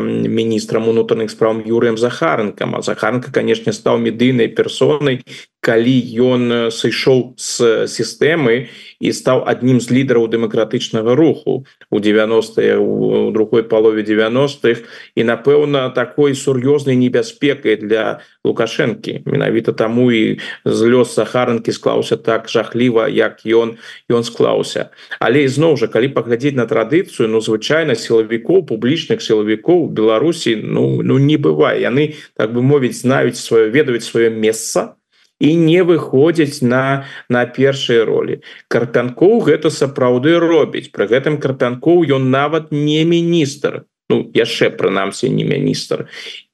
міністрам 0.00 0.88
унутраных 0.88 1.30
справ 1.30 1.62
Юрыем 1.66 1.96
захарынкам 1.96 2.76
а 2.76 2.82
захарка 2.82 3.32
канешне 3.32 3.72
стаў 3.72 3.98
медыйнай 3.98 4.48
персонай 4.48 5.22
калі 5.64 5.96
ён 6.20 6.42
сышоў 6.68 7.34
з 7.40 7.88
сістэмы 7.88 8.68
і 9.00 9.08
стаў 9.16 9.48
адным 9.48 9.80
з 9.80 9.88
лідараў 9.96 10.28
дэмакратычнага 10.28 11.16
руху 11.16 11.64
у 11.88 12.00
90 12.00 12.76
у 12.78 13.30
другой 13.32 13.64
палове 13.64 14.04
90-х 14.04 14.84
і 15.16 15.22
напэўна 15.24 15.88
такой 15.96 16.36
сур'ёзнай 16.36 17.00
небяспекай 17.00 17.80
для 17.80 18.20
лукашэнкі 18.44 19.24
менавіта 19.24 19.72
таму 19.72 20.12
і 20.12 20.36
з 20.68 20.80
лёс 20.84 21.16
сахаранкі 21.16 21.72
склаўся 21.72 22.20
так 22.20 22.52
жахліва 22.52 23.08
як 23.08 23.40
ён 23.48 23.80
ён 24.12 24.22
склаўся 24.28 24.92
але 25.16 25.48
ізноў 25.48 25.80
жа 25.80 25.88
калі 25.88 26.12
паглядзець 26.12 26.58
на 26.60 26.68
традыцыю 26.68 27.32
ну 27.32 27.40
звычайна 27.40 27.96
сілавікоў 27.96 28.68
публічных 28.68 29.24
сілавікоў 29.24 29.53
Беларусі 29.60 30.56
ну 30.56 31.02
ну 31.02 31.18
не 31.18 31.36
бывае 31.36 31.80
яны 31.80 32.14
так 32.34 32.52
бы 32.54 32.62
мовіць 32.62 32.98
знаюць 33.00 33.40
сваё 33.40 33.70
ведаюць 33.70 34.04
сваё 34.04 34.30
месца 34.30 34.96
і 35.40 35.54
не 35.56 35.82
выходзяць 35.82 36.62
на 36.62 37.06
на 37.28 37.46
першай 37.46 38.04
ролі 38.04 38.40
карпянкоў 38.68 39.40
гэта 39.48 39.70
сапраўды 39.70 40.38
робіць. 40.38 40.90
Пры 40.94 41.10
гэтым 41.10 41.38
карпянкоў 41.42 42.06
ён 42.16 42.30
нават 42.30 42.72
не 42.72 43.04
міністр. 43.04 43.84
Ну 44.08 44.30
яшчэ 44.36 44.70
прынамсі 44.70 45.30
не 45.30 45.44
міністр. 45.44 46.06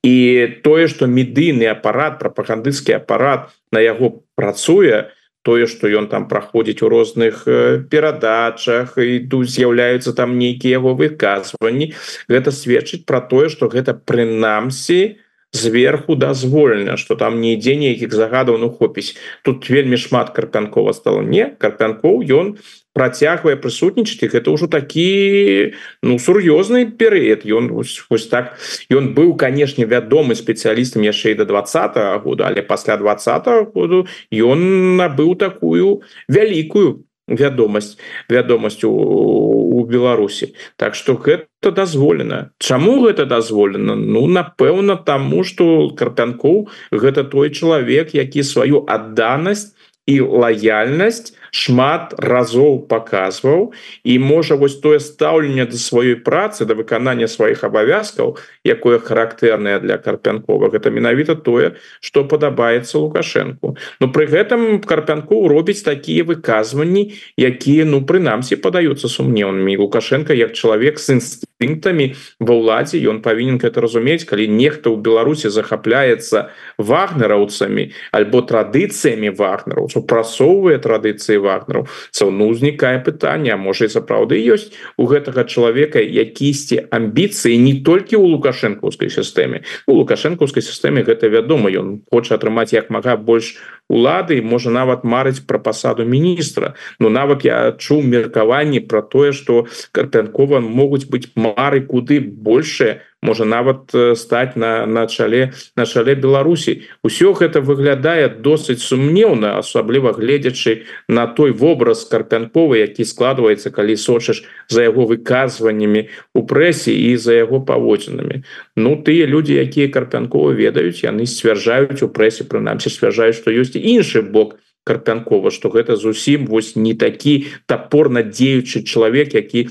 І 0.03 0.49
тое 0.65 0.89
что 0.89 1.07
медыйны 1.07 1.67
апарат 1.67 2.19
прапагандысцкі 2.19 2.97
апарат 2.99 3.51
на 3.73 3.81
яго 3.83 4.23
працуе 4.35 5.11
тое 5.43 5.67
что 5.67 5.89
ён 5.89 6.09
там 6.09 6.29
праходзіць 6.29 6.83
у 6.83 6.89
розных 6.89 7.45
перадачах 7.91 8.99
і 8.99 9.25
тут 9.31 9.51
з'яўляюцца 9.51 10.13
там 10.13 10.37
нейкія 10.39 10.79
яго 10.79 10.95
выказванні. 10.95 11.93
Гэта 12.29 12.53
сведчыць 12.53 13.05
про 13.07 13.21
тое 13.21 13.49
что 13.49 13.69
гэта 13.69 13.95
прынамсі 13.95 15.17
зверху 15.53 16.15
дазволена 16.15 16.97
что 16.97 17.17
там 17.17 17.41
не 17.41 17.57
ідзе 17.57 17.77
нейкіх 17.77 18.13
загадаў 18.13 18.59
ну 18.59 18.71
хопіць. 18.71 19.17
Тут 19.43 19.71
вельмі 19.71 19.97
шмат 19.97 20.31
карпянкова 20.37 20.93
стало 20.93 21.23
не 21.23 21.51
карпянкоў 21.59 22.23
ён 22.29 22.57
працягвае 22.93 23.55
прысутнічаць 23.57 24.31
гэта 24.33 24.51
ўжо 24.51 24.67
такі 24.67 25.75
ну 26.03 26.19
сур'ёзны 26.19 26.91
перыяд 26.99 27.47
ён 27.47 27.71
вось 27.71 28.27
так 28.27 28.59
ён 28.91 29.15
быў 29.15 29.37
канешне 29.39 29.87
вядомы 29.87 30.35
спецыялістам 30.35 31.07
яшчэ 31.07 31.33
і 31.33 31.39
до 31.43 31.45
два 31.45 31.63
-го 31.63 32.23
года 32.23 32.51
але 32.51 32.63
пасля 32.63 32.97
два 32.97 33.15
-го 33.15 33.73
году 33.75 34.07
ён 34.33 34.59
набыў 34.99 35.39
такую 35.39 36.03
вялікую 36.29 37.05
вядомасць 37.31 37.99
вядомасць 38.29 38.85
у, 38.85 38.91
у 38.91 39.85
Беларусі 39.87 40.55
Так 40.77 40.95
что 40.95 41.15
гэта 41.15 41.71
дазволена 41.71 42.51
Чаму 42.59 43.07
гэта 43.07 43.25
дазволена 43.25 43.95
Ну 43.95 44.27
напэўна 44.27 44.97
таму 44.97 45.45
что 45.45 45.91
карпянкоў 45.95 46.69
гэта 46.91 47.25
той 47.25 47.51
чалавек 47.51 48.15
які 48.15 48.43
сваю 48.43 48.85
адданасць 48.89 49.79
і 50.07 50.21
лаяльнасць 50.21 51.39
шмат 51.51 52.15
разоў 52.19 52.87
показваў 52.87 53.73
і 54.05 54.19
можа 54.19 54.57
вось 54.57 54.79
тое 54.81 55.01
стаўленне 55.01 55.67
да 55.67 55.77
сваёй 55.77 56.17
працы 56.23 56.65
да 56.65 56.75
выканання 56.75 57.29
сваіх 57.29 57.65
абавязкаў 57.65 58.39
якое 58.65 58.99
характэрнае 58.99 59.81
для 59.81 59.99
карпянкова 59.99 60.71
гэта 60.71 60.91
менавіта 60.91 61.35
тое 61.35 61.77
что 62.01 62.25
падабаецца 62.25 62.99
лукашэнку. 62.99 63.77
Но 64.01 64.09
пры 64.13 64.27
гэтым 64.31 64.81
карпянку 64.81 65.49
робіць 65.49 65.83
такія 65.83 66.25
выказванні 66.25 67.13
якія 67.37 67.85
ну 67.85 68.03
прынамсі 68.07 68.57
падаюцца 68.57 69.09
сумнеўнымі. 69.09 69.77
Лукашенко 69.77 70.33
як 70.33 70.53
чалавек 70.53 70.99
с 70.99 71.11
інстынктамі 71.11 72.15
ва 72.41 72.55
ўладзе 72.55 73.03
ён 73.11 73.21
павінен 73.25 73.59
гэта 73.59 73.83
разумець 73.83 74.25
калі 74.25 74.49
нехта 74.49 74.91
ў 74.91 75.03
беларусі 75.03 75.51
захапляецца 75.51 76.49
вагнераўцамі 76.79 77.91
альбо 78.13 78.41
традыцыямі 78.47 79.35
вагнераў 79.35 79.91
супрасоўвае 79.93 80.79
традыцыі 80.79 81.40
вагнеру. 81.41 81.87
Це 82.11 82.31
ну 82.31 82.49
узнікае 82.49 83.03
пытанне 83.05 83.57
можа 83.57 83.85
і 83.85 83.93
сапраўды 83.93 84.39
ёсць 84.41 84.73
у 84.97 85.07
гэтага 85.11 85.45
чалавека 85.45 86.01
якісьці 86.01 86.89
амбіцыі 86.91 87.59
не 87.59 87.81
толькі 87.85 88.21
у 88.21 88.27
лукашэнкаўскай 88.37 89.11
сістэме. 89.11 89.65
У 89.87 89.99
лукашэнкаўскай 90.01 90.63
сістэме 90.63 91.03
гэта 91.03 91.29
вядома 91.29 91.71
ён 91.71 92.01
хоча 92.13 92.37
атрымаць 92.37 92.73
як 92.73 92.91
мага 92.91 93.17
больш 93.17 93.57
улады 93.91 94.41
можа 94.43 94.71
нават 94.71 95.05
марыць 95.05 95.43
пра 95.47 95.59
пасаду 95.59 96.05
міністра. 96.05 96.75
Ну 97.01 97.11
нават 97.11 97.45
я 97.45 97.75
чуў 97.75 98.03
меркаванні 98.03 98.81
про 98.81 99.03
тое 99.03 99.33
что 99.33 99.67
карпянкова 99.93 100.61
могуць 100.61 101.11
быць 101.11 101.33
мары 101.35 101.81
куды 101.81 102.21
большее 102.21 103.03
можа 103.23 103.45
нават 103.45 103.93
стаць 104.17 104.57
на 104.57 104.87
на 104.87 105.07
чале 105.07 105.53
на 105.77 105.85
шале 105.85 106.15
Беларусі 106.15 106.83
усё 107.05 107.33
гэта 107.37 107.61
выглядае 107.61 108.29
досыць 108.29 108.81
сумнеўна 108.81 109.59
асабліва 109.61 110.13
гледзячы 110.17 110.87
на 111.09 111.27
той 111.27 111.53
вобраз 111.53 112.05
карпянковы 112.09 112.81
які 112.81 113.05
складваецца 113.05 113.71
калі 113.71 113.97
сочыш 113.97 114.45
за 114.69 114.89
яго 114.89 115.05
выказваннямі 115.11 116.09
у 116.35 116.47
прэсе 116.47 116.97
і 116.97 117.17
за 117.17 117.37
яго 117.37 117.61
паводзінамі. 117.61 118.43
Ну 118.77 118.97
тыя 119.05 119.27
людзі 119.27 119.61
якія 119.61 119.93
карпянкова 119.93 120.57
ведаюць 120.57 121.05
яны 121.05 121.27
сцвярджаюць 121.27 122.03
у 122.03 122.09
прэсе 122.09 122.49
прынамсі 122.49 122.89
сцвярджаюць 122.89 123.37
што 123.37 123.53
ёсць 123.53 123.77
іншы 123.77 124.23
бок 124.23 124.57
карпянкова 124.85 125.51
что 125.51 125.69
гэта 125.69 125.97
зусім 125.97 126.47
вось 126.47 126.73
не 126.77 126.95
такі 126.95 127.53
топорна 127.67 128.25
дзеючы 128.25 128.83
чалавек 128.83 129.35
які 129.35 129.69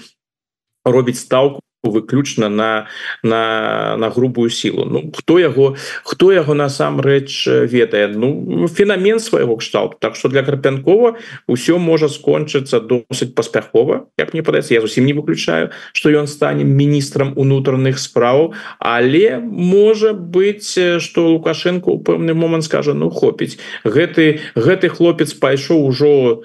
робіць 0.86 1.20
стаўку 1.20 1.66
выключна 1.84 2.50
на 2.50 2.88
на 3.24 3.96
на 3.98 4.10
грубую 4.10 4.50
силу 4.50 4.86
Ну 4.86 5.12
хто 5.16 5.40
яго 5.40 5.76
хто 6.04 6.32
яго 6.32 6.54
насамрэч 6.54 7.48
ведае? 7.48 8.08
Ну 8.08 8.68
феномен 8.68 9.20
свайго 9.20 9.58
кшталту. 9.58 9.98
Так 10.00 10.16
что 10.16 10.30
для 10.30 10.44
карпянкова 10.44 11.16
ўсё 11.48 11.78
можа 11.78 12.10
скончыцца 12.10 12.80
досыць 12.80 13.34
паспяхова 13.34 14.08
як 14.18 14.34
мне 14.34 14.44
падаецца. 14.44 14.74
Я 14.74 14.82
зусім 14.82 15.06
не 15.06 15.14
выключаю 15.14 15.72
что 15.94 16.10
ён 16.10 16.28
стане 16.28 16.64
міністрам 16.64 17.34
унутраных 17.36 18.00
справаў 18.00 18.54
але 18.80 19.40
можа 19.40 20.14
быть 20.14 20.68
что 21.00 21.28
лукашенко 21.28 21.90
у 21.90 22.04
пэўны 22.04 22.34
момант 22.34 22.66
скажа 22.66 22.94
ну 22.94 23.10
хопіць 23.10 23.58
гэты 23.84 24.40
гэты 24.56 24.90
хлопец 24.90 25.34
пайшоў 25.34 25.88
ужо 25.88 26.44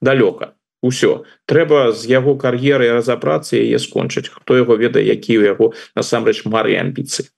далёка 0.00 0.59
ўсё 0.82 1.24
трэба 1.46 1.92
з 1.92 2.08
яго 2.08 2.36
кар'еры 2.36 2.92
разабрацца 2.92 3.56
яе 3.56 3.78
скончыць. 3.78 4.28
Хто 4.28 4.56
яго 4.56 4.76
ведае 4.76 5.04
які 5.06 5.38
у 5.38 5.44
яго 5.44 5.66
насамрэч 5.94 6.44
мары 6.48 6.76
амбіцыі. 6.80 7.28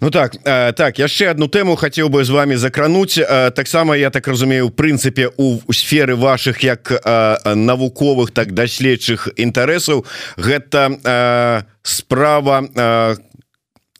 Ну 0.00 0.10
так 0.10 0.36
э, 0.44 0.72
так 0.72 0.98
яшчэ 0.98 1.30
одну 1.32 1.48
тэму 1.48 1.76
хацеў 1.76 2.08
бы 2.08 2.24
з 2.24 2.30
вами 2.30 2.56
закрануць 2.56 3.16
э, 3.18 3.50
таксама 3.50 3.96
я 3.96 4.10
так 4.10 4.28
разумею 4.28 4.68
у 4.68 4.70
прынцыпе 4.70 5.32
у 5.36 5.60
сферы 5.72 6.16
ваших 6.16 6.60
як 6.64 6.92
э, 6.92 7.54
навуковых 7.54 8.30
так 8.30 8.52
даследчых 8.52 9.28
інтарэсаў 9.36 10.04
гэта 10.36 11.64
справа 11.82 12.68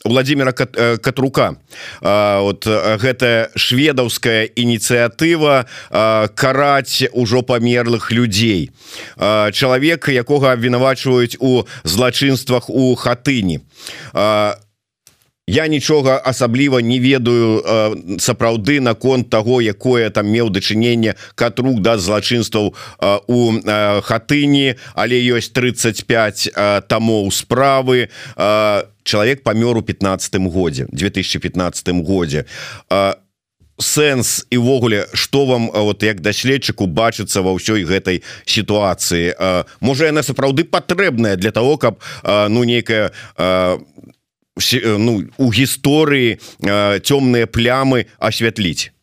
владимира 0.06 0.52
катрука. 0.52 1.56
Вот 2.00 2.66
гэта 2.66 3.50
шведаўская 3.54 4.44
ініцыятыва 4.44 5.66
караць 6.34 7.04
ужо 7.12 7.42
памерлых 7.42 8.10
людзей. 8.12 8.70
Чалавека 9.16 10.12
якога 10.12 10.52
абвінавачваюць 10.52 11.36
у 11.40 11.64
злачынствах 11.84 12.70
у 12.70 12.94
хатыні. 12.94 13.60
А 14.12 14.56
Я 15.46 15.68
нічога 15.68 16.18
асабліва 16.24 16.82
не 16.82 16.98
ведаю 16.98 17.62
э, 17.62 18.18
сапраўды 18.18 18.80
наконт 18.80 19.30
того 19.30 19.62
якое 19.62 20.10
там 20.10 20.26
меў 20.26 20.50
дачыненне 20.50 21.14
катрук 21.38 21.78
да 21.86 21.98
злачынстваў 21.98 22.74
э, 22.74 23.18
у 23.30 23.54
э, 23.54 24.00
хатыні. 24.02 24.74
Але 24.98 25.14
ёсць 25.22 25.54
35 25.54 26.50
э, 26.50 26.82
тамоў 26.90 27.30
справы. 27.30 28.10
Э, 28.34 28.82
чалавек 29.04 29.46
памёр 29.46 29.78
у 29.78 29.82
15 29.86 30.34
годзе 30.50 30.90
2015 30.90 31.88
годзе. 32.02 32.46
Э, 32.90 33.14
сэнс 33.78 34.46
івогуле 34.50 35.06
что 35.12 35.46
вам 35.46 35.70
вот 35.70 36.02
як 36.02 36.20
даследчыку 36.26 36.90
бачыцца 36.90 37.46
ва 37.46 37.54
ўсёй 37.54 37.86
гэтай 37.86 38.26
сітуацыі? 38.50 39.36
Можа 39.78 40.10
яна 40.10 40.26
сапраўды 40.26 40.64
патрэбная 40.64 41.36
для 41.36 41.52
того 41.52 41.76
каб 41.78 42.02
ну 42.24 42.64
нейкая 42.64 43.12
Э, 43.38 43.78
ну 44.98 45.22
у 45.36 45.52
гісторыі 45.52 46.36
э, 46.36 47.00
цёмныя 47.00 47.46
плямы 47.46 48.06
асвятліць 48.18 48.95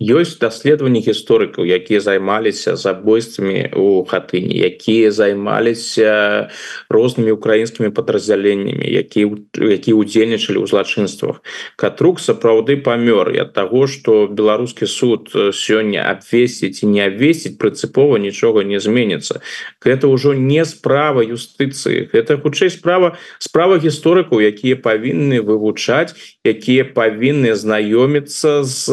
ёсць 0.00 0.36
даследаванні 0.36 1.00
гісторыкаў 1.00 1.64
якія 1.64 2.00
займаліся 2.04 2.76
забойствамі 2.76 3.72
у 3.72 4.04
хатыні 4.04 4.52
якія 4.52 5.08
займаліся 5.10 6.52
рознымі 6.92 7.32
украінскімі 7.32 7.88
падраздзяленнямі 7.96 8.84
які 8.84 9.24
які 9.56 9.92
удзельнічалі 9.96 10.60
ў 10.60 10.66
злачынствах. 10.68 11.40
Катрук 11.80 12.20
сапраўды 12.20 12.76
памёр 12.76 13.32
ад 13.40 13.56
таго 13.56 13.88
што 13.88 14.28
беларускі 14.28 14.84
суд 14.84 15.32
сёння 15.32 16.04
абвесіць 16.12 16.84
і 16.84 16.92
не 16.92 17.02
абвесіць 17.08 17.56
прынцыпова 17.56 18.20
нічога 18.20 18.68
не 18.68 18.76
зменіцца. 18.76 19.40
Гэта 19.80 20.12
ўжо 20.12 20.36
не 20.36 20.64
справа 20.68 21.24
юстыцыі 21.24 22.12
это 22.12 22.36
хутчэй 22.36 22.68
справа 22.68 23.16
справа 23.40 23.80
гісторыкаў 23.80 24.44
якія 24.44 24.76
павінны 24.76 25.40
вывучаць 25.40 26.12
якія 26.44 26.84
павінны 26.84 27.56
знаёміцца 27.56 28.60
з 28.60 28.84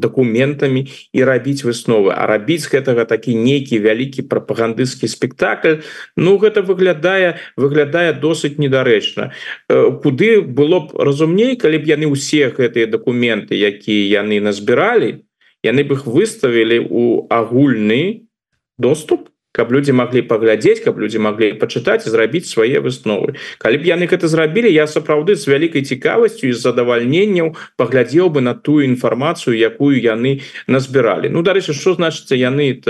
документамі 0.00 0.88
і 1.12 1.20
рабіць 1.24 1.64
высновы. 1.64 2.10
А 2.16 2.26
рабіць 2.26 2.66
гэтага 2.66 3.06
такі 3.06 3.36
нейкі 3.36 3.78
вялікі 3.78 4.26
прапагандысцкі 4.26 5.08
спектакль 5.08 5.80
Ну 6.16 6.36
гэта 6.42 6.62
выглядае 6.66 7.38
выглядае 7.56 8.12
досыць 8.12 8.58
недарэчна. 8.58 9.32
Э, 9.68 9.92
куды 10.02 10.40
было 10.40 10.90
б 10.90 10.98
разумней 10.98 11.56
калі 11.56 11.78
б 11.80 11.84
яны 11.86 12.10
ўсе 12.10 12.50
гэтыя 12.50 12.90
документы 12.90 13.56
якія 13.56 14.20
яны 14.20 14.40
назбіралі 14.40 15.24
яны 15.62 15.82
б 15.84 15.96
их 15.96 16.06
выставілі 16.06 16.84
у 16.90 17.26
агульны 17.30 18.26
доступ 18.78 19.29
каб 19.52 19.72
людзі 19.72 19.92
маглі 19.92 20.22
паглядзець 20.30 20.80
каб 20.84 20.98
людзі 20.98 21.18
маглі 21.18 21.52
пачытаць 21.60 22.06
зрабіць 22.06 22.46
свае 22.48 22.80
высновы. 22.80 23.36
Калі 23.58 23.82
б 23.82 23.90
яны 23.90 24.06
гэта 24.06 24.30
зрабілі 24.30 24.70
я 24.70 24.86
сапраўды 24.86 25.36
з 25.36 25.50
вялікай 25.50 25.82
цікавасцю 25.82 26.52
з 26.52 26.58
задавальненняў 26.58 27.54
паглядзеў 27.76 28.30
бы 28.30 28.40
на 28.40 28.54
тую 28.54 28.86
інфармацыю 28.86 29.58
якую 29.58 29.98
яны 29.98 30.40
назбіралі. 30.66 31.28
Ну 31.28 31.42
дарэчы 31.42 31.74
що 31.74 31.98
значыцца 31.98 32.38
яны 32.38 32.80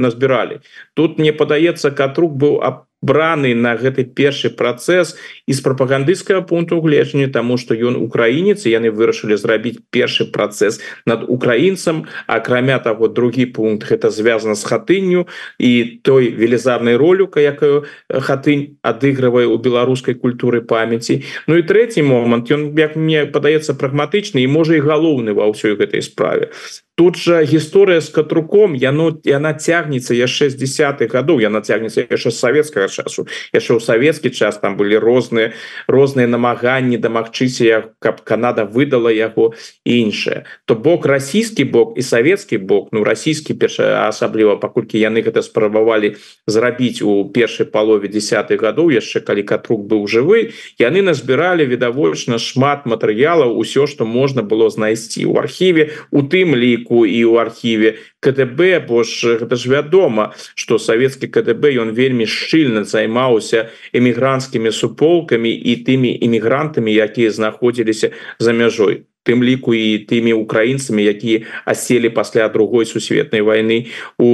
назбіралі? 0.00 0.60
Тут 0.94 1.18
мне 1.18 1.32
падаецца 1.32 1.90
катрук 1.90 2.32
быў 2.36 2.60
аб 2.64 2.89
браны 3.02 3.54
на 3.54 3.76
гэты 3.76 4.04
першы 4.04 4.50
працэс 4.52 5.16
з 5.48 5.58
прапагандысцкага 5.64 6.42
пункту 6.42 6.80
гледжання 6.80 7.28
тому 7.32 7.56
что 7.56 7.74
ён 7.74 7.96
украінец 7.96 8.66
яны 8.68 8.92
вырашылі 8.92 9.36
зрабіць 9.36 9.80
першы 9.90 10.28
працэс 10.28 10.80
над 11.06 11.24
украінцам. 11.28 12.06
Акрамя 12.26 12.78
того 12.78 13.08
другі 13.08 13.46
пункт 13.46 13.90
это 13.92 14.10
звязано 14.10 14.54
с 14.54 14.64
хатынню 14.64 15.26
і 15.58 16.00
той 16.02 16.28
велізарнай 16.28 16.96
ролюка 16.96 17.40
якую 17.40 17.84
хатынь 18.08 18.76
адыгрывае 18.82 19.46
у 19.46 19.56
беларускай 19.56 20.14
культуры 20.14 20.60
памяці. 20.60 21.24
Ну 21.46 21.56
і 21.56 21.62
третий 21.62 22.02
момант 22.02 22.50
ён 22.50 22.76
як 22.78 22.96
мне 22.96 23.26
падаецца 23.26 23.74
прагматычны 23.74 24.44
і 24.44 24.46
можа 24.46 24.76
і 24.76 24.84
галоўны 24.84 25.32
ва 25.32 25.48
ўсёй 25.48 25.76
гэтай 25.76 26.02
справе 26.02 26.52
тут 27.00 27.16
жа 27.16 27.40
гісторыя 27.40 28.00
з 28.04 28.12
катруком 28.12 28.74
яно 28.76 29.08
яна 29.24 29.56
цягнецца 29.56 30.12
яшчэ 30.12 30.52
з 30.52 30.60
десятых 30.60 31.16
гадоў 31.16 31.40
яна 31.40 31.64
цягнецца 31.64 32.04
яшчэ 32.04 32.28
савецкага 32.28 32.92
часу 32.92 33.24
яшчэ 33.56 33.72
ў 33.72 33.80
савецкі 33.80 34.28
час 34.28 34.60
там 34.60 34.76
былі 34.76 35.00
розныя 35.00 35.56
розныя 35.88 36.28
намаганні 36.28 37.00
дамагчыся 37.00 37.96
каб 38.04 38.20
Канада 38.20 38.68
выдала 38.68 39.08
яго 39.08 39.56
іншае 39.88 40.44
то 40.68 40.76
бок 40.76 41.08
расійскі 41.08 41.64
бок 41.72 41.96
і 41.96 42.04
савецкі 42.04 42.60
бок 42.60 42.92
ну 42.92 43.00
расійскі 43.00 43.56
перша 43.56 44.04
асабліва 44.04 44.60
паколькі 44.60 45.00
яны 45.00 45.24
гэта 45.24 45.40
спрабавалі 45.40 46.20
зрабіць 46.44 47.00
у 47.00 47.24
першай 47.32 47.64
палове 47.64 48.12
десятых 48.12 48.60
гадоў 48.60 48.92
яшчэ 48.92 49.24
калі 49.24 49.48
катрук 49.48 49.88
быў 49.88 50.04
жывы 50.04 50.52
яны 50.76 51.00
назбіралі 51.00 51.64
відавочна 51.64 52.36
шмат 52.36 52.84
матэрыялаў 52.84 53.56
усё 53.56 53.88
што 53.88 54.04
можна 54.04 54.44
было 54.44 54.68
знайсці 54.68 55.24
ў 55.24 55.40
архіве 55.40 55.96
у 56.12 56.28
тым 56.28 56.52
ліку 56.52 56.89
ліку 56.90 57.06
і 57.06 57.24
ў 57.24 57.40
архіве 57.40 57.98
КДБ 58.20 58.86
бо 58.86 59.02
ж 59.02 59.38
гэта 59.38 59.56
ж 59.56 59.70
вядома 59.70 60.34
что 60.54 60.78
савецкі 60.78 61.30
КДБ 61.30 61.78
ён 61.78 61.94
вельмі 61.94 62.26
шчыльна 62.26 62.84
займаўся 62.84 63.70
эмігранцкімі 63.94 64.70
суполкамі 64.72 65.50
і 65.50 65.76
тымі 65.86 66.10
іммігрантамі 66.20 66.90
якія 66.90 67.30
знаходзіліся 67.30 68.10
за 68.38 68.52
мяжой 68.52 69.06
тым 69.22 69.44
ліку 69.44 69.74
і 69.74 70.02
тымі 70.08 70.32
украінцамі 70.32 71.04
якія 71.04 71.46
аселі 71.64 72.10
пасля 72.10 72.48
другой 72.48 72.86
сусветнай 72.86 73.40
войны 73.40 73.86
у 74.18 74.28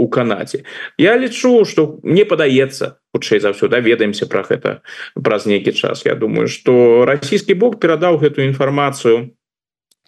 у 0.00 0.08
Канадзе 0.08 0.64
Я 0.98 1.18
лічу 1.18 1.64
что 1.64 2.00
мне 2.02 2.24
падаецца 2.24 2.96
хутчэй 3.12 3.40
за 3.40 3.52
ўсё 3.52 3.68
даведаемся 3.68 4.26
про 4.26 4.46
гэта 4.46 4.80
праз 5.18 5.46
нейкі 5.46 5.74
час. 5.74 6.06
Я 6.06 6.14
думаю 6.14 6.48
что 6.48 7.04
расійскі 7.04 7.54
бок 7.54 7.80
перадаў 7.82 8.22
гэтую 8.22 8.46
інфармацыю 8.48 9.34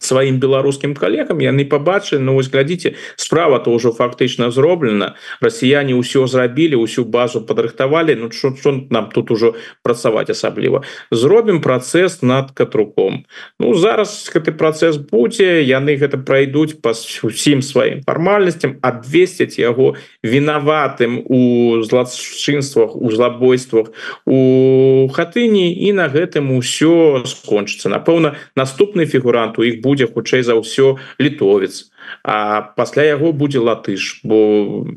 сваім 0.03 0.43
беларускім 0.43 0.95
калегам 0.99 1.41
яны 1.41 1.65
побачылі 1.65 2.21
Ну 2.23 2.35
вось 2.35 2.51
глядзіце 2.51 2.99
справа 3.17 3.63
то 3.63 3.71
ўжо 3.71 3.95
фактычна 3.95 4.51
зроблена 4.51 5.15
расіяне 5.41 5.95
ўсё 5.95 6.27
зрабілі 6.27 6.77
усю 6.83 7.07
базу 7.07 7.41
падрыхтавалі 7.47 8.19
Ну 8.19 8.31
що 8.31 8.53
нам 8.91 9.09
тут 9.15 9.31
ужо 9.31 9.55
працаваць 9.83 10.31
асабліва 10.31 10.83
зробім 11.11 11.63
працэс 11.63 12.23
над 12.23 12.51
катруком 12.51 13.25
Ну 13.63 13.75
зараз 13.75 14.27
гэты 14.35 14.53
працэс 14.53 14.99
будзе 14.99 15.63
яны 15.63 15.95
гэта 15.97 16.19
пройдуць 16.19 16.83
па 16.83 16.93
усім 17.23 17.63
сваім 17.63 18.03
фармальнасцям 18.03 18.83
абвесцяць 18.83 19.59
яго 19.63 19.95
вінаватым 20.27 21.23
у 21.25 21.83
злачынствах 21.87 22.97
у 22.99 23.11
злабойствах 23.11 23.95
у 24.27 25.09
хатыні 25.15 25.71
і 25.71 25.93
на 25.95 26.11
гэтым 26.11 26.51
усё 26.59 27.23
скончыцца 27.23 27.89
напэўна 27.89 28.35
наступны 28.57 29.07
фігурант 29.07 29.59
у 29.59 29.63
іх 29.63 29.81
будет 29.81 29.92
будзе 29.93 30.09
хутчэй 30.09 30.43
за 30.49 30.57
ўсё 30.57 30.97
літовец. 31.21 31.93
А 32.25 32.73
пасля 32.81 33.05
яго 33.13 33.37
будзе 33.37 33.61
латыш 33.61 34.25
бо 34.25 34.41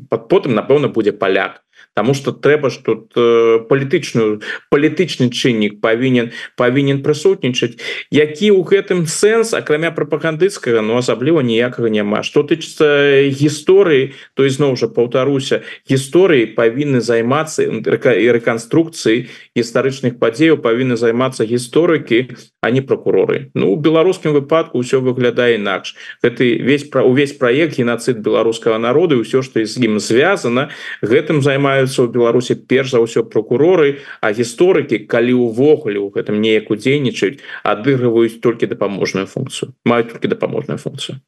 под 0.08 0.28
потым 0.32 0.56
напэўна 0.56 0.88
будзе 0.88 1.12
паляк 1.12 1.62
Таму 1.96 2.12
что 2.12 2.32
трэба 2.32 2.68
ж 2.68 2.84
тут 2.84 3.16
э, 3.16 3.64
палітычную 3.72 4.44
палітычны 4.68 5.32
чыннік 5.32 5.80
павінен 5.80 6.28
павінен 6.60 7.00
прысутнічаць 7.00 7.80
які 8.12 8.52
ў 8.52 8.60
гэтым 8.68 9.08
сэнс 9.08 9.56
акрамя 9.56 9.88
прапагандыцкага 9.96 10.84
но 10.84 10.92
ну, 10.92 11.00
асабліва 11.00 11.40
ніякага 11.40 11.88
няма. 11.88 12.20
Что 12.20 12.44
тычыцца 12.44 13.24
гісторыі 13.32 14.12
то 14.36 14.44
ізноў 14.44 14.76
жа 14.76 14.92
паўтаруся 14.92 15.64
гісторыі 15.88 16.52
павінны 16.52 17.00
займацца 17.00 17.64
і 17.64 18.26
рэканструкцыі 18.28 19.32
гістарычных 19.56 20.20
падзеяў 20.20 20.60
павінны 20.60 21.00
займацца 21.00 21.48
гісторыкі 21.48 22.28
а 22.60 22.68
не 22.68 22.84
прокуроры 22.84 23.48
Ну 23.56 23.72
у 23.72 23.76
беларускім 23.80 24.36
выпадку 24.36 24.84
ўсё 24.84 25.00
выглядае 25.00 25.56
інакш. 25.56 25.96
Гэты 26.20 26.60
весь 26.60 26.84
пра 26.84 27.08
увесь 27.08 27.32
праект 27.32 27.80
геноцид 27.80 28.20
беларускага 28.20 28.76
народа 28.76 29.16
ўсё 29.16 29.40
што 29.40 29.64
з 29.64 29.80
ім 29.80 29.96
звязана 29.96 30.68
гэтым 31.00 31.40
з'яўляюцца 31.86 32.02
ў 32.02 32.12
беларусі 32.12 32.54
перш 32.66 32.90
за 32.90 32.98
ўсё 33.00 33.24
прокуроры 33.30 34.02
а 34.20 34.32
гісторыкі 34.32 35.06
калі 35.06 35.32
увогуле 35.46 35.98
у 35.98 36.10
гэтым 36.10 36.40
неяк 36.40 36.70
удзейнічаюць 36.70 37.40
адыгрываюць 37.62 38.40
толькі 38.42 38.66
дапаможную 38.66 39.26
функцыю 39.26 39.72
маюць 39.84 40.10
толькі 40.10 40.28
дапаможную 40.28 40.78
функцыю. 40.78 41.20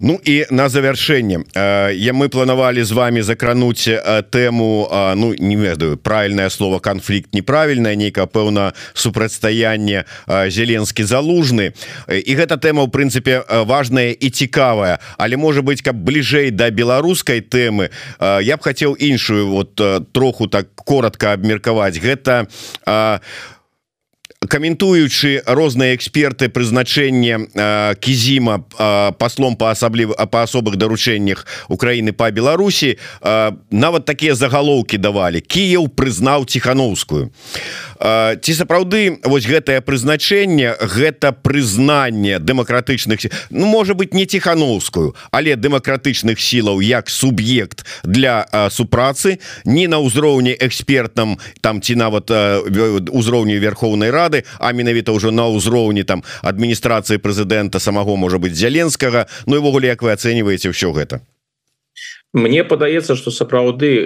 Ну 0.00 0.20
і 0.24 0.44
на 0.50 0.68
завяршэнне. 0.68 1.42
Я 1.92 2.12
мы 2.12 2.28
планавалі 2.28 2.84
з 2.84 2.92
вами 2.92 3.22
закрануць 3.22 3.88
тэму 4.30 4.88
Ну 5.16 5.34
не 5.38 5.56
ведаю 5.56 5.96
правильное 5.96 6.50
слово 6.50 6.78
канфлікт 6.78 7.34
неправільная 7.34 7.96
нейка 7.96 8.26
пэўна 8.26 8.72
супрацьстаянне 8.94 10.04
зеленскі 10.28 11.02
залужны. 11.02 11.72
І 12.06 12.32
гэта 12.36 12.60
тэма 12.60 12.86
ў 12.86 12.90
прынцыпе 12.92 13.42
важная 13.64 14.12
і 14.12 14.30
цікавая. 14.30 14.98
Але 15.18 15.36
можа 15.36 15.62
быть 15.62 15.82
каб 15.82 15.96
бліжэй 15.96 16.50
да 16.50 16.70
беларускай 16.70 17.40
тэмы 17.40 17.90
я 18.20 18.56
б 18.56 18.60
хацеў 18.62 18.94
іншую 18.94 19.48
вот 19.48 19.80
троху 20.12 20.46
так 20.46 20.74
коротко 20.74 21.32
абмеркаваць 21.32 21.98
гэта. 21.98 22.48
У 22.86 23.20
каментуючы 24.46 25.42
розныя 25.46 25.96
эксперты 25.98 26.46
прызначэнне 26.48 27.50
кізіма 27.98 28.62
паслом 29.18 29.56
по 29.58 29.70
асабліва 29.70 30.14
по 30.30 30.46
асобых 30.46 30.78
даручэннях 30.78 31.42
Украіны 31.66 32.12
по 32.12 32.30
Беларусі 32.30 32.98
нават 33.70 34.04
такія 34.06 34.38
загалоўкі 34.38 34.98
давалі. 34.98 35.40
Кіев 35.42 35.90
прызнаў 35.90 36.46
ціхановскую 36.46 37.34
ці 38.00 38.52
сапраўды 38.54 39.18
вось 39.24 39.46
гэтае 39.46 39.80
прызначэнне 39.80 40.76
гэта 40.80 41.32
прызнанне 41.32 42.38
дэмакратычных 42.38 43.18
Ну 43.50 43.66
можа 43.66 43.94
быть 43.94 44.14
не 44.14 44.26
ціхановскую 44.26 45.14
але 45.30 45.56
дэмакратычных 45.56 46.40
сілаў 46.40 46.80
як 46.80 47.10
суб'ект 47.10 47.86
для 48.04 48.46
супрацы 48.70 49.38
не 49.64 49.88
на 49.88 49.98
ўзроўні 49.98 50.56
экспертам 50.60 51.38
там 51.60 51.80
ці 51.82 51.94
нават 51.94 52.30
узроўню 53.10 53.58
Верховнай 53.58 54.10
рады 54.10 54.44
а 54.58 54.72
менавіта 54.72 55.12
ўжо 55.12 55.30
на 55.30 55.48
ўзроўні 55.48 56.04
там 56.04 56.22
адміністрацыі 56.42 57.18
прэзідэнта 57.18 57.80
самого 57.80 58.16
можа 58.16 58.38
быть 58.38 58.54
зяленскага. 58.54 59.26
Ну 59.46 59.56
і 59.56 59.58
ввогуле 59.58 59.88
як 59.88 60.02
вы 60.02 60.12
ацэньваеце 60.12 60.70
ўсё 60.70 60.92
гэта 60.92 61.20
Мне 62.34 62.60
падаецца 62.62 63.16
что 63.16 63.30
сапраўды 63.32 64.04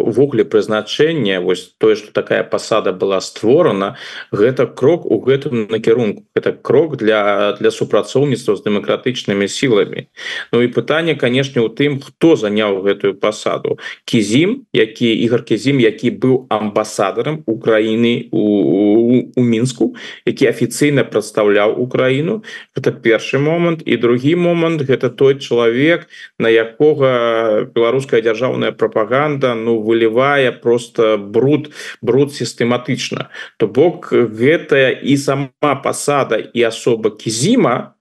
увогуле 0.00 0.44
прызначэння 0.48 1.42
вось 1.44 1.76
тое 1.76 1.96
что 2.00 2.12
такая 2.16 2.42
пасада 2.42 2.92
была 2.96 3.20
створана 3.20 3.98
гэта 4.32 4.64
крок 4.66 5.04
у 5.04 5.20
гэтым 5.20 5.68
накірунку. 5.68 6.24
Это 6.34 6.52
крок 6.52 6.96
для 6.96 7.52
для 7.60 7.70
супрацоўніцтва 7.70 8.56
з 8.56 8.64
дэмакратычнымі 8.64 9.44
сіламі. 9.44 10.08
Ну 10.52 10.62
і 10.64 10.72
пытанне 10.72 11.12
канешне 11.12 11.60
у 11.60 11.68
тым 11.68 12.00
хто 12.00 12.36
заняў 12.40 12.80
гэтую 12.80 13.20
пасаду. 13.20 13.76
Кізім 14.08 14.64
які 14.72 15.12
ігор 15.12 15.44
кізім 15.44 15.84
які 15.84 16.16
быў 16.16 16.48
амбасадарам 16.48 17.44
Украіны 17.44 18.32
у, 18.32 18.40
у, 18.40 19.32
у 19.36 19.42
мінску 19.44 19.92
які 20.24 20.48
афіцыйна 20.48 21.04
прадстаўляў 21.04 21.76
Украіну 21.76 22.40
это 22.72 22.96
першы 22.96 23.36
момант. 23.36 23.84
І 23.84 24.00
другі 24.00 24.40
момант 24.40 24.88
гэта 24.88 25.12
той 25.12 25.36
чалавек 25.36 26.08
на 26.38 26.48
якога 26.48 27.57
беларуская 27.64 28.20
дзяржаўная 28.20 28.72
пропаганда 28.72 29.54
ну 29.54 29.78
вылівае 29.82 30.52
просто 30.52 31.16
бруд 31.18 31.70
бруд 32.02 32.32
сістэматычна 32.32 33.28
то 33.56 33.66
бок 33.66 34.12
гэтая 34.12 34.90
і 35.02 35.16
сама 35.16 35.74
пасада 35.82 36.38
і 36.38 36.68
асоба 36.72 37.10
кізіма 37.10 37.98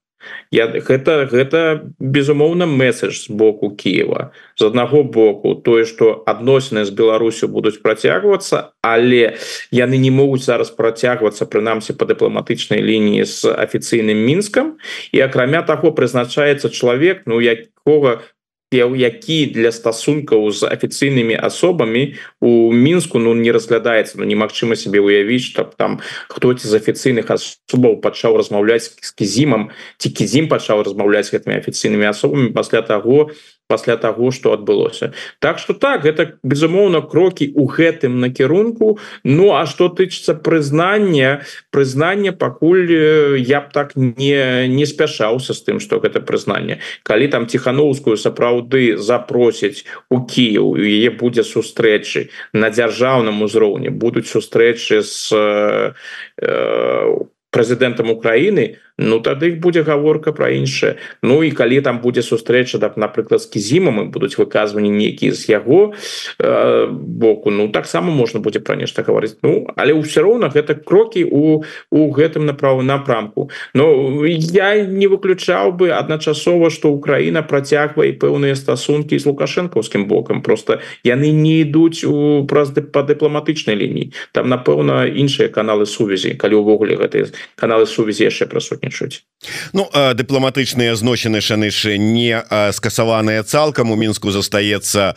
я 0.52 0.68
гэта 0.68 1.28
гэта 1.28 1.92
безумоўна 2.00 2.66
месседж 2.66 3.28
з 3.28 3.30
боку 3.30 3.70
Киева. 3.76 4.32
З 4.56 4.72
аднаго 4.72 5.04
боку 5.04 5.56
тое 5.56 5.86
что 5.86 6.24
адносіны 6.26 6.86
з 6.86 6.92
Беларусю 6.92 7.48
будуць 7.48 7.82
працягвацца 7.84 8.72
але 8.82 9.36
яны 9.72 9.98
не 9.98 10.12
могуць 10.12 10.46
зараз 10.48 10.72
працягвацца 10.72 11.46
прынамсі 11.46 11.94
по 11.94 12.06
дыпламатычнай 12.08 12.80
лініі 12.80 13.26
з 13.26 13.52
афіцыйным 13.52 14.18
мінскам. 14.18 14.78
І 15.12 15.22
акрамя 15.28 15.62
таго 15.62 15.92
прызначаецца 15.92 16.70
чалавек 16.70 17.24
ну 17.26 17.40
якога 17.42 18.24
які 18.72 19.46
для 19.56 19.72
стасункаў 19.72 20.52
з 20.52 20.68
афіцыйнымі 20.68 21.40
асобамі 21.40 22.20
у 22.44 22.74
мінску 22.76 23.20
ну 23.20 23.34
не 23.34 23.52
разглядаецца 23.52 24.20
Ну 24.20 24.28
немагчыма 24.28 24.76
себе 24.76 25.00
уявіць 25.00 25.48
чтоб 25.48 25.76
там 25.76 26.00
хто 26.28 26.54
ці 26.54 26.68
з 26.68 26.76
афіцыйных 26.76 27.32
асобаў 27.32 28.04
пачаў 28.04 28.36
размаўляць 28.36 28.92
з 28.92 29.12
кізімам 29.16 29.72
ці 29.98 30.10
кізім 30.12 30.52
пачаў 30.52 30.84
размаўляць 30.84 31.32
гэтымі 31.32 31.64
афіцыйнымі 31.64 32.12
асобамі 32.12 32.52
пасля 32.52 32.82
таго 32.84 33.32
пасля 33.68 33.98
того 33.98 34.32
что 34.32 34.54
адбылося. 34.54 35.14
Так 35.40 35.60
что 35.60 35.74
так 35.74 36.06
это 36.06 36.40
безумоўно 36.44 37.02
крокі 37.02 37.52
у 37.56 37.68
гэтым 37.68 38.20
накірунку. 38.20 39.00
Ну 39.24 39.54
а 39.54 39.66
что 39.66 39.90
тычыцца 39.90 40.34
прызнання 40.34 41.44
прызнання 41.72 42.32
пакуль 42.32 43.38
я 43.38 43.62
б 43.62 43.70
так 43.74 43.96
не 43.96 44.68
не 44.68 44.86
спяшаўся 44.86 45.54
з 45.54 45.62
тым 45.68 45.80
что 45.80 46.00
гэта 46.00 46.20
прызнанне. 46.24 46.80
Калі 47.04 47.28
там 47.28 47.46
тихохановскую 47.46 48.18
сапраўды 48.18 48.98
запросяць 48.98 49.84
у 50.10 50.24
Кіев 50.24 50.80
яе 50.80 51.12
будзе 51.12 51.44
сустрэчы 51.44 52.30
на 52.54 52.70
дзяржаўным 52.72 53.44
узроўні 53.44 53.90
будуць 53.90 54.32
сустрэчы 54.32 55.04
с 55.04 55.32
э, 55.36 55.92
прэзідэнтам 57.52 58.12
Украіны 58.12 58.78
Ну 58.98 59.20
тады 59.22 59.54
іх 59.54 59.60
будзе 59.62 59.86
гаворка 59.86 60.34
пра 60.34 60.50
іншае. 60.58 60.98
Ну 61.22 61.44
і 61.46 61.54
калі 61.54 61.82
там 61.86 62.02
будзе 62.02 62.26
сустрэча 62.26 62.82
так 62.82 62.98
напрыклад 62.98 63.42
з 63.42 63.46
кізімам 63.46 64.02
і 64.02 64.06
будуць 64.10 64.42
выказванні 64.42 64.90
нейкія 64.90 65.38
з 65.38 65.50
яго 65.54 65.94
э, 66.42 66.88
боку 66.90 67.54
Ну 67.54 67.70
таксама 67.70 68.10
можна 68.10 68.40
будзе 68.42 68.60
пра 68.60 68.76
нешта 68.76 69.06
гаварыць. 69.06 69.38
Ну 69.46 69.70
але 69.78 69.94
ўсё 69.94 70.26
роўна 70.26 70.50
гэта 70.50 70.74
крокі 70.74 71.30
у 71.30 71.62
у 71.94 72.10
гэтым 72.10 72.50
направу 72.50 72.82
напрамку. 72.82 73.50
Ну 73.78 74.26
я 74.26 74.82
не 74.82 75.06
выключаў 75.06 75.78
бы 75.78 75.94
адначасова 75.94 76.74
што 76.74 76.90
Украіна 76.90 77.46
працягвае 77.46 78.18
пэўныя 78.18 78.58
стасункі 78.58 79.20
з 79.20 79.30
лукашэнкаўскім 79.30 80.10
бокам. 80.10 80.42
Просто 80.42 80.82
яны 81.06 81.30
не 81.30 81.62
ідуць 81.62 82.02
у 82.02 82.50
праз 82.50 82.74
па 82.74 83.06
дыпламатычнай 83.06 83.78
лініі. 83.78 84.10
Там 84.34 84.50
напэўна 84.50 85.06
іншыя 85.06 85.54
каналы 85.54 85.86
сувязі 85.86 86.34
калі 86.34 86.66
ўвогуле 86.66 86.98
гэтыя 86.98 87.30
каналы 87.54 87.86
сувязі 87.86 88.26
яшчэ 88.26 88.50
прасутні 88.50 88.87
дзейнічаюць 88.88 89.28
Ну 89.74 89.86
дыпламатычныя 89.94 90.96
зносіны 90.98 91.46
шанышы 91.46 91.94
не 92.02 92.42
скасаваныя 92.74 93.44
цалкам. 93.46 93.94
У 93.94 93.96
мінску 93.96 94.34
застаецца 94.34 95.14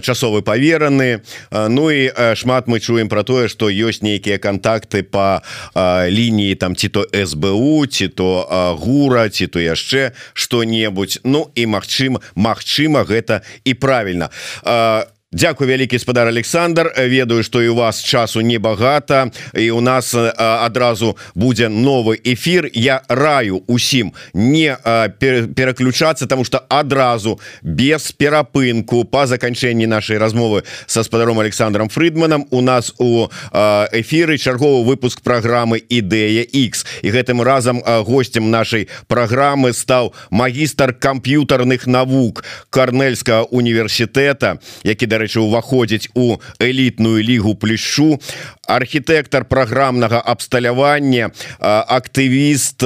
часовы 0.00 0.40
павераны. 0.40 1.20
Ну 1.52 1.90
і 1.92 2.08
шмат 2.34 2.64
мы 2.66 2.80
чуем 2.80 3.12
про 3.12 3.22
тое 3.28 3.48
что 3.48 3.68
ёсць 3.68 4.00
нейкія 4.00 4.38
контакты 4.38 5.02
по 5.02 5.44
лініі 5.76 6.54
там 6.54 6.76
ці 6.76 6.88
то 6.88 7.04
СБУ 7.12 7.86
ці 7.86 8.08
то 8.08 8.48
гура 8.80 9.28
ці 9.28 9.46
то 9.46 9.60
яшчэ 9.60 10.16
что-небудзь 10.32 11.20
Ну 11.24 11.52
і 11.54 11.66
Мачым 11.66 12.24
Мачыма 12.34 13.04
гэта 13.04 13.44
і 13.64 13.74
правильно 13.74 14.30
а 14.64 15.04
Дякую 15.32 15.68
вялікі 15.68 15.98
спадар 15.98 16.28
Александр. 16.28 16.92
Ведаю 16.96 17.42
что 17.42 17.62
і 17.62 17.68
у 17.68 17.74
вас 17.74 18.02
часу 18.02 18.40
небагата 18.40 19.30
і 19.54 19.70
у 19.70 19.80
нас 19.80 20.14
адразу 20.14 21.18
будзе 21.34 21.68
новы 21.68 22.16
эфир 22.24 22.70
я 22.72 23.02
раю 23.08 23.62
усім 23.66 24.12
не 24.32 24.76
пераключацца 25.54 26.26
тому 26.26 26.44
что 26.44 26.64
адразу 26.68 27.40
без 27.62 28.12
перапынку 28.12 29.04
по 29.04 29.26
заканчэнні 29.26 29.86
нашай 29.86 30.16
размовы 30.16 30.62
со 30.86 31.02
спадаром 31.02 31.38
Александром 31.40 31.90
Фридманом 31.90 32.46
у 32.50 32.62
нас 32.62 32.94
у 32.98 33.28
эфиры 33.92 34.38
чарговы 34.38 34.82
выпуск 34.84 35.20
программы 35.20 35.76
ідэя 35.76 36.42
X 36.42 36.86
і 37.02 37.10
гэтым 37.10 37.42
разам 37.42 37.82
гостем 37.84 38.50
нашай 38.50 38.88
программы 39.08 39.74
стаў 39.74 40.14
магістр 40.30 40.94
камп'ютарных 40.94 41.86
навук 41.86 42.44
карнельскага 42.70 43.42
універсітэта 43.50 44.56
які 44.84 45.06
да 45.06 45.17
дарэчы 45.18 45.42
уваходзіць 45.42 46.14
у 46.14 46.38
элітную 46.62 47.18
лігу 47.26 47.58
плешшу 47.58 48.22
архітэктар 48.68 49.48
праграмнага 49.48 50.20
абсталявання 50.20 51.32
актывіст 51.58 52.84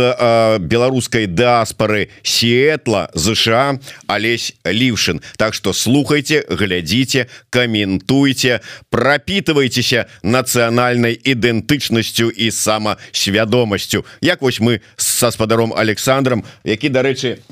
беларускай 0.62 1.26
дыаспары 1.26 2.09
сетла 2.22 3.11
ЗША 3.14 3.78
Алесь 4.07 4.55
ліўшин 4.64 5.20
Так 5.37 5.55
что 5.55 5.72
слухайте 5.72 6.47
глядзіце 6.49 7.26
каментуйте 7.51 8.61
пропитывайтеся 8.91 10.07
нацыянальнай 10.22 11.18
ідэнтычнасцю 11.18 12.30
і 12.30 12.51
самасвядомасцю. 12.51 14.07
Як 14.20 14.43
вось 14.43 14.61
мы 14.61 14.80
со 14.97 15.30
спадаром 15.30 15.74
Александром 15.74 16.45
які 16.64 16.89
дарэчы 16.89 17.43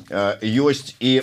ёсць 0.42 0.94
і 1.00 1.22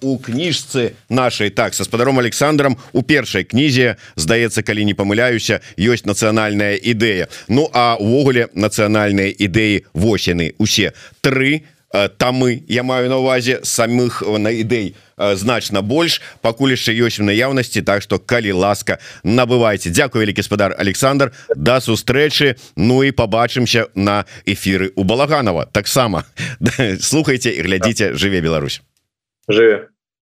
у 0.00 0.18
кніжцы 0.18 0.92
нашай. 1.08 1.50
Так 1.50 1.74
со 1.74 1.84
спадаром 1.84 2.18
Александром 2.18 2.76
у 2.92 3.02
першай 3.02 3.44
кнізе 3.44 3.96
здаецца 4.16 4.62
калі 4.62 4.84
не 4.84 4.94
памыляюся 4.94 5.60
ёсць 5.78 6.04
нацыянальная 6.04 6.41
нацыянальная 6.42 6.76
ідэя 6.76 7.28
Ну 7.48 7.68
а 7.72 7.96
увогуле 7.98 8.48
нацыянальныя 8.54 9.30
ідэі 9.30 9.86
восены 9.94 10.54
усе 10.58 10.92
тры 11.20 11.62
тамы 12.16 12.64
я 12.68 12.82
маю 12.82 13.08
на 13.08 13.18
увазе 13.18 13.60
самых 13.62 14.22
на 14.22 14.48
ідэй 14.48 14.96
значна 15.36 15.82
больш 15.82 16.20
пакуль 16.40 16.72
яшчэ 16.72 16.96
ёсць 16.96 17.20
у 17.20 17.24
наяўнасці 17.24 17.82
Так 17.82 18.02
что 18.02 18.18
калі 18.18 18.52
ласка 18.52 18.98
набывайце 19.24 19.90
Дякую 19.90 20.24
вялікі 20.24 20.42
спадар 20.42 20.74
Александр 20.78 21.32
да 21.56 21.80
сустрэчы 21.80 22.56
Ну 22.76 23.02
і 23.04 23.12
побачымся 23.12 23.86
на 23.94 24.24
эфиры 24.46 24.92
у 24.96 25.04
балаганова. 25.04 25.66
Таксама 25.66 26.24
слухайте 27.00 27.50
і 27.50 27.62
глядзіце 27.62 28.14
жыве 28.14 28.40
Беларусь 28.40 28.82
жыве 29.48 29.92